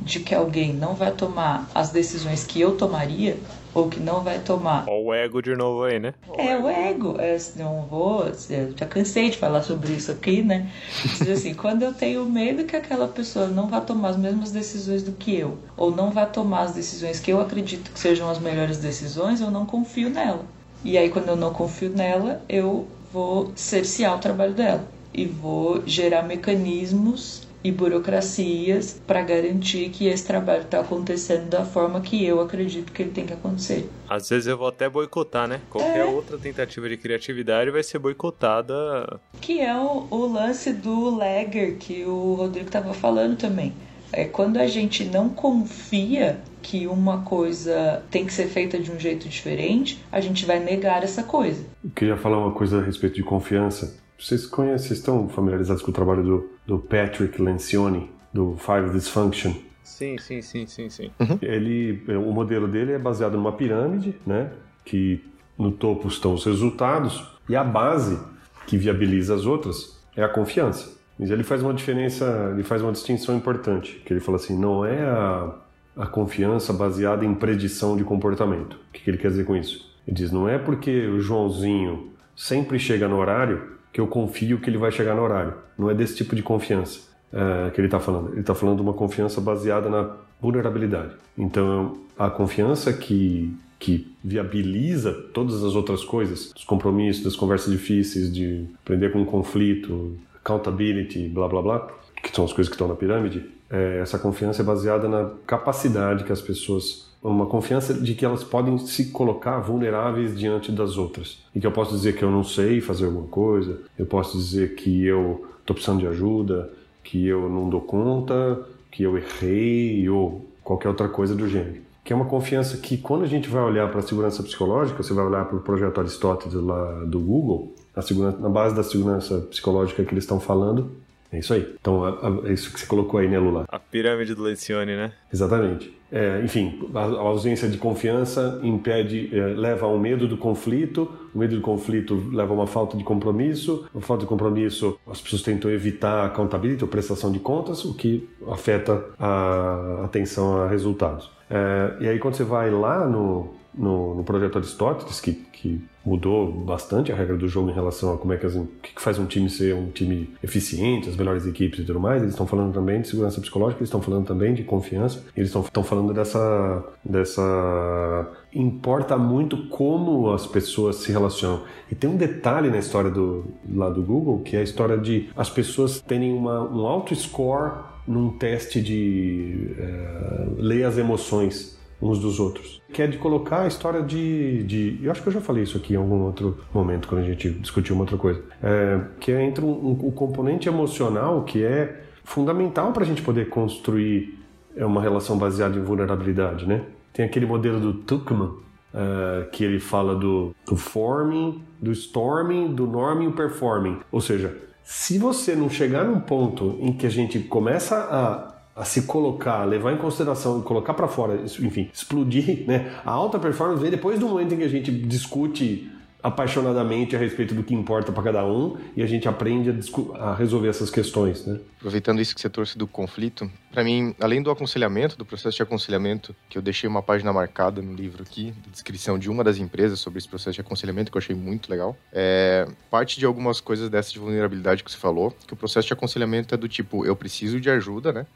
de 0.01 0.19
que 0.19 0.35
alguém 0.35 0.73
não 0.73 0.95
vai 0.95 1.13
tomar 1.13 1.71
as 1.73 1.91
decisões 1.91 2.43
que 2.43 2.61
eu 2.61 2.77
tomaria, 2.77 3.37
ou 3.75 3.89
que 3.89 4.01
não 4.01 4.23
vai 4.23 4.39
tomar. 4.41 4.85
Ó 4.89 5.01
o 5.01 5.15
ego 5.15 5.41
de 5.41 5.55
novo 5.55 5.85
aí, 5.85 5.99
né? 5.99 6.15
É 6.37 6.57
o 6.57 6.69
ego. 6.69 7.17
Eu 7.19 7.39
não 7.57 7.83
vou. 7.83 8.25
Eu 8.51 8.73
já 8.77 8.87
cansei 8.87 9.31
de 9.31 9.37
falar 9.37 9.63
sobre 9.63 9.93
isso 9.93 10.11
aqui, 10.11 10.43
né? 10.43 10.71
Diz 11.03 11.29
assim, 11.29 11.55
quando 11.55 11.83
eu 11.83 11.93
tenho 11.93 12.25
medo 12.25 12.65
que 12.65 12.77
aquela 12.77 13.09
pessoa 13.09 13.47
não 13.47 13.69
vá 13.69 13.81
tomar 13.81 14.11
as 14.11 14.17
mesmas 14.17 14.51
decisões 14.51 15.03
do 15.03 15.13
que 15.13 15.37
eu, 15.37 15.59
ou 15.77 15.91
não 15.91 16.11
vá 16.11 16.27
tomar 16.27 16.63
as 16.63 16.73
decisões 16.73 17.21
que 17.21 17.33
eu 17.33 17.41
acredito 17.41 17.91
que 17.91 17.99
sejam 17.99 18.29
as 18.31 18.39
melhores 18.39 18.79
decisões, 18.79 19.41
eu 19.41 19.51
não 19.51 19.67
confio 19.67 20.11
nela. 20.11 20.45
E 20.85 20.97
aí, 20.97 21.09
quando 21.11 21.29
eu 21.29 21.37
não 21.37 21.53
confio 21.53 21.91
nela, 21.91 22.41
eu 22.49 22.87
vou 23.13 23.53
cercear 23.57 24.15
o 24.15 24.19
trabalho 24.19 24.55
dela 24.55 24.87
e 25.13 25.25
vou 25.25 25.83
gerar 25.87 26.23
mecanismos 26.23 27.48
e 27.63 27.73
burocracias 27.73 29.01
para 29.07 29.23
garantir 29.23 29.89
que 29.91 30.07
esse 30.07 30.27
trabalho 30.27 30.63
está 30.63 30.81
acontecendo 30.81 31.49
da 31.49 31.65
forma 31.65 32.01
que 32.01 32.25
eu 32.25 32.41
acredito 32.41 32.93
que 32.93 33.03
ele 33.03 33.11
tem 33.11 33.27
que 33.27 33.33
acontecer. 33.33 33.89
Às 34.09 34.29
vezes 34.29 34.47
eu 34.47 34.57
vou 34.57 34.69
até 34.69 34.89
boicotar, 34.89 35.49
né? 35.49 35.61
Qualquer 35.71 35.99
É. 36.01 36.05
outra 36.05 36.39
tentativa 36.39 36.89
de 36.89 36.97
criatividade 36.97 37.71
vai 37.71 37.83
ser 37.83 37.99
boicotada. 37.99 39.21
Que 39.41 39.61
é 39.61 39.77
o, 39.77 40.07
o 40.11 40.27
lance 40.33 40.73
do 40.73 41.11
lagger 41.17 41.77
que 41.79 42.05
o 42.05 42.35
Rodrigo 42.35 42.67
estava 42.67 42.95
falando 42.95 43.37
também. 43.37 43.73
É 44.13 44.25
quando 44.25 44.57
a 44.59 44.67
gente 44.67 45.05
não 45.05 45.29
confia 45.29 46.41
que 46.63 46.87
uma 46.87 47.23
coisa 47.23 48.03
tem 48.11 48.25
que 48.25 48.33
ser 48.33 48.47
feita 48.47 48.79
de 48.79 48.91
um 48.91 48.99
jeito 48.99 49.29
diferente, 49.29 50.03
a 50.11 50.21
gente 50.21 50.47
vai 50.47 50.59
negar 50.59 51.03
essa 51.03 51.23
coisa. 51.23 51.65
Eu 51.85 51.91
queria 51.91 52.17
falar 52.17 52.39
uma 52.39 52.53
coisa 52.53 52.79
a 52.79 52.83
respeito 52.83 53.17
de 53.17 53.23
confiança. 53.23 53.99
Vocês 54.19 54.45
conhecem, 54.47 54.89
vocês 54.89 54.99
estão 54.99 55.29
familiarizados 55.29 55.81
com 55.81 55.93
o 55.93 55.95
trabalho 55.95 56.25
do, 56.25 56.51
do 56.67 56.79
Patrick 56.81 57.41
Lencioni, 57.41 58.11
do 58.35 58.57
Five 58.57 58.91
Dysfunction? 58.91 59.55
Sim, 59.85 60.19
sim, 60.19 60.43
sim, 60.43 60.67
sim, 60.67 60.91
sim. 60.91 61.11
Ele, 61.41 62.03
o 62.09 62.33
modelo 62.33 62.67
dele 62.67 62.93
é 62.93 62.99
baseado 62.99 63.37
numa 63.37 63.53
pirâmide, 63.53 64.17
né? 64.27 64.51
Que 64.85 65.25
no 65.57 65.71
topo 65.71 66.09
estão 66.09 66.35
os 66.35 66.45
resultados 66.45 67.25
e 67.49 67.55
a 67.55 67.63
base 67.63 68.19
que 68.67 68.77
viabiliza 68.77 69.35
as 69.35 69.47
outras 69.47 69.99
é 70.17 70.23
a 70.23 70.29
confiança. 70.29 70.99
Mas 71.19 71.31
ele 71.31 71.45
faz 71.45 71.63
uma 71.63 71.73
diferença, 71.73 72.51
ele 72.53 72.65
faz 72.65 72.83
uma 72.83 72.93
distinção 72.93 73.37
importante, 73.37 74.03
que 74.05 74.13
ele 74.13 74.21
fala 74.21 74.37
assim, 74.37 74.59
não 74.59 74.85
é 74.85 75.01
a, 75.01 75.55
a 75.97 76.07
confiança 76.07 76.73
baseada 76.73 77.25
em 77.25 77.35
predição 77.35 77.97
de 77.97 78.05
comportamento. 78.05 78.75
O 78.75 78.93
que, 78.93 79.01
que 79.03 79.11
ele 79.11 79.19
quer 79.19 79.29
dizer 79.29 79.45
com 79.45 79.57
isso? 79.57 79.91
Ele 80.07 80.17
diz, 80.17 80.31
não 80.31 80.49
é 80.49 80.59
porque 80.59 81.07
o 81.07 81.21
Joãozinho 81.21 82.13
sempre 82.37 82.79
chega 82.79 83.09
no 83.09 83.17
horário 83.17 83.78
que 83.99 84.01
eu 84.01 84.07
confio 84.07 84.61
que 84.61 84.71
ele 84.71 84.79
vai 84.79 84.93
chegar 84.93 85.17
no 85.17 85.23
horário. 85.23 85.55
Não 85.77 85.91
é 85.91 85.95
desse 85.95 86.15
tipo 86.15 86.37
de 86.37 86.41
confiança 86.41 87.01
eh, 87.33 87.69
que 87.75 87.81
ele 87.81 87.89
está 87.89 87.99
falando. 87.99 88.31
Ele 88.31 88.43
está 88.43 88.55
falando 88.55 88.77
de 88.77 88.83
uma 88.83 88.93
confiança 88.93 89.41
baseada 89.41 89.91
na 89.91 90.15
vulnerabilidade. 90.41 91.17
Então, 91.37 91.99
a 92.17 92.31
confiança 92.31 92.93
que, 92.93 93.53
que 93.77 94.15
viabiliza 94.23 95.13
todas 95.35 95.65
as 95.65 95.75
outras 95.75 96.05
coisas, 96.05 96.53
dos 96.53 96.63
compromissos, 96.63 97.25
das 97.25 97.35
conversas 97.35 97.73
difíceis, 97.73 98.33
de 98.33 98.67
aprender 98.85 99.11
com 99.11 99.21
o 99.21 99.27
conflito, 99.27 100.17
accountability, 100.37 101.29
blá 101.29 101.49
blá 101.49 101.61
blá, 101.61 101.89
que 102.23 102.33
são 102.33 102.45
as 102.45 102.53
coisas 102.53 102.69
que 102.69 102.77
estão 102.77 102.87
na 102.87 102.95
pirâmide, 102.95 103.51
eh, 103.69 103.99
essa 104.01 104.17
confiança 104.17 104.63
é 104.63 104.65
baseada 104.65 105.09
na 105.09 105.29
capacidade 105.45 106.23
que 106.23 106.31
as 106.31 106.41
pessoas 106.41 107.08
uma 107.23 107.47
confiança 107.47 107.95
de 107.95 108.15
que 108.15 108.25
elas 108.25 108.45
podem 108.45 108.79
se 108.79 109.07
colocar 109.11 109.59
vulneráveis 109.59 110.39
diante 110.39 110.71
das 110.71 110.97
outras. 110.97 111.39
E 111.55 111.61
que 111.61 111.67
eu 111.67 111.73
posso 111.73 111.95
dizer 111.95 112.17
que 112.17 112.23
eu 112.23 112.31
não 112.31 112.45
sei 112.45 112.81
fazer 112.81 113.07
alguma 113.07 113.27
coisa, 113.27 113.81
eu 113.99 114.07
posso 114.07 114.37
dizer 114.39 114.75
que 114.75 115.05
eu 115.05 115.47
estou 115.61 115.75
precisando 115.75 116.01
de 116.01 116.07
ajuda, 116.07 116.71
que 117.03 117.27
eu 117.27 117.49
não 117.49 117.69
dou 117.69 117.81
conta, 117.81 118.61
que 118.91 119.03
eu 119.03 119.17
errei 119.17 120.09
ou 120.09 120.47
qualquer 120.63 120.89
outra 120.89 121.09
coisa 121.09 121.35
do 121.35 121.49
gênero. 121.49 121.83
Que 122.05 122.13
é 122.13 122.17
uma 122.17 122.25
confiança 122.25 122.79
que 122.79 122.97
quando 122.97 123.25
a 123.25 123.27
gente 123.27 123.49
vai 123.49 123.63
olhar 123.63 123.91
para 123.91 124.01
a 124.01 124.03
segurança 124.03 124.43
psicológica, 124.43 125.03
você 125.03 125.13
vai 125.13 125.25
olhar 125.25 125.45
para 125.45 125.57
o 125.57 125.61
projeto 125.61 126.01
Aristóteles 126.01 126.55
lá 126.55 127.05
do 127.05 127.21
Google, 127.21 127.75
na, 127.95 128.01
segurança, 128.01 128.39
na 128.39 128.49
base 128.49 128.75
da 128.75 128.83
segurança 128.83 129.41
psicológica 129.51 130.05
que 130.05 130.15
eles 130.15 130.25
estão 130.25 130.41
falando, 130.41 130.93
é 131.31 131.39
isso 131.39 131.53
aí. 131.53 131.75
Então, 131.81 132.47
é 132.47 132.53
isso 132.53 132.73
que 132.73 132.81
você 132.81 132.87
colocou 132.87 133.21
aí, 133.21 133.29
né, 133.29 133.39
Lula? 133.39 133.65
A 133.69 133.79
pirâmide 133.79 134.35
do 134.35 134.43
Lencioni, 134.43 134.97
né? 134.97 135.13
Exatamente. 135.33 135.98
É, 136.11 136.41
enfim, 136.43 136.89
a, 136.95 137.01
ausência 137.01 137.69
de 137.69 137.77
confiança 137.77 138.61
impede, 138.63 139.29
é, 139.33 139.49
leva 139.49 139.87
ao 139.87 139.99
medo 139.99 140.27
do 140.27 140.37
conflito, 140.37 141.11
o 141.35 141.39
medo 141.39 141.57
do 141.57 141.61
conflito 141.61 142.15
leva 142.33 142.53
a 142.53 142.57
uma 142.57 142.67
falta 142.67 142.97
de 142.97 143.05
compromisso, 143.05 143.87
a 143.95 144.01
falta 144.01 144.23
de 144.23 144.29
compromisso, 144.29 144.99
as 145.07 145.21
pessoas 145.21 145.43
tentam 145.43 145.71
evitar 145.71 146.23
a 146.23 146.27
accountability, 146.27 146.83
ou 146.83 146.89
prestação 146.89 147.31
de 147.31 147.39
contas, 147.39 147.85
o 147.85 147.95
que 147.95 148.29
afeta 148.51 149.05
a 149.19 150.03
atenção 150.05 150.63
a 150.63 150.69
resultados. 150.69 151.31
É, 151.51 151.97
e 152.01 152.09
aí 152.09 152.19
quando 152.19 152.35
você 152.35 152.45
vai 152.45 152.71
lá 152.71 153.07
no, 153.07 153.55
no, 153.79 154.15
no 154.17 154.25
projeto 154.25 154.59
Aristóteles, 154.59 155.21
que, 155.21 155.33
que 155.33 155.81
mudou 156.05 156.51
bastante 156.51 157.13
a 157.13 157.15
regra 157.15 157.37
do 157.37 157.47
jogo 157.47 157.71
em 157.71 157.73
relação 157.73 158.13
a 158.13 158.19
como 158.19 158.33
é 158.33 158.37
que, 158.37 158.47
as, 158.47 158.55
que 158.83 159.01
faz 159.01 159.19
um 159.19 159.27
time 159.27 159.49
ser 159.49 159.75
um 159.75 159.91
time 159.91 160.35
eficiente, 160.43 161.09
as 161.09 161.17
melhores 161.17 161.47
equipes 161.47 161.79
e 161.81 161.85
tudo 161.85 162.01
mais. 162.01 162.23
Eles 162.23 162.35
estão 162.35 162.47
falando 162.47 162.73
também 162.75 163.01
de 163.01 163.09
segurança 163.09 163.41
psicológica, 163.41 163.81
eles 163.81 163.89
estão 163.89 164.03
falando 164.03 164.27
também 164.27 164.53
de 164.53 164.65
confiança, 164.65 165.25
eles 165.37 165.55
estão 165.55 165.85
falando 165.85 166.13
dessa 166.13 166.85
dessa 167.05 168.29
importa 168.53 169.17
muito 169.17 169.69
como 169.69 170.31
as 170.31 170.47
pessoas 170.47 170.97
se 170.97 171.13
relacionam. 171.13 171.63
E 171.91 171.95
tem 171.95 172.11
um 172.11 172.17
detalhe 172.17 172.71
na 172.71 172.79
história 172.79 173.11
do 173.11 173.45
lá 173.71 173.89
do 173.89 174.03
Google 174.03 174.41
que 174.41 174.57
é 174.57 174.61
a 174.61 174.65
história 174.65 174.99
de 174.99 175.29
as 175.37 175.49
pessoas 175.49 176.01
terem 176.01 176.33
uma, 176.33 176.63
um 176.63 176.87
alto 176.87 177.15
score 177.15 177.73
num 178.07 178.31
teste 178.31 178.81
de 178.81 179.75
eh, 179.79 180.47
ler 180.57 180.85
as 180.85 180.97
emoções 180.97 181.78
uns 182.01 182.19
dos 182.19 182.39
outros. 182.41 182.81
Que 182.93 183.03
é 183.03 183.07
de 183.07 183.19
colocar 183.19 183.63
a 183.63 183.67
história 183.67 184.03
de, 184.03 184.63
de. 184.65 184.99
Eu 185.03 185.11
acho 185.11 185.23
que 185.23 185.29
eu 185.29 185.33
já 185.33 185.41
falei 185.41 185.63
isso 185.65 185.77
aqui 185.77 185.95
em 185.95 185.97
algum 185.97 186.23
outro 186.23 186.59
momento, 186.73 187.09
quando 187.09 187.23
a 187.23 187.25
gente 187.25 187.51
discutiu 187.51 187.95
uma 187.95 188.03
outra 188.03 188.17
coisa. 188.17 188.43
É, 188.63 189.01
que 189.21 189.33
é 189.33 189.43
entre 189.43 189.65
um, 189.65 189.69
um- 189.69 189.99
o 190.09 190.13
componente 190.13 190.69
emocional, 190.69 191.43
que 191.45 191.63
é 191.65 192.03
fundamental 192.25 192.93
para 192.93 193.03
a 193.03 193.07
gente 193.07 193.23
poder 193.23 193.49
construir 193.49 194.39
é, 194.77 194.85
uma 194.85 195.01
relação 195.03 195.37
baseada 195.39 195.77
em 195.77 195.83
vulnerabilidade, 195.83 196.67
né? 196.67 196.83
Tem 197.13 197.25
aquele 197.25 197.47
modelo 197.47 197.81
do 197.81 197.95
Tuckman, 197.95 198.51
é, 198.95 199.47
que 199.51 199.65
ele 199.65 199.81
fala 199.81 200.15
do, 200.15 200.55
do 200.67 200.77
forming, 200.77 201.63
do 201.81 201.91
storming, 201.93 202.75
do 202.75 202.87
norming 202.87 203.25
e 203.25 203.29
o 203.29 203.33
performing. 203.33 203.99
Ou 204.13 204.21
seja, 204.21 204.57
se 204.85 205.19
você 205.19 205.55
não 205.55 205.69
chegar 205.69 206.05
num 206.05 206.21
ponto 206.21 206.77
em 206.81 206.93
que 206.93 207.07
a 207.07 207.11
gente 207.11 207.39
começa 207.41 207.97
a, 207.97 208.55
a 208.79 208.85
se 208.85 209.03
colocar, 209.03 209.65
levar 209.65 209.93
em 209.93 209.97
consideração, 209.97 210.63
colocar 210.63 210.95
para 210.95 211.09
fora, 211.09 211.41
enfim, 211.61 211.91
explodir, 211.93 212.65
né? 212.69 212.93
A 213.05 213.11
alta 213.11 213.39
performance 213.39 213.83
vem 213.83 213.91
depois 213.91 214.21
do 214.21 214.29
momento 214.29 214.55
em 214.55 214.59
que 214.59 214.65
a 214.65 214.69
gente 214.69 214.91
discute 214.91 215.91
apaixonadamente 216.23 217.15
a 217.15 217.19
respeito 217.19 217.55
do 217.55 217.63
que 217.63 217.75
importa 217.75 218.11
para 218.11 218.23
cada 218.23 218.45
um 218.45 218.77
e 218.97 219.03
a 219.03 219.07
gente 219.07 219.29
aprende 219.29 219.71
a, 219.71 220.31
a 220.31 220.35
resolver 220.35 220.69
essas 220.69 220.91
questões, 220.91 221.47
né? 221.47 221.61
Aproveitando 221.77 222.21
isso 222.21 222.35
que 222.35 222.41
você 222.41 222.51
trouxe 222.51 222.77
do 222.77 222.89
conflito, 222.89 223.51
para 223.71 223.85
mim, 223.85 224.15
além 224.21 224.43
do 224.43 224.51
aconselhamento, 224.51 225.17
do 225.17 225.25
processo 225.25 225.57
de 225.57 225.63
aconselhamento, 225.63 226.35
que 226.49 226.59
eu 226.59 226.63
deixei 226.63 226.89
uma 226.89 227.03
página 227.03 227.33
marcada 227.33 227.81
no 227.81 227.95
livro 227.95 228.23
aqui, 228.23 228.53
de 228.63 228.71
descrição 228.71 229.17
de 229.19 229.31
uma 229.31 229.45
das 229.45 229.59
empresas 229.59 230.01
sobre 230.01 230.19
esse 230.19 230.29
processo 230.29 230.57
de 230.57 230.61
aconselhamento, 230.61 231.11
que 231.11 231.17
eu 231.17 231.21
achei 231.21 231.37
muito 231.37 231.71
legal, 231.71 231.97
é 232.13 232.67
parte 232.91 233.19
de 233.19 233.25
algumas 233.25 233.61
coisas 233.61 233.89
dessa 233.89 234.13
de 234.13 234.19
vulnerabilidade 234.19 234.83
que 234.83 234.91
você 234.91 234.99
falou, 234.99 235.33
que 235.47 235.55
o 235.55 235.57
processo 235.57 235.87
de 235.87 235.93
aconselhamento 235.93 236.53
é 236.55 236.59
do 236.59 236.69
tipo, 236.69 237.07
eu 237.07 237.15
preciso 237.15 237.61
de 237.61 237.71
ajuda, 237.71 238.13
né? 238.13 238.27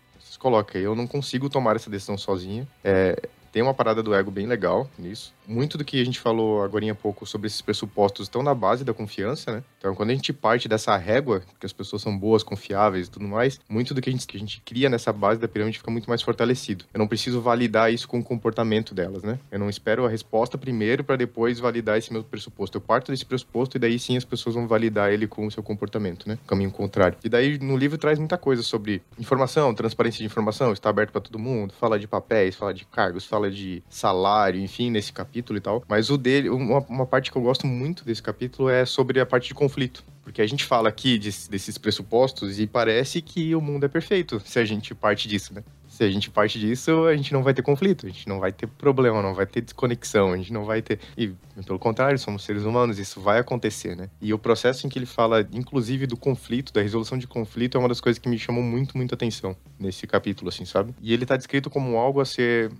Coloca, 0.43 0.76
eu 0.76 0.97
não 0.97 1.07
consigo 1.07 1.49
tomar 1.49 1.76
essa 1.76 1.88
decisão 1.88 2.18
sozinha. 2.18 2.66
É, 2.82 3.28
Tem 3.53 3.62
uma 3.62 3.74
parada 3.74 4.03
do 4.03 4.14
ego 4.14 4.30
bem 4.30 4.46
legal 4.46 4.88
nisso. 4.98 5.34
Muito 5.46 5.76
do 5.76 5.84
que 5.84 6.00
a 6.00 6.05
gente 6.05 6.18
falou 6.18 6.62
agora 6.62 6.82
há 6.90 6.94
pouco 6.94 7.26
sobre 7.26 7.46
esses 7.46 7.61
pressupostos 7.61 8.26
estão 8.26 8.42
na 8.42 8.55
base 8.55 8.82
da 8.82 8.94
confiança, 8.94 9.53
né? 9.53 9.62
Então, 9.78 9.94
quando 9.94 10.11
a 10.11 10.14
gente 10.14 10.32
parte 10.32 10.68
dessa 10.68 10.96
régua, 10.96 11.42
que 11.61 11.66
as 11.66 11.72
pessoas 11.72 12.00
são 12.00 12.16
boas, 12.16 12.42
confiáveis 12.42 13.07
e 13.07 13.11
tudo 13.11 13.28
mais, 13.28 13.61
muito 13.68 13.92
do 13.92 14.00
que 14.00 14.09
a, 14.09 14.12
gente, 14.12 14.26
que 14.26 14.36
a 14.36 14.40
gente 14.40 14.62
cria 14.64 14.88
nessa 14.88 15.12
base 15.12 15.38
da 15.38 15.46
pirâmide 15.46 15.78
fica 15.78 15.90
muito 15.90 16.09
mais 16.09 16.22
fortalecido. 16.22 16.84
Eu 16.94 16.98
não 16.98 17.07
preciso 17.07 17.40
validar 17.40 17.92
isso 17.92 18.09
com 18.09 18.18
o 18.18 18.24
comportamento 18.24 18.94
delas, 18.94 19.22
né? 19.22 19.38
Eu 19.50 19.59
não 19.59 19.68
espero 19.68 20.07
a 20.07 20.09
resposta 20.09 20.57
primeiro 20.57 21.05
para 21.05 21.16
depois 21.16 21.59
validar 21.59 21.98
esse 21.98 22.12
meu 22.12 22.24
pressuposto. 22.24 22.78
Eu 22.78 22.80
parto 22.80 23.12
desse 23.12 23.26
pressuposto 23.26 23.76
e 23.76 23.80
daí 23.80 23.98
sim 23.98 24.16
as 24.16 24.24
pessoas 24.24 24.55
vão 24.55 24.66
validar 24.66 25.12
ele 25.12 25.26
com 25.26 25.46
o 25.46 25.50
seu 25.50 25.62
comportamento, 25.62 26.28
né? 26.28 26.38
Caminho 26.46 26.70
contrário. 26.70 27.18
E 27.22 27.28
daí 27.28 27.59
no 27.59 27.76
livro 27.76 27.98
traz 27.98 28.18
muita 28.18 28.38
coisa 28.38 28.62
sobre 28.62 29.03
informação, 29.18 29.74
transparência 29.74 30.18
de 30.18 30.24
informação, 30.24 30.72
está 30.72 30.88
aberto 30.88 31.11
para 31.11 31.20
todo 31.20 31.38
mundo, 31.38 31.74
fala 31.78 31.98
de 31.98 32.09
papéis, 32.09 32.55
fala 32.55 32.72
de 32.72 32.84
cargos, 32.86 33.26
fala 33.26 33.41
de 33.51 33.82
salário, 33.88 34.61
enfim, 34.61 34.90
nesse 34.90 35.12
capítulo 35.12 35.57
e 35.57 35.61
tal. 35.61 35.82
Mas 35.88 36.11
o 36.11 36.16
dele, 36.16 36.49
uma, 36.49 36.78
uma 36.88 37.07
parte 37.07 37.30
que 37.30 37.36
eu 37.36 37.43
gosto 37.43 37.66
muito 37.66 38.05
desse 38.05 38.22
capítulo 38.22 38.68
é 38.68 38.84
sobre 38.84 39.20
a 39.20 39.26
parte 39.26 39.49
de 39.49 39.55
conflito. 39.55 40.05
Porque 40.22 40.40
a 40.40 40.47
gente 40.47 40.64
fala 40.64 40.88
aqui 40.88 41.18
de, 41.18 41.30
desses 41.51 41.76
pressupostos 41.76 42.61
e 42.61 42.66
parece 42.66 43.20
que 43.20 43.55
o 43.55 43.61
mundo 43.61 43.84
é 43.84 43.88
perfeito 43.88 44.40
se 44.45 44.59
a 44.59 44.64
gente 44.64 44.95
parte 44.95 45.28
disso, 45.28 45.53
né? 45.53 45.64
Se 45.88 46.05
a 46.05 46.11
gente 46.11 46.30
parte 46.30 46.59
disso, 46.59 47.05
a 47.07 47.14
gente 47.14 47.34
não 47.34 47.43
vai 47.43 47.53
ter 47.53 47.61
conflito, 47.61 48.07
a 48.07 48.09
gente 48.09 48.26
não 48.26 48.40
vai 48.40 48.51
ter 48.51 48.66
problema, 48.66 49.20
não 49.20 49.34
vai 49.34 49.45
ter 49.45 49.61
desconexão, 49.61 50.32
a 50.32 50.36
gente 50.38 50.51
não 50.51 50.64
vai 50.64 50.80
ter. 50.80 50.99
E, 51.18 51.34
pelo 51.66 51.78
contrário, 51.78 52.18
somos 52.18 52.45
seres 52.45 52.62
humanos, 52.62 52.99
isso 52.99 53.20
vai 53.20 53.38
acontecer, 53.38 53.95
né? 53.95 54.09
E 54.18 54.32
o 54.32 54.38
processo 54.38 54.86
em 54.86 54.88
que 54.88 54.99
ele 54.99 55.05
fala, 55.05 55.47
inclusive, 55.53 56.07
do 56.07 56.16
conflito, 56.16 56.72
da 56.72 56.80
resolução 56.80 57.18
de 57.18 57.26
conflito, 57.26 57.76
é 57.76 57.78
uma 57.78 57.90
das 57.90 58.01
coisas 58.01 58.18
que 58.18 58.26
me 58.26 58.38
chamou 58.38 58.62
muito, 58.62 58.97
muito 58.97 59.14
atenção 59.14 59.55
nesse 59.78 60.07
capítulo, 60.07 60.49
assim, 60.49 60.64
sabe? 60.64 60.95
E 61.03 61.12
ele 61.12 61.26
tá 61.26 61.36
descrito 61.36 61.68
como 61.68 61.99
algo 61.99 62.22
a 62.22 62.24
ser 62.24 62.72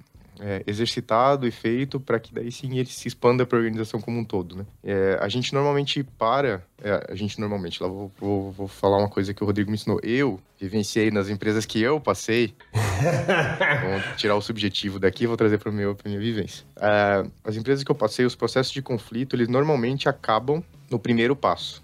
é, 0.43 0.63
exercitado 0.67 1.47
e 1.47 1.51
feito 1.51 2.01
para 2.01 2.19
que 2.19 2.35
daí 2.35 2.51
sim 2.51 2.77
ele 2.79 2.89
se 2.89 3.07
expanda 3.07 3.47
para 3.47 3.57
a 3.57 3.61
organização 3.61 4.01
como 4.01 4.19
um 4.19 4.25
todo, 4.25 4.57
né? 4.57 4.67
É, 4.83 5.17
a 5.21 5.29
gente 5.29 5.55
normalmente 5.55 6.03
para, 6.03 6.63
é, 6.83 7.07
a 7.09 7.15
gente 7.15 7.41
normalmente, 7.41 7.81
lá 7.81 7.89
vou, 7.89 8.11
vou, 8.19 8.51
vou, 8.51 8.69
falar 8.69 8.99
uma 8.99 9.09
coisa 9.09 9.33
que 9.33 9.43
o 9.43 9.47
Rodrigo 9.47 9.71
me 9.71 9.77
ensinou. 9.77 10.01
Eu 10.03 10.41
vivenciei 10.61 11.11
nas 11.11 11.29
empresas 11.29 11.65
que 11.65 11.81
eu 11.81 12.01
passei, 12.01 12.55
vou 12.73 14.17
tirar 14.17 14.35
o 14.35 14.43
subjetivo 14.43 14.99
daqui 14.99 15.25
e 15.25 15.27
vou 15.27 15.37
trazer 15.37 15.59
para 15.59 15.71
a 15.71 15.73
minha 15.73 15.95
vivência. 15.95 16.67
É, 16.77 17.25
as 17.45 17.57
empresas 17.57 17.85
que 17.85 17.91
eu 17.91 17.97
passei, 17.97 18.27
os 18.27 18.35
processos 18.35 18.73
de 18.73 18.83
conflito, 18.83 19.37
eles 19.37 19.49
normalmente 19.49 20.09
acabam 20.09 20.63
no 20.91 20.99
primeiro 20.99 21.37
passo 21.37 21.83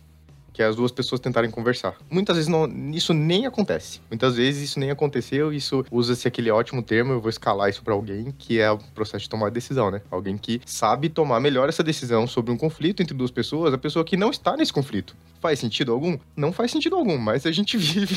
que 0.58 0.62
é 0.62 0.66
as 0.66 0.74
duas 0.74 0.90
pessoas 0.90 1.20
tentarem 1.20 1.52
conversar. 1.52 1.94
Muitas 2.10 2.34
vezes 2.34 2.50
não, 2.50 2.66
isso 2.92 3.14
nem 3.14 3.46
acontece. 3.46 4.00
Muitas 4.10 4.34
vezes 4.34 4.70
isso 4.70 4.80
nem 4.80 4.90
aconteceu, 4.90 5.52
isso 5.52 5.86
usa-se 5.88 6.26
aquele 6.26 6.50
ótimo 6.50 6.82
termo, 6.82 7.12
eu 7.12 7.20
vou 7.20 7.30
escalar 7.30 7.70
isso 7.70 7.80
para 7.80 7.94
alguém, 7.94 8.34
que 8.36 8.58
é 8.58 8.68
o 8.68 8.76
processo 8.76 9.22
de 9.22 9.28
tomar 9.30 9.52
decisão, 9.52 9.88
né? 9.88 10.02
Alguém 10.10 10.36
que 10.36 10.60
sabe 10.66 11.08
tomar 11.08 11.38
melhor 11.38 11.68
essa 11.68 11.84
decisão 11.84 12.26
sobre 12.26 12.50
um 12.50 12.56
conflito 12.56 13.00
entre 13.00 13.16
duas 13.16 13.30
pessoas, 13.30 13.72
a 13.72 13.78
pessoa 13.78 14.04
que 14.04 14.16
não 14.16 14.30
está 14.30 14.56
nesse 14.56 14.72
conflito. 14.72 15.14
Faz 15.40 15.60
sentido 15.60 15.92
algum? 15.92 16.18
Não 16.36 16.52
faz 16.52 16.72
sentido 16.72 16.96
algum, 16.96 17.16
mas 17.16 17.46
a 17.46 17.52
gente 17.52 17.76
vive 17.78 18.16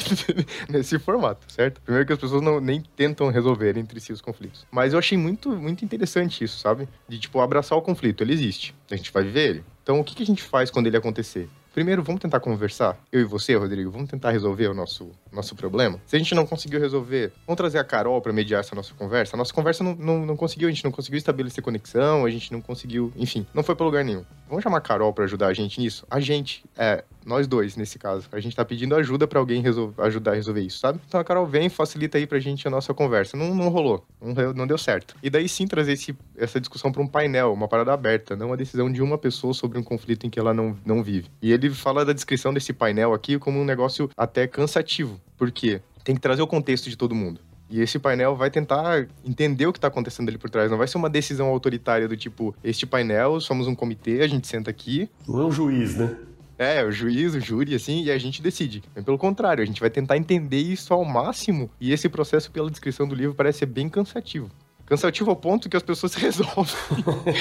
nesse 0.68 0.98
formato, 0.98 1.46
certo? 1.48 1.80
Primeiro 1.82 2.08
que 2.08 2.14
as 2.14 2.20
pessoas 2.20 2.42
não, 2.42 2.60
nem 2.60 2.82
tentam 2.96 3.30
resolver 3.30 3.78
entre 3.78 4.00
si 4.00 4.12
os 4.12 4.20
conflitos. 4.20 4.66
Mas 4.72 4.94
eu 4.94 5.00
achei 5.00 5.16
muito, 5.16 5.52
muito 5.52 5.86
interessante 5.86 6.44
isso, 6.44 6.58
sabe? 6.58 6.89
De, 7.08 7.20
tipo, 7.20 7.39
abraçar 7.39 7.78
o 7.78 7.84
conflito. 7.84 8.24
Ele 8.24 8.34
existe. 8.34 8.74
A 8.89 8.96
gente 8.96 9.14
vai 9.14 9.22
viver 9.22 9.48
ele. 9.48 9.64
Então, 9.84 10.00
o 10.00 10.04
que, 10.04 10.16
que 10.16 10.24
a 10.24 10.26
gente 10.26 10.42
faz 10.42 10.72
quando 10.72 10.88
ele 10.88 10.98
acontecer? 10.98 11.48
Primeiro, 11.74 12.03
vamos 12.03 12.19
tentar 12.22 12.41
conversar. 12.41 12.97
Eu 13.09 13.22
e 13.22 13.24
você, 13.24 13.55
Rodrigo, 13.55 13.89
vamos 13.89 14.09
tentar 14.09 14.32
resolver 14.32 14.67
o 14.67 14.74
nosso, 14.74 15.09
nosso 15.32 15.55
problema. 15.55 15.99
Se 16.05 16.17
a 16.17 16.19
gente 16.19 16.36
não 16.36 16.45
conseguiu 16.45 16.82
resolver, 16.82 17.32
vamos 17.47 17.55
trazer 17.55 17.78
a 17.78 17.84
Carol 17.84 18.22
para 18.22 18.34
mediar 18.34 18.59
essa 18.59 18.76
nossa 18.76 18.93
conversa. 18.93 19.36
A 19.36 19.38
nossa 19.38 19.53
conversa 19.53 19.82
não, 19.82 19.95
não, 19.95 20.26
não, 20.26 20.36
conseguiu, 20.36 20.67
a 20.67 20.72
gente 20.72 20.84
não 20.84 20.91
conseguiu 20.91 21.17
estabelecer 21.17 21.63
conexão, 21.63 22.26
a 22.26 22.30
gente 22.30 22.51
não 22.51 22.59
conseguiu, 22.59 23.13
enfim, 23.15 23.47
não 23.53 23.63
foi 23.63 23.74
para 23.74 23.86
lugar 23.86 24.03
nenhum. 24.03 24.26
Vamos 24.52 24.64
chamar 24.64 24.80
a 24.80 24.82
Carol 24.82 25.14
para 25.14 25.24
ajudar 25.24 25.47
a 25.47 25.54
gente 25.54 25.80
nisso? 25.80 26.06
A 26.12 26.20
gente, 26.20 26.66
é, 26.78 27.06
nós 27.26 27.47
dois 27.47 27.78
nesse 27.78 27.97
caso. 27.97 28.28
A 28.34 28.39
gente 28.41 28.54
tá 28.54 28.66
pedindo 28.66 28.93
ajuda 28.95 29.26
para 29.26 29.39
alguém 29.39 29.62
resolver, 29.62 30.02
ajudar 30.02 30.32
a 30.32 30.36
resolver 30.36 30.60
isso, 30.60 30.78
sabe? 30.78 30.99
Então 31.08 31.22
a 31.22 31.24
Carol 31.24 31.47
vem, 31.47 31.70
facilita 31.70 32.18
aí 32.18 32.28
pra 32.28 32.38
gente 32.38 32.68
a 32.68 32.70
nossa 32.70 32.93
conversa. 32.93 33.38
Não, 33.38 33.56
não 33.56 33.70
rolou, 33.70 34.06
não, 34.22 34.52
não 34.54 34.68
deu 34.68 34.78
certo. 34.78 35.16
E 35.24 35.30
daí 35.30 35.47
sim 35.47 35.66
trazer 35.66 35.93
esse, 35.93 36.14
essa 36.38 36.60
discussão 36.60 36.91
para 36.91 37.02
um 37.02 37.08
painel, 37.08 37.54
uma 37.54 37.66
parada 37.66 37.93
aberta, 37.93 38.36
não 38.36 38.47
uma 38.47 38.58
decisão 38.58 38.91
de 38.91 39.02
uma 39.02 39.18
pessoa 39.18 39.54
sobre 39.54 39.80
um 39.80 39.84
conflito 39.84 40.28
em 40.28 40.30
que 40.30 40.38
ela 40.38 40.54
não, 40.54 40.78
não 40.86 41.02
vive. 41.02 41.30
E 41.41 41.54
ele 41.54 41.70
fala 41.70 42.04
da 42.04 42.12
descrição 42.12 42.54
desse 42.54 42.74
painel 42.74 43.14
aqui 43.14 43.39
como 43.39 43.58
um 43.58 43.64
negócio 43.64 44.10
até 44.18 44.47
cansativo. 44.47 45.18
Por 45.38 45.49
quê? 45.49 45.80
Tem 46.04 46.14
que 46.14 46.20
trazer 46.20 46.41
o 46.41 46.47
contexto 46.47 46.89
de 46.89 46.97
todo 46.97 47.16
mundo. 47.16 47.39
E 47.72 47.80
esse 47.80 47.97
painel 47.97 48.36
vai 48.36 48.51
tentar 48.51 49.07
entender 49.26 49.65
o 49.65 49.72
que 49.72 49.78
está 49.78 49.88
acontecendo 49.88 50.28
ali 50.28 50.38
por 50.38 50.49
trás. 50.49 50.69
Não 50.69 50.78
vai 50.78 50.89
ser 50.89 50.97
uma 50.97 51.09
decisão 51.09 51.47
autoritária 51.47 52.05
do 52.05 52.17
tipo, 52.17 52.53
este 52.61 52.86
painel, 52.86 53.39
somos 53.39 53.65
um 53.65 53.74
comitê, 53.74 54.22
a 54.22 54.28
gente 54.28 54.45
senta 54.45 54.69
aqui. 54.69 55.09
Não 55.26 55.39
é 55.39 55.45
um 55.45 55.51
juiz, 55.51 55.95
né? 55.95 56.17
É, 56.57 56.84
o 56.84 56.91
juiz, 56.91 57.34
o 57.34 57.39
júri, 57.39 57.74
assim, 57.74 58.03
e 58.03 58.11
a 58.11 58.17
gente 58.17 58.41
decide. 58.41 58.84
Mas 58.93 59.05
pelo 59.05 59.17
contrário, 59.17 59.63
a 59.63 59.65
gente 59.65 59.80
vai 59.80 59.89
tentar 59.89 60.17
entender 60.17 60.59
isso 60.59 60.93
ao 60.93 61.05
máximo. 61.05 61.72
E 61.80 61.93
esse 61.93 62.09
processo, 62.09 62.51
pela 62.51 62.69
descrição 62.69 63.07
do 63.07 63.15
livro, 63.15 63.34
parece 63.34 63.59
ser 63.59 63.65
bem 63.67 63.88
cansativo. 63.88 64.51
Cansativo 64.86 65.30
ao 65.30 65.36
ponto 65.38 65.69
que 65.69 65.78
as 65.78 65.82
pessoas 65.82 66.11
se 66.11 66.19
resolvem. 66.22 66.76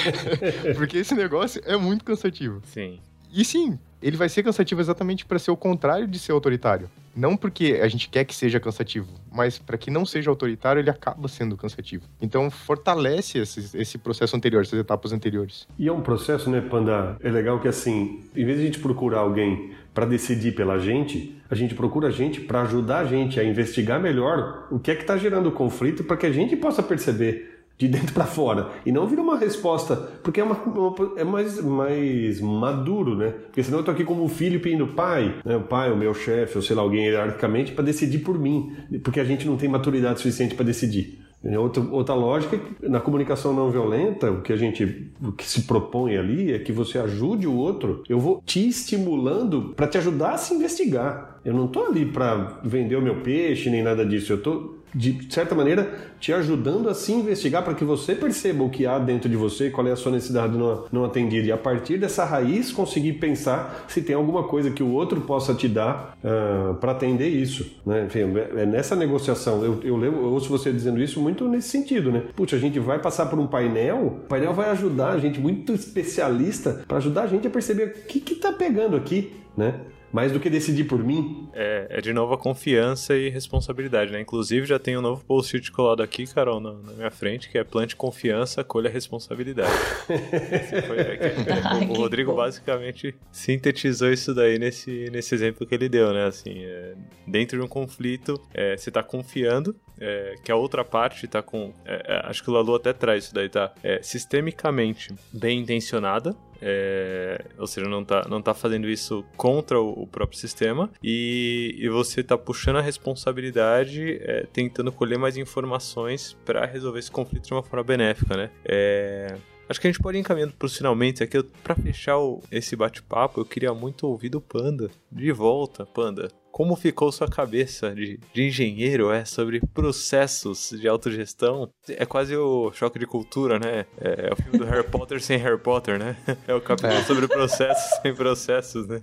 Porque 0.75 0.97
esse 0.97 1.13
negócio 1.13 1.61
é 1.65 1.75
muito 1.75 2.05
cansativo. 2.05 2.61
Sim. 2.65 2.99
E 3.33 3.43
sim, 3.43 3.77
ele 4.01 4.17
vai 4.17 4.29
ser 4.29 4.43
cansativo 4.43 4.81
exatamente 4.81 5.25
para 5.25 5.37
ser 5.37 5.51
o 5.51 5.57
contrário 5.57 6.07
de 6.07 6.17
ser 6.17 6.31
autoritário. 6.31 6.89
Não 7.15 7.35
porque 7.35 7.79
a 7.81 7.87
gente 7.87 8.09
quer 8.09 8.25
que 8.25 8.33
seja 8.33 8.59
cansativo, 8.59 9.07
mas 9.31 9.57
para 9.57 9.77
que 9.77 9.91
não 9.91 10.05
seja 10.05 10.29
autoritário, 10.29 10.79
ele 10.79 10.89
acaba 10.89 11.27
sendo 11.27 11.57
cansativo. 11.57 12.03
Então, 12.21 12.49
fortalece 12.49 13.39
esse, 13.39 13.77
esse, 13.77 13.97
processo 13.97 14.35
anterior, 14.35 14.61
essas 14.61 14.79
etapas 14.79 15.11
anteriores. 15.11 15.67
E 15.77 15.87
é 15.87 15.91
um 15.91 16.01
processo, 16.01 16.49
né, 16.49 16.61
Panda? 16.61 17.17
É 17.21 17.29
legal 17.29 17.59
que, 17.59 17.67
assim, 17.67 18.23
em 18.35 18.45
vez 18.45 18.57
de 18.57 18.63
a 18.63 18.65
gente 18.65 18.79
procurar 18.79 19.19
alguém 19.19 19.71
para 19.93 20.05
decidir 20.05 20.55
pela 20.55 20.79
gente, 20.79 21.37
a 21.49 21.55
gente 21.55 21.75
procura 21.75 22.07
a 22.07 22.11
gente 22.11 22.39
para 22.39 22.61
ajudar 22.61 22.99
a 22.99 23.05
gente 23.05 23.39
a 23.39 23.43
investigar 23.43 23.99
melhor 23.99 24.67
o 24.71 24.79
que 24.79 24.89
é 24.89 24.95
que 24.95 25.01
está 25.01 25.17
gerando 25.17 25.51
conflito 25.51 26.03
para 26.03 26.15
que 26.15 26.25
a 26.25 26.31
gente 26.31 26.55
possa 26.55 26.81
perceber 26.81 27.50
de 27.81 27.87
dentro 27.87 28.13
para 28.13 28.25
fora 28.25 28.69
e 28.85 28.91
não 28.91 29.07
vira 29.07 29.21
uma 29.21 29.37
resposta 29.37 29.95
porque 30.23 30.39
é, 30.39 30.43
uma, 30.43 30.55
uma, 30.55 30.95
é 31.17 31.23
mais, 31.23 31.61
mais 31.61 32.39
maduro, 32.39 33.15
né? 33.15 33.33
Porque 33.45 33.63
senão 33.63 33.79
eu 33.79 33.83
tô 33.83 33.91
aqui 33.91 34.03
como 34.03 34.23
um 34.23 34.29
filho 34.29 34.59
pedindo 34.59 34.87
pai, 34.87 35.35
né? 35.43 35.57
o 35.57 35.61
pai, 35.61 35.91
o 35.91 35.97
meu 35.97 36.13
chefe, 36.13 36.57
ou 36.57 36.61
sei 36.61 36.75
lá, 36.75 36.81
alguém 36.81 37.05
hierarquicamente 37.05 37.71
para 37.71 37.83
decidir 37.83 38.19
por 38.19 38.37
mim, 38.37 38.71
porque 39.03 39.19
a 39.19 39.23
gente 39.23 39.47
não 39.47 39.57
tem 39.57 39.67
maturidade 39.67 40.19
suficiente 40.19 40.55
para 40.55 40.65
decidir. 40.65 41.19
Outra, 41.57 41.81
outra 41.89 42.13
lógica, 42.13 42.59
na 42.83 42.99
comunicação 42.99 43.51
não 43.51 43.71
violenta, 43.71 44.29
o 44.29 44.41
que 44.43 44.53
a 44.53 44.55
gente 44.55 45.11
o 45.19 45.31
que 45.31 45.43
se 45.43 45.63
propõe 45.63 46.15
ali 46.15 46.53
é 46.53 46.59
que 46.59 46.71
você 46.71 46.99
ajude 46.99 47.47
o 47.47 47.55
outro. 47.55 48.03
Eu 48.07 48.19
vou 48.19 48.43
te 48.45 48.67
estimulando 48.67 49.73
para 49.75 49.87
te 49.87 49.97
ajudar 49.97 50.33
a 50.33 50.37
se 50.37 50.53
investigar. 50.53 51.39
Eu 51.43 51.55
não 51.55 51.65
tô 51.65 51.83
ali 51.85 52.05
para 52.05 52.59
vender 52.63 52.95
o 52.95 53.01
meu 53.01 53.21
peixe 53.21 53.71
nem 53.71 53.81
nada 53.81 54.05
disso. 54.05 54.31
Eu 54.31 54.41
tô 54.41 54.75
de 54.93 55.33
certa 55.33 55.55
maneira, 55.55 56.11
te 56.19 56.33
ajudando 56.33 56.89
a 56.89 56.93
se 56.93 57.11
investigar 57.11 57.63
para 57.63 57.73
que 57.73 57.83
você 57.83 58.13
perceba 58.13 58.63
o 58.63 58.69
que 58.69 58.85
há 58.85 58.99
dentro 58.99 59.29
de 59.29 59.35
você, 59.35 59.69
qual 59.69 59.87
é 59.87 59.91
a 59.91 59.95
sua 59.95 60.11
necessidade 60.11 60.57
não, 60.57 60.85
não 60.91 61.05
atendida. 61.05 61.47
E 61.47 61.51
a 61.51 61.57
partir 61.57 61.97
dessa 61.97 62.25
raiz, 62.25 62.71
conseguir 62.71 63.13
pensar 63.13 63.85
se 63.87 64.01
tem 64.01 64.15
alguma 64.15 64.43
coisa 64.43 64.71
que 64.71 64.83
o 64.83 64.91
outro 64.91 65.21
possa 65.21 65.53
te 65.53 65.67
dar 65.67 66.17
uh, 66.23 66.75
para 66.75 66.91
atender 66.91 67.29
isso. 67.29 67.79
Né? 67.85 68.05
Enfim, 68.05 68.19
é, 68.19 68.61
é 68.61 68.65
nessa 68.65 68.95
negociação. 68.95 69.63
Eu, 69.63 69.79
eu, 69.83 69.97
levo, 69.97 70.17
eu 70.17 70.33
ouço 70.33 70.49
você 70.49 70.71
dizendo 70.71 71.01
isso 71.01 71.19
muito 71.19 71.47
nesse 71.47 71.69
sentido. 71.69 72.11
Né? 72.11 72.23
Puxa, 72.35 72.55
a 72.55 72.59
gente 72.59 72.79
vai 72.79 72.99
passar 72.99 73.27
por 73.27 73.39
um 73.39 73.47
painel, 73.47 74.05
o 74.05 74.11
painel 74.27 74.53
vai 74.53 74.69
ajudar 74.69 75.11
a 75.11 75.17
gente, 75.17 75.39
muito 75.39 75.73
especialista, 75.73 76.83
para 76.87 76.97
ajudar 76.97 77.23
a 77.23 77.27
gente 77.27 77.47
a 77.47 77.49
perceber 77.49 77.95
o 78.03 78.07
que 78.07 78.33
está 78.33 78.51
pegando 78.51 78.95
aqui. 78.95 79.33
Né? 79.55 79.75
Mais 80.11 80.31
do 80.31 80.39
que 80.39 80.49
decidir 80.49 80.85
por 80.85 81.03
mim. 81.03 81.49
É, 81.53 81.87
é 81.89 82.01
de 82.01 82.13
novo 82.13 82.33
a 82.33 82.37
confiança 82.37 83.15
e 83.15 83.29
responsabilidade, 83.29 84.11
né? 84.11 84.19
Inclusive 84.19 84.65
já 84.65 84.77
tem 84.77 84.97
um 84.97 85.01
novo 85.01 85.23
post-it 85.25 85.71
colado 85.71 86.01
aqui, 86.03 86.25
Carol, 86.27 86.59
na, 86.59 86.73
na, 86.73 86.93
minha 86.93 87.11
frente, 87.11 87.49
que 87.49 87.57
é 87.57 87.63
plante 87.63 87.95
confiança, 87.95 88.63
colha 88.63 88.89
responsabilidade. 88.89 89.71
foi, 90.05 90.97
é, 90.99 91.35
Ai, 91.63 91.85
o, 91.85 91.91
o 91.91 91.93
Rodrigo 91.93 92.33
basicamente 92.33 93.15
sintetizou 93.31 94.11
isso 94.11 94.33
daí 94.33 94.59
nesse, 94.59 95.09
nesse 95.11 95.33
exemplo 95.33 95.65
que 95.65 95.75
ele 95.75 95.87
deu, 95.87 96.13
né? 96.13 96.25
Assim, 96.25 96.63
é, 96.63 96.93
dentro 97.25 97.57
de 97.57 97.63
um 97.63 97.67
conflito, 97.67 98.39
é, 98.53 98.75
você 98.75 98.89
está 98.89 99.01
confiando 99.03 99.75
é, 100.01 100.35
que 100.43 100.51
a 100.51 100.55
outra 100.55 100.83
parte 100.83 101.25
está 101.25 101.43
com. 101.43 101.71
É, 101.85 102.15
é, 102.15 102.27
acho 102.27 102.43
que 102.43 102.49
o 102.49 102.53
Lalu 102.53 102.75
até 102.75 102.91
traz 102.91 103.25
isso 103.25 103.33
daí, 103.35 103.47
tá? 103.47 103.71
É, 103.83 104.01
sistemicamente 104.01 105.13
bem 105.31 105.59
intencionada, 105.59 106.35
é, 106.59 107.45
ou 107.57 107.67
seja, 107.67 107.87
não 107.87 108.03
tá, 108.03 108.25
não 108.27 108.41
tá 108.41 108.53
fazendo 108.53 108.89
isso 108.89 109.23
contra 109.37 109.79
o, 109.79 110.03
o 110.03 110.07
próprio 110.07 110.39
sistema 110.39 110.89
e, 111.03 111.75
e 111.77 111.87
você 111.89 112.23
tá 112.23 112.37
puxando 112.37 112.77
a 112.77 112.81
responsabilidade, 112.81 114.19
é, 114.21 114.47
tentando 114.51 114.91
colher 114.91 115.19
mais 115.19 115.37
informações 115.37 116.35
para 116.43 116.65
resolver 116.65 116.99
esse 116.99 117.11
conflito 117.11 117.45
de 117.47 117.53
uma 117.53 117.63
forma 117.63 117.83
benéfica, 117.83 118.35
né? 118.35 118.49
É, 118.65 119.35
Acho 119.69 119.79
que 119.79 119.87
a 119.87 119.89
gente 119.89 120.01
pode 120.01 120.17
ir 120.17 120.19
encaminhando 120.19 120.51
para 120.51 120.67
finalmente 120.67 121.23
aqui. 121.23 121.41
Para 121.63 121.75
fechar 121.75 122.17
o, 122.17 122.41
esse 122.51 122.75
bate-papo, 122.75 123.39
eu 123.39 123.45
queria 123.45 123.73
muito 123.73 124.05
ouvir 124.05 124.27
do 124.27 124.41
Panda. 124.41 124.91
De 125.09 125.31
volta, 125.31 125.85
Panda. 125.85 126.27
Como 126.51 126.75
ficou 126.75 127.11
sua 127.11 127.27
cabeça 127.27 127.93
de, 127.95 128.19
de 128.33 128.43
engenheiro 128.43 129.11
é 129.11 129.25
sobre 129.25 129.61
processos 129.73 130.71
de 130.71 130.87
autogestão. 130.87 131.69
É 131.87 132.05
quase 132.05 132.35
o 132.35 132.71
choque 132.73 132.99
de 132.99 133.05
cultura, 133.05 133.57
né? 133.57 133.85
É, 133.99 134.29
é 134.29 134.33
o 134.33 134.35
filme 134.35 134.57
do 134.57 134.65
Harry 134.65 134.87
Potter 134.87 135.21
sem 135.21 135.37
Harry 135.37 135.57
Potter, 135.57 135.97
né? 135.97 136.15
É 136.47 136.53
o 136.55 136.61
capítulo 136.61 136.93
é. 136.93 137.03
sobre 137.03 137.27
processos 137.27 138.01
sem 138.01 138.13
processos, 138.15 138.87
né? 138.87 139.01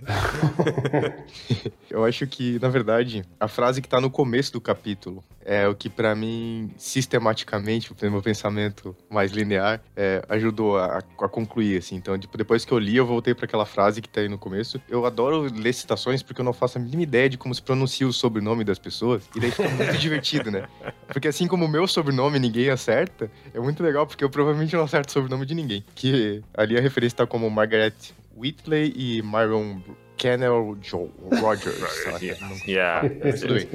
Eu 1.89 2.03
acho 2.03 2.27
que, 2.27 2.59
na 2.59 2.69
verdade, 2.69 3.23
a 3.39 3.47
frase 3.47 3.81
que 3.81 3.87
tá 3.87 3.99
no 3.99 4.11
começo 4.11 4.53
do 4.53 4.61
capítulo 4.61 5.23
é 5.49 5.67
o 5.67 5.73
que 5.73 5.89
para 5.89 6.13
mim, 6.13 6.69
sistematicamente, 6.77 7.91
o 7.91 7.95
meu 8.11 8.21
pensamento 8.21 8.95
mais 9.09 9.31
linear, 9.31 9.81
é, 9.95 10.21
ajudou 10.29 10.77
a, 10.77 10.99
a, 10.99 11.27
concluir, 11.27 11.79
assim. 11.79 11.95
Então, 11.95 12.17
tipo, 12.19 12.37
depois 12.37 12.63
que 12.63 12.71
eu 12.71 12.77
li, 12.77 12.97
eu 12.97 13.05
voltei 13.05 13.33
para 13.33 13.45
aquela 13.45 13.65
frase 13.65 13.99
que 13.99 14.07
tá 14.07 14.21
aí 14.21 14.29
no 14.29 14.37
começo. 14.37 14.79
Eu 14.87 15.07
adoro 15.07 15.51
ler 15.51 15.73
citações 15.73 16.21
porque 16.21 16.41
eu 16.41 16.45
não 16.45 16.53
faço 16.53 16.77
a 16.77 16.81
mínima 16.81 17.01
ideia 17.01 17.27
de 17.27 17.38
como 17.39 17.55
se 17.55 17.61
pronuncia 17.61 18.07
o 18.07 18.13
sobrenome 18.13 18.63
das 18.63 18.77
pessoas. 18.77 19.23
E 19.35 19.39
daí 19.39 19.51
fica 19.51 19.69
muito 19.69 19.97
divertido, 19.97 20.51
né? 20.51 20.67
Porque 21.07 21.27
assim 21.27 21.47
como 21.47 21.65
o 21.65 21.67
meu 21.67 21.87
sobrenome 21.87 22.37
ninguém 22.37 22.69
acerta, 22.69 23.31
é 23.53 23.59
muito 23.59 23.81
legal 23.81 24.05
porque 24.05 24.23
eu 24.23 24.29
provavelmente 24.29 24.75
não 24.75 24.83
acerto 24.83 25.09
o 25.09 25.13
sobrenome 25.13 25.45
de 25.45 25.55
ninguém. 25.55 25.83
Que 25.95 26.43
ali 26.53 26.77
a 26.77 26.81
referência 26.81 27.17
tá 27.17 27.27
como 27.27 27.49
Margaret 27.49 27.93
Whitley 28.37 28.93
e 28.95 29.21
Myron 29.21 29.81
Kennel 30.17 30.77
Joe 30.81 31.09
Rogers. 31.39 31.79
yeah. 32.67 33.05
É, 33.21 33.31
tudo 33.31 33.55
bem. 33.55 33.67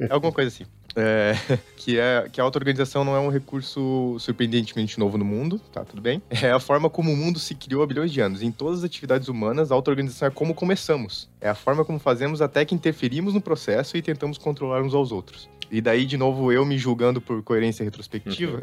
É 0.00 0.12
alguma 0.12 0.32
coisa 0.32 0.48
assim. 0.48 0.64
É, 0.96 1.34
que, 1.76 1.98
é, 1.98 2.28
que 2.32 2.40
a 2.40 2.44
auto-organização 2.44 3.04
não 3.04 3.14
é 3.14 3.20
um 3.20 3.28
recurso 3.28 4.16
surpreendentemente 4.18 4.98
novo 4.98 5.18
no 5.18 5.24
mundo, 5.24 5.60
tá 5.72 5.84
tudo 5.84 6.00
bem? 6.00 6.22
É 6.30 6.50
a 6.50 6.58
forma 6.58 6.88
como 6.88 7.12
o 7.12 7.16
mundo 7.16 7.38
se 7.38 7.54
criou 7.54 7.82
há 7.82 7.86
bilhões 7.86 8.10
de 8.10 8.20
anos. 8.20 8.42
Em 8.42 8.50
todas 8.50 8.78
as 8.78 8.84
atividades 8.84 9.28
humanas, 9.28 9.70
a 9.70 9.74
auto-organização 9.74 10.28
é 10.28 10.30
como 10.30 10.54
começamos. 10.54 11.28
É 11.40 11.48
a 11.48 11.54
forma 11.54 11.84
como 11.84 11.98
fazemos 11.98 12.40
até 12.40 12.64
que 12.64 12.74
interferimos 12.74 13.34
no 13.34 13.40
processo 13.40 13.96
e 13.96 14.02
tentamos 14.02 14.38
controlar 14.38 14.82
uns 14.82 14.94
aos 14.94 15.12
outros. 15.12 15.48
E 15.70 15.80
daí, 15.80 16.06
de 16.06 16.16
novo, 16.16 16.52
eu 16.52 16.64
me 16.64 16.78
julgando 16.78 17.20
por 17.20 17.42
coerência 17.42 17.82
retrospectiva, 17.82 18.62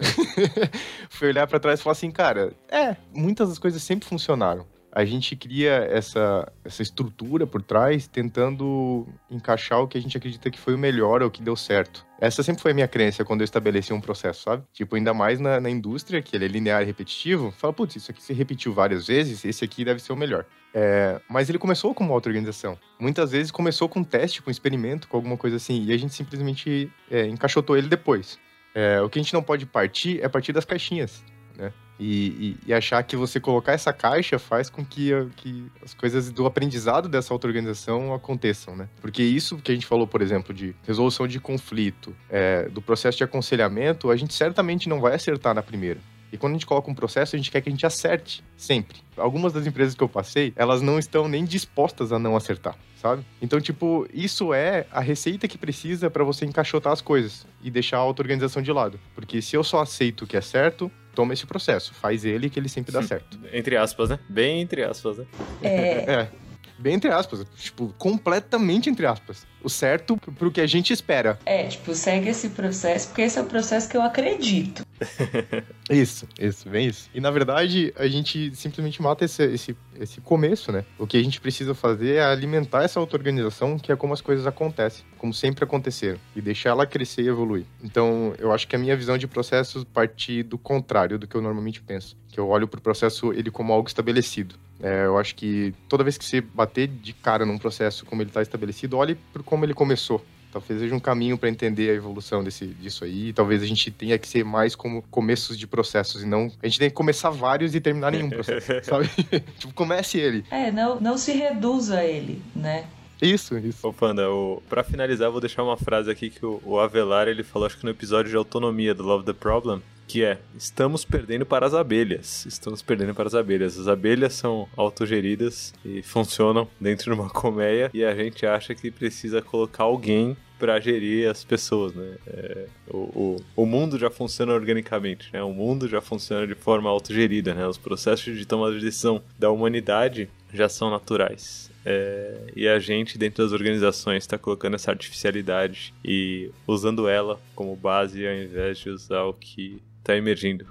fui 1.09 1.27
olhar 1.27 1.45
para 1.47 1.59
trás 1.59 1.79
e 1.79 1.83
falar 1.83 1.91
assim, 1.91 2.09
cara, 2.09 2.53
é, 2.71 2.95
muitas 3.13 3.49
das 3.49 3.59
coisas 3.59 3.83
sempre 3.83 4.07
funcionaram 4.07 4.65
a 4.95 5.03
gente 5.03 5.35
cria 5.35 5.87
essa, 5.89 6.51
essa 6.63 6.83
estrutura 6.83 7.47
por 7.47 7.63
trás, 7.63 8.07
tentando 8.07 9.07
encaixar 9.29 9.79
o 9.79 9.87
que 9.87 9.97
a 9.97 10.01
gente 10.01 10.15
acredita 10.15 10.51
que 10.51 10.59
foi 10.59 10.75
o 10.75 10.77
melhor 10.77 11.23
ou 11.23 11.31
que 11.31 11.41
deu 11.41 11.55
certo. 11.55 12.05
Essa 12.21 12.43
sempre 12.43 12.61
foi 12.61 12.71
a 12.71 12.73
minha 12.75 12.87
crença 12.87 13.25
quando 13.25 13.41
eu 13.41 13.45
estabeleci 13.45 13.91
um 13.91 13.99
processo, 13.99 14.43
sabe? 14.43 14.63
Tipo, 14.71 14.95
ainda 14.95 15.11
mais 15.11 15.39
na, 15.39 15.59
na 15.59 15.69
indústria, 15.69 16.21
que 16.21 16.35
ele 16.35 16.45
é 16.45 16.47
linear 16.47 16.83
e 16.83 16.85
repetitivo, 16.85 17.51
fala, 17.57 17.73
putz, 17.73 17.95
isso 17.95 18.11
aqui 18.11 18.21
se 18.21 18.33
repetiu 18.33 18.71
várias 18.71 19.07
vezes, 19.07 19.43
esse 19.43 19.65
aqui 19.65 19.83
deve 19.83 19.99
ser 19.99 20.13
o 20.13 20.15
melhor. 20.15 20.45
É, 20.75 21.19
mas 21.27 21.49
ele 21.49 21.57
começou 21.57 21.93
como 21.95 22.13
auto-organização. 22.13 22.77
Muitas 22.99 23.31
vezes 23.31 23.51
começou 23.51 23.89
com 23.89 24.01
um 24.01 24.03
teste, 24.03 24.43
com 24.43 24.49
um 24.49 24.51
experimento, 24.51 25.07
com 25.07 25.17
alguma 25.17 25.37
coisa 25.37 25.55
assim, 25.55 25.83
e 25.85 25.91
a 25.91 25.97
gente 25.97 26.13
simplesmente 26.13 26.91
é, 27.09 27.25
encaixotou 27.25 27.75
ele 27.75 27.87
depois. 27.87 28.37
É, 28.75 29.01
o 29.01 29.09
que 29.09 29.17
a 29.17 29.21
gente 29.23 29.33
não 29.33 29.41
pode 29.41 29.65
partir 29.65 30.23
é 30.23 30.29
partir 30.29 30.53
das 30.53 30.65
caixinhas, 30.65 31.23
né? 31.57 31.73
E, 31.99 32.57
e, 32.65 32.69
e, 32.69 32.73
achar 32.73 33.03
que 33.03 33.15
você 33.15 33.39
colocar 33.39 33.73
essa 33.73 33.93
caixa 33.93 34.39
faz 34.39 34.69
com 34.69 34.83
que, 34.83 35.11
que 35.35 35.71
as 35.83 35.93
coisas 35.93 36.31
do 36.31 36.45
aprendizado 36.45 37.07
dessa 37.07 37.33
auto-organização 37.33 38.13
aconteçam, 38.13 38.75
né? 38.75 38.89
Porque 38.99 39.21
isso 39.21 39.57
que 39.57 39.71
a 39.71 39.75
gente 39.75 39.85
falou, 39.85 40.07
por 40.07 40.21
exemplo, 40.21 40.53
de 40.53 40.75
resolução 40.85 41.27
de 41.27 41.39
conflito, 41.39 42.15
é, 42.29 42.67
do 42.69 42.81
processo 42.81 43.17
de 43.19 43.23
aconselhamento, 43.23 44.09
a 44.09 44.15
gente 44.15 44.33
certamente 44.33 44.89
não 44.89 44.99
vai 44.99 45.13
acertar 45.13 45.53
na 45.53 45.61
primeira. 45.61 45.99
E 46.33 46.37
quando 46.37 46.53
a 46.53 46.55
gente 46.55 46.65
coloca 46.65 46.89
um 46.89 46.95
processo, 46.95 47.35
a 47.35 47.37
gente 47.37 47.51
quer 47.51 47.61
que 47.61 47.69
a 47.69 47.71
gente 47.71 47.85
acerte 47.85 48.43
sempre. 48.57 48.97
Algumas 49.15 49.53
das 49.53 49.67
empresas 49.67 49.93
que 49.93 50.03
eu 50.03 50.09
passei, 50.09 50.51
elas 50.55 50.81
não 50.81 50.97
estão 50.97 51.27
nem 51.27 51.45
dispostas 51.45 52.11
a 52.11 52.17
não 52.17 52.35
acertar, 52.35 52.75
sabe? 52.99 53.23
Então, 53.39 53.61
tipo, 53.61 54.07
isso 54.11 54.51
é 54.51 54.87
a 54.91 54.99
receita 54.99 55.47
que 55.47 55.59
precisa 55.59 56.09
para 56.09 56.23
você 56.23 56.43
encaixotar 56.43 56.91
as 56.91 57.01
coisas 57.01 57.45
e 57.61 57.69
deixar 57.69 57.97
a 57.97 57.99
auto-organização 57.99 58.63
de 58.63 58.71
lado. 58.71 58.99
Porque 59.13 59.43
se 59.43 59.55
eu 59.55 59.63
só 59.63 59.79
aceito 59.79 60.23
o 60.23 60.27
que 60.27 60.35
é 60.35 60.41
certo, 60.41 60.91
toma 61.13 61.33
esse 61.33 61.45
processo, 61.45 61.93
faz 61.93 62.25
ele 62.25 62.49
que 62.49 62.59
ele 62.59 62.69
sempre 62.69 62.91
dá 62.91 63.01
certo. 63.03 63.39
Entre 63.51 63.77
aspas, 63.77 64.09
né? 64.09 64.19
Bem 64.27 64.61
entre 64.61 64.83
aspas, 64.83 65.17
né? 65.17 65.25
É. 65.61 66.11
é. 66.11 66.31
Bem 66.77 66.95
entre 66.95 67.11
aspas, 67.11 67.45
tipo, 67.55 67.93
completamente 67.97 68.89
entre 68.89 69.05
aspas. 69.05 69.45
O 69.63 69.69
certo 69.69 70.17
pro 70.17 70.51
que 70.51 70.59
a 70.59 70.67
gente 70.67 70.91
espera. 70.91 71.39
É, 71.45 71.63
tipo, 71.63 71.95
segue 71.95 72.29
esse 72.29 72.49
processo, 72.49 73.07
porque 73.07 73.21
esse 73.21 73.39
é 73.39 73.41
o 73.41 73.45
processo 73.45 73.87
que 73.87 73.95
eu 73.95 74.01
acredito. 74.01 74.85
isso, 75.89 76.27
isso, 76.39 76.69
bem 76.69 76.87
isso. 76.87 77.09
E 77.13 77.21
na 77.21 77.31
verdade, 77.31 77.93
a 77.95 78.07
gente 78.07 78.53
simplesmente 78.55 79.01
mata 79.01 79.23
esse, 79.23 79.43
esse, 79.43 79.77
esse 79.97 80.19
começo, 80.21 80.71
né? 80.71 80.83
O 80.99 81.07
que 81.07 81.17
a 81.17 81.23
gente 81.23 81.39
precisa 81.39 81.73
fazer 81.73 82.15
é 82.15 82.23
alimentar 82.23 82.83
essa 82.83 82.99
auto-organização, 82.99 83.79
que 83.79 83.91
é 83.91 83.95
como 83.95 84.13
as 84.13 84.21
coisas 84.21 84.45
acontecem, 84.45 85.05
como 85.17 85.33
sempre 85.33 85.63
aconteceram, 85.63 86.19
e 86.35 86.41
deixar 86.41 86.71
ela 86.71 86.85
crescer 86.85 87.23
e 87.23 87.27
evoluir. 87.27 87.65
Então, 87.81 88.33
eu 88.37 88.51
acho 88.51 88.67
que 88.67 88.75
a 88.75 88.79
minha 88.79 88.95
visão 88.95 89.17
de 89.17 89.27
processo 89.27 89.85
parte 89.85 90.43
do 90.43 90.57
contrário 90.57 91.17
do 91.17 91.27
que 91.27 91.35
eu 91.35 91.41
normalmente 91.41 91.81
penso. 91.81 92.17
Que 92.29 92.39
eu 92.39 92.49
olho 92.49 92.67
pro 92.67 92.81
processo 92.81 93.31
ele 93.31 93.49
como 93.49 93.71
algo 93.71 93.87
estabelecido. 93.87 94.55
É, 94.83 95.05
eu 95.05 95.17
acho 95.17 95.33
que 95.35 95.73
toda 95.87 96.03
vez 96.03 96.17
que 96.17 96.25
você 96.25 96.41
bater 96.41 96.89
de 96.89 97.13
cara 97.13 97.45
num 97.45 97.57
processo 97.57 98.05
como 98.05 98.21
ele 98.21 98.29
está 98.29 98.41
estabelecido, 98.41 98.97
olhe 98.97 99.15
por 99.31 99.41
como 99.41 99.63
ele 99.63 99.73
começou. 99.73 100.23
Talvez 100.51 100.81
seja 100.81 100.93
um 100.93 100.99
caminho 100.99 101.37
para 101.37 101.49
entender 101.49 101.89
a 101.89 101.93
evolução 101.93 102.43
desse, 102.43 102.67
disso 102.67 103.05
aí. 103.05 103.31
Talvez 103.31 103.63
a 103.63 103.65
gente 103.65 103.89
tenha 103.89 104.19
que 104.19 104.27
ser 104.27 104.43
mais 104.43 104.75
como 104.75 105.01
começos 105.03 105.57
de 105.57 105.65
processos 105.65 106.21
e 106.21 106.27
não. 106.27 106.51
A 106.61 106.67
gente 106.67 106.77
tem 106.77 106.89
que 106.89 106.95
começar 106.95 107.29
vários 107.29 107.73
e 107.73 107.79
terminar 107.79 108.11
nenhum 108.11 108.29
processo, 108.29 108.67
sabe? 108.83 109.09
tipo, 109.57 109.73
comece 109.73 110.19
ele. 110.19 110.45
É, 110.51 110.69
não, 110.69 110.99
não 110.99 111.17
se 111.17 111.31
reduza 111.31 111.99
a 111.99 112.05
ele, 112.05 112.41
né? 112.53 112.85
Isso, 113.21 113.57
isso. 113.57 113.87
Ô, 113.87 113.93
Panda, 113.93 114.29
o... 114.29 114.61
pra 114.69 114.83
finalizar, 114.83 115.29
eu 115.29 115.31
vou 115.31 115.41
deixar 115.41 115.63
uma 115.63 115.77
frase 115.77 116.11
aqui 116.11 116.29
que 116.29 116.45
o, 116.45 116.61
o 116.65 116.77
Avelar 116.77 117.29
ele 117.29 117.41
falou, 117.41 117.65
acho 117.65 117.77
que 117.77 117.85
no 117.85 117.91
episódio 117.91 118.29
de 118.29 118.35
autonomia 118.35 118.93
do 118.93 119.01
Love 119.01 119.25
the 119.25 119.33
Problem, 119.33 119.81
que 120.13 120.23
é: 120.23 120.37
estamos 120.55 121.03
perdendo 121.03 121.43
para 121.43 121.65
as 121.65 121.73
abelhas. 121.73 122.45
Estamos 122.45 122.83
perdendo 122.83 123.15
para 123.15 123.25
as 123.25 123.33
abelhas. 123.33 123.79
As 123.79 123.87
abelhas 123.87 124.33
são 124.33 124.69
autogeridas 124.77 125.73
e 125.83 126.03
funcionam 126.03 126.67
dentro 126.79 127.05
de 127.05 127.19
uma 127.19 127.31
colmeia 127.31 127.89
e 127.91 128.05
a 128.05 128.13
gente 128.13 128.45
acha 128.45 128.75
que 128.75 128.91
precisa 128.91 129.41
colocar 129.41 129.85
alguém 129.85 130.37
para 130.59 130.79
gerir 130.79 131.27
as 131.27 131.43
pessoas, 131.43 131.95
né? 131.95 132.15
É, 132.27 132.67
o, 132.87 132.97
o, 132.97 133.43
o, 133.63 133.65
mundo 133.65 133.97
já 133.97 134.11
funciona 134.11 134.53
organicamente, 134.53 135.29
né? 135.33 135.41
O 135.41 135.51
mundo 135.51 135.87
já 135.87 135.99
funciona 135.99 136.45
de 136.45 136.53
forma 136.53 136.91
autogerida, 136.91 137.55
né? 137.55 137.67
Os 137.67 137.79
processos 137.79 138.37
de 138.37 138.45
tomada 138.45 138.75
de 138.75 138.85
decisão 138.85 139.19
da 139.39 139.49
humanidade 139.49 140.29
já 140.53 140.69
são 140.69 140.91
naturais. 140.91 141.71
É, 141.83 142.51
e 142.55 142.67
a 142.67 142.77
gente, 142.77 143.17
dentro 143.17 143.43
das 143.43 143.51
organizações, 143.51 144.23
está 144.23 144.37
colocando 144.37 144.75
essa 144.75 144.91
artificialidade 144.91 145.91
e 146.05 146.51
usando 146.67 147.09
ela 147.09 147.41
como 147.55 147.75
base 147.75 148.25
ao 148.27 148.33
invés 148.35 148.77
de 148.77 148.91
usar 148.91 149.23
o 149.23 149.33
que 149.33 149.81
tá 150.03 150.15
emergindo. 150.15 150.67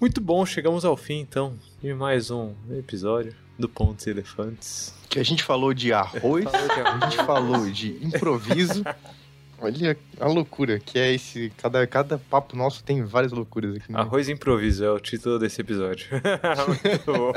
Muito 0.00 0.20
bom, 0.20 0.46
chegamos 0.46 0.84
ao 0.84 0.96
fim 0.96 1.18
então 1.18 1.54
de 1.82 1.92
mais 1.92 2.30
um 2.30 2.52
episódio 2.70 3.34
do 3.58 3.68
Pontos 3.68 4.06
e 4.06 4.10
Elefantes. 4.10 4.94
Que 5.08 5.18
a 5.18 5.24
gente 5.24 5.42
falou 5.42 5.74
de 5.74 5.92
arroz, 5.92 6.46
a 6.46 7.06
gente 7.06 7.16
falou 7.24 7.68
de 7.68 7.98
improviso. 8.04 8.84
Olha 9.58 9.96
a 10.20 10.26
loucura 10.28 10.78
que 10.78 10.98
é 10.98 11.14
esse. 11.14 11.50
Cada, 11.56 11.86
cada 11.86 12.18
papo 12.18 12.54
nosso 12.54 12.84
tem 12.84 13.02
várias 13.02 13.32
loucuras 13.32 13.74
aqui. 13.74 13.90
Né? 13.90 13.98
Arroz 13.98 14.28
e 14.28 14.32
improviso 14.32 14.84
é 14.84 14.90
o 14.90 15.00
título 15.00 15.38
desse 15.38 15.62
episódio. 15.62 16.06
muito 16.68 17.06
bom. 17.06 17.32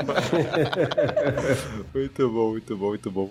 muito 1.94 2.30
bom, 2.30 2.50
muito 2.50 2.76
bom, 2.76 2.88
muito 2.88 3.10
bom. 3.10 3.30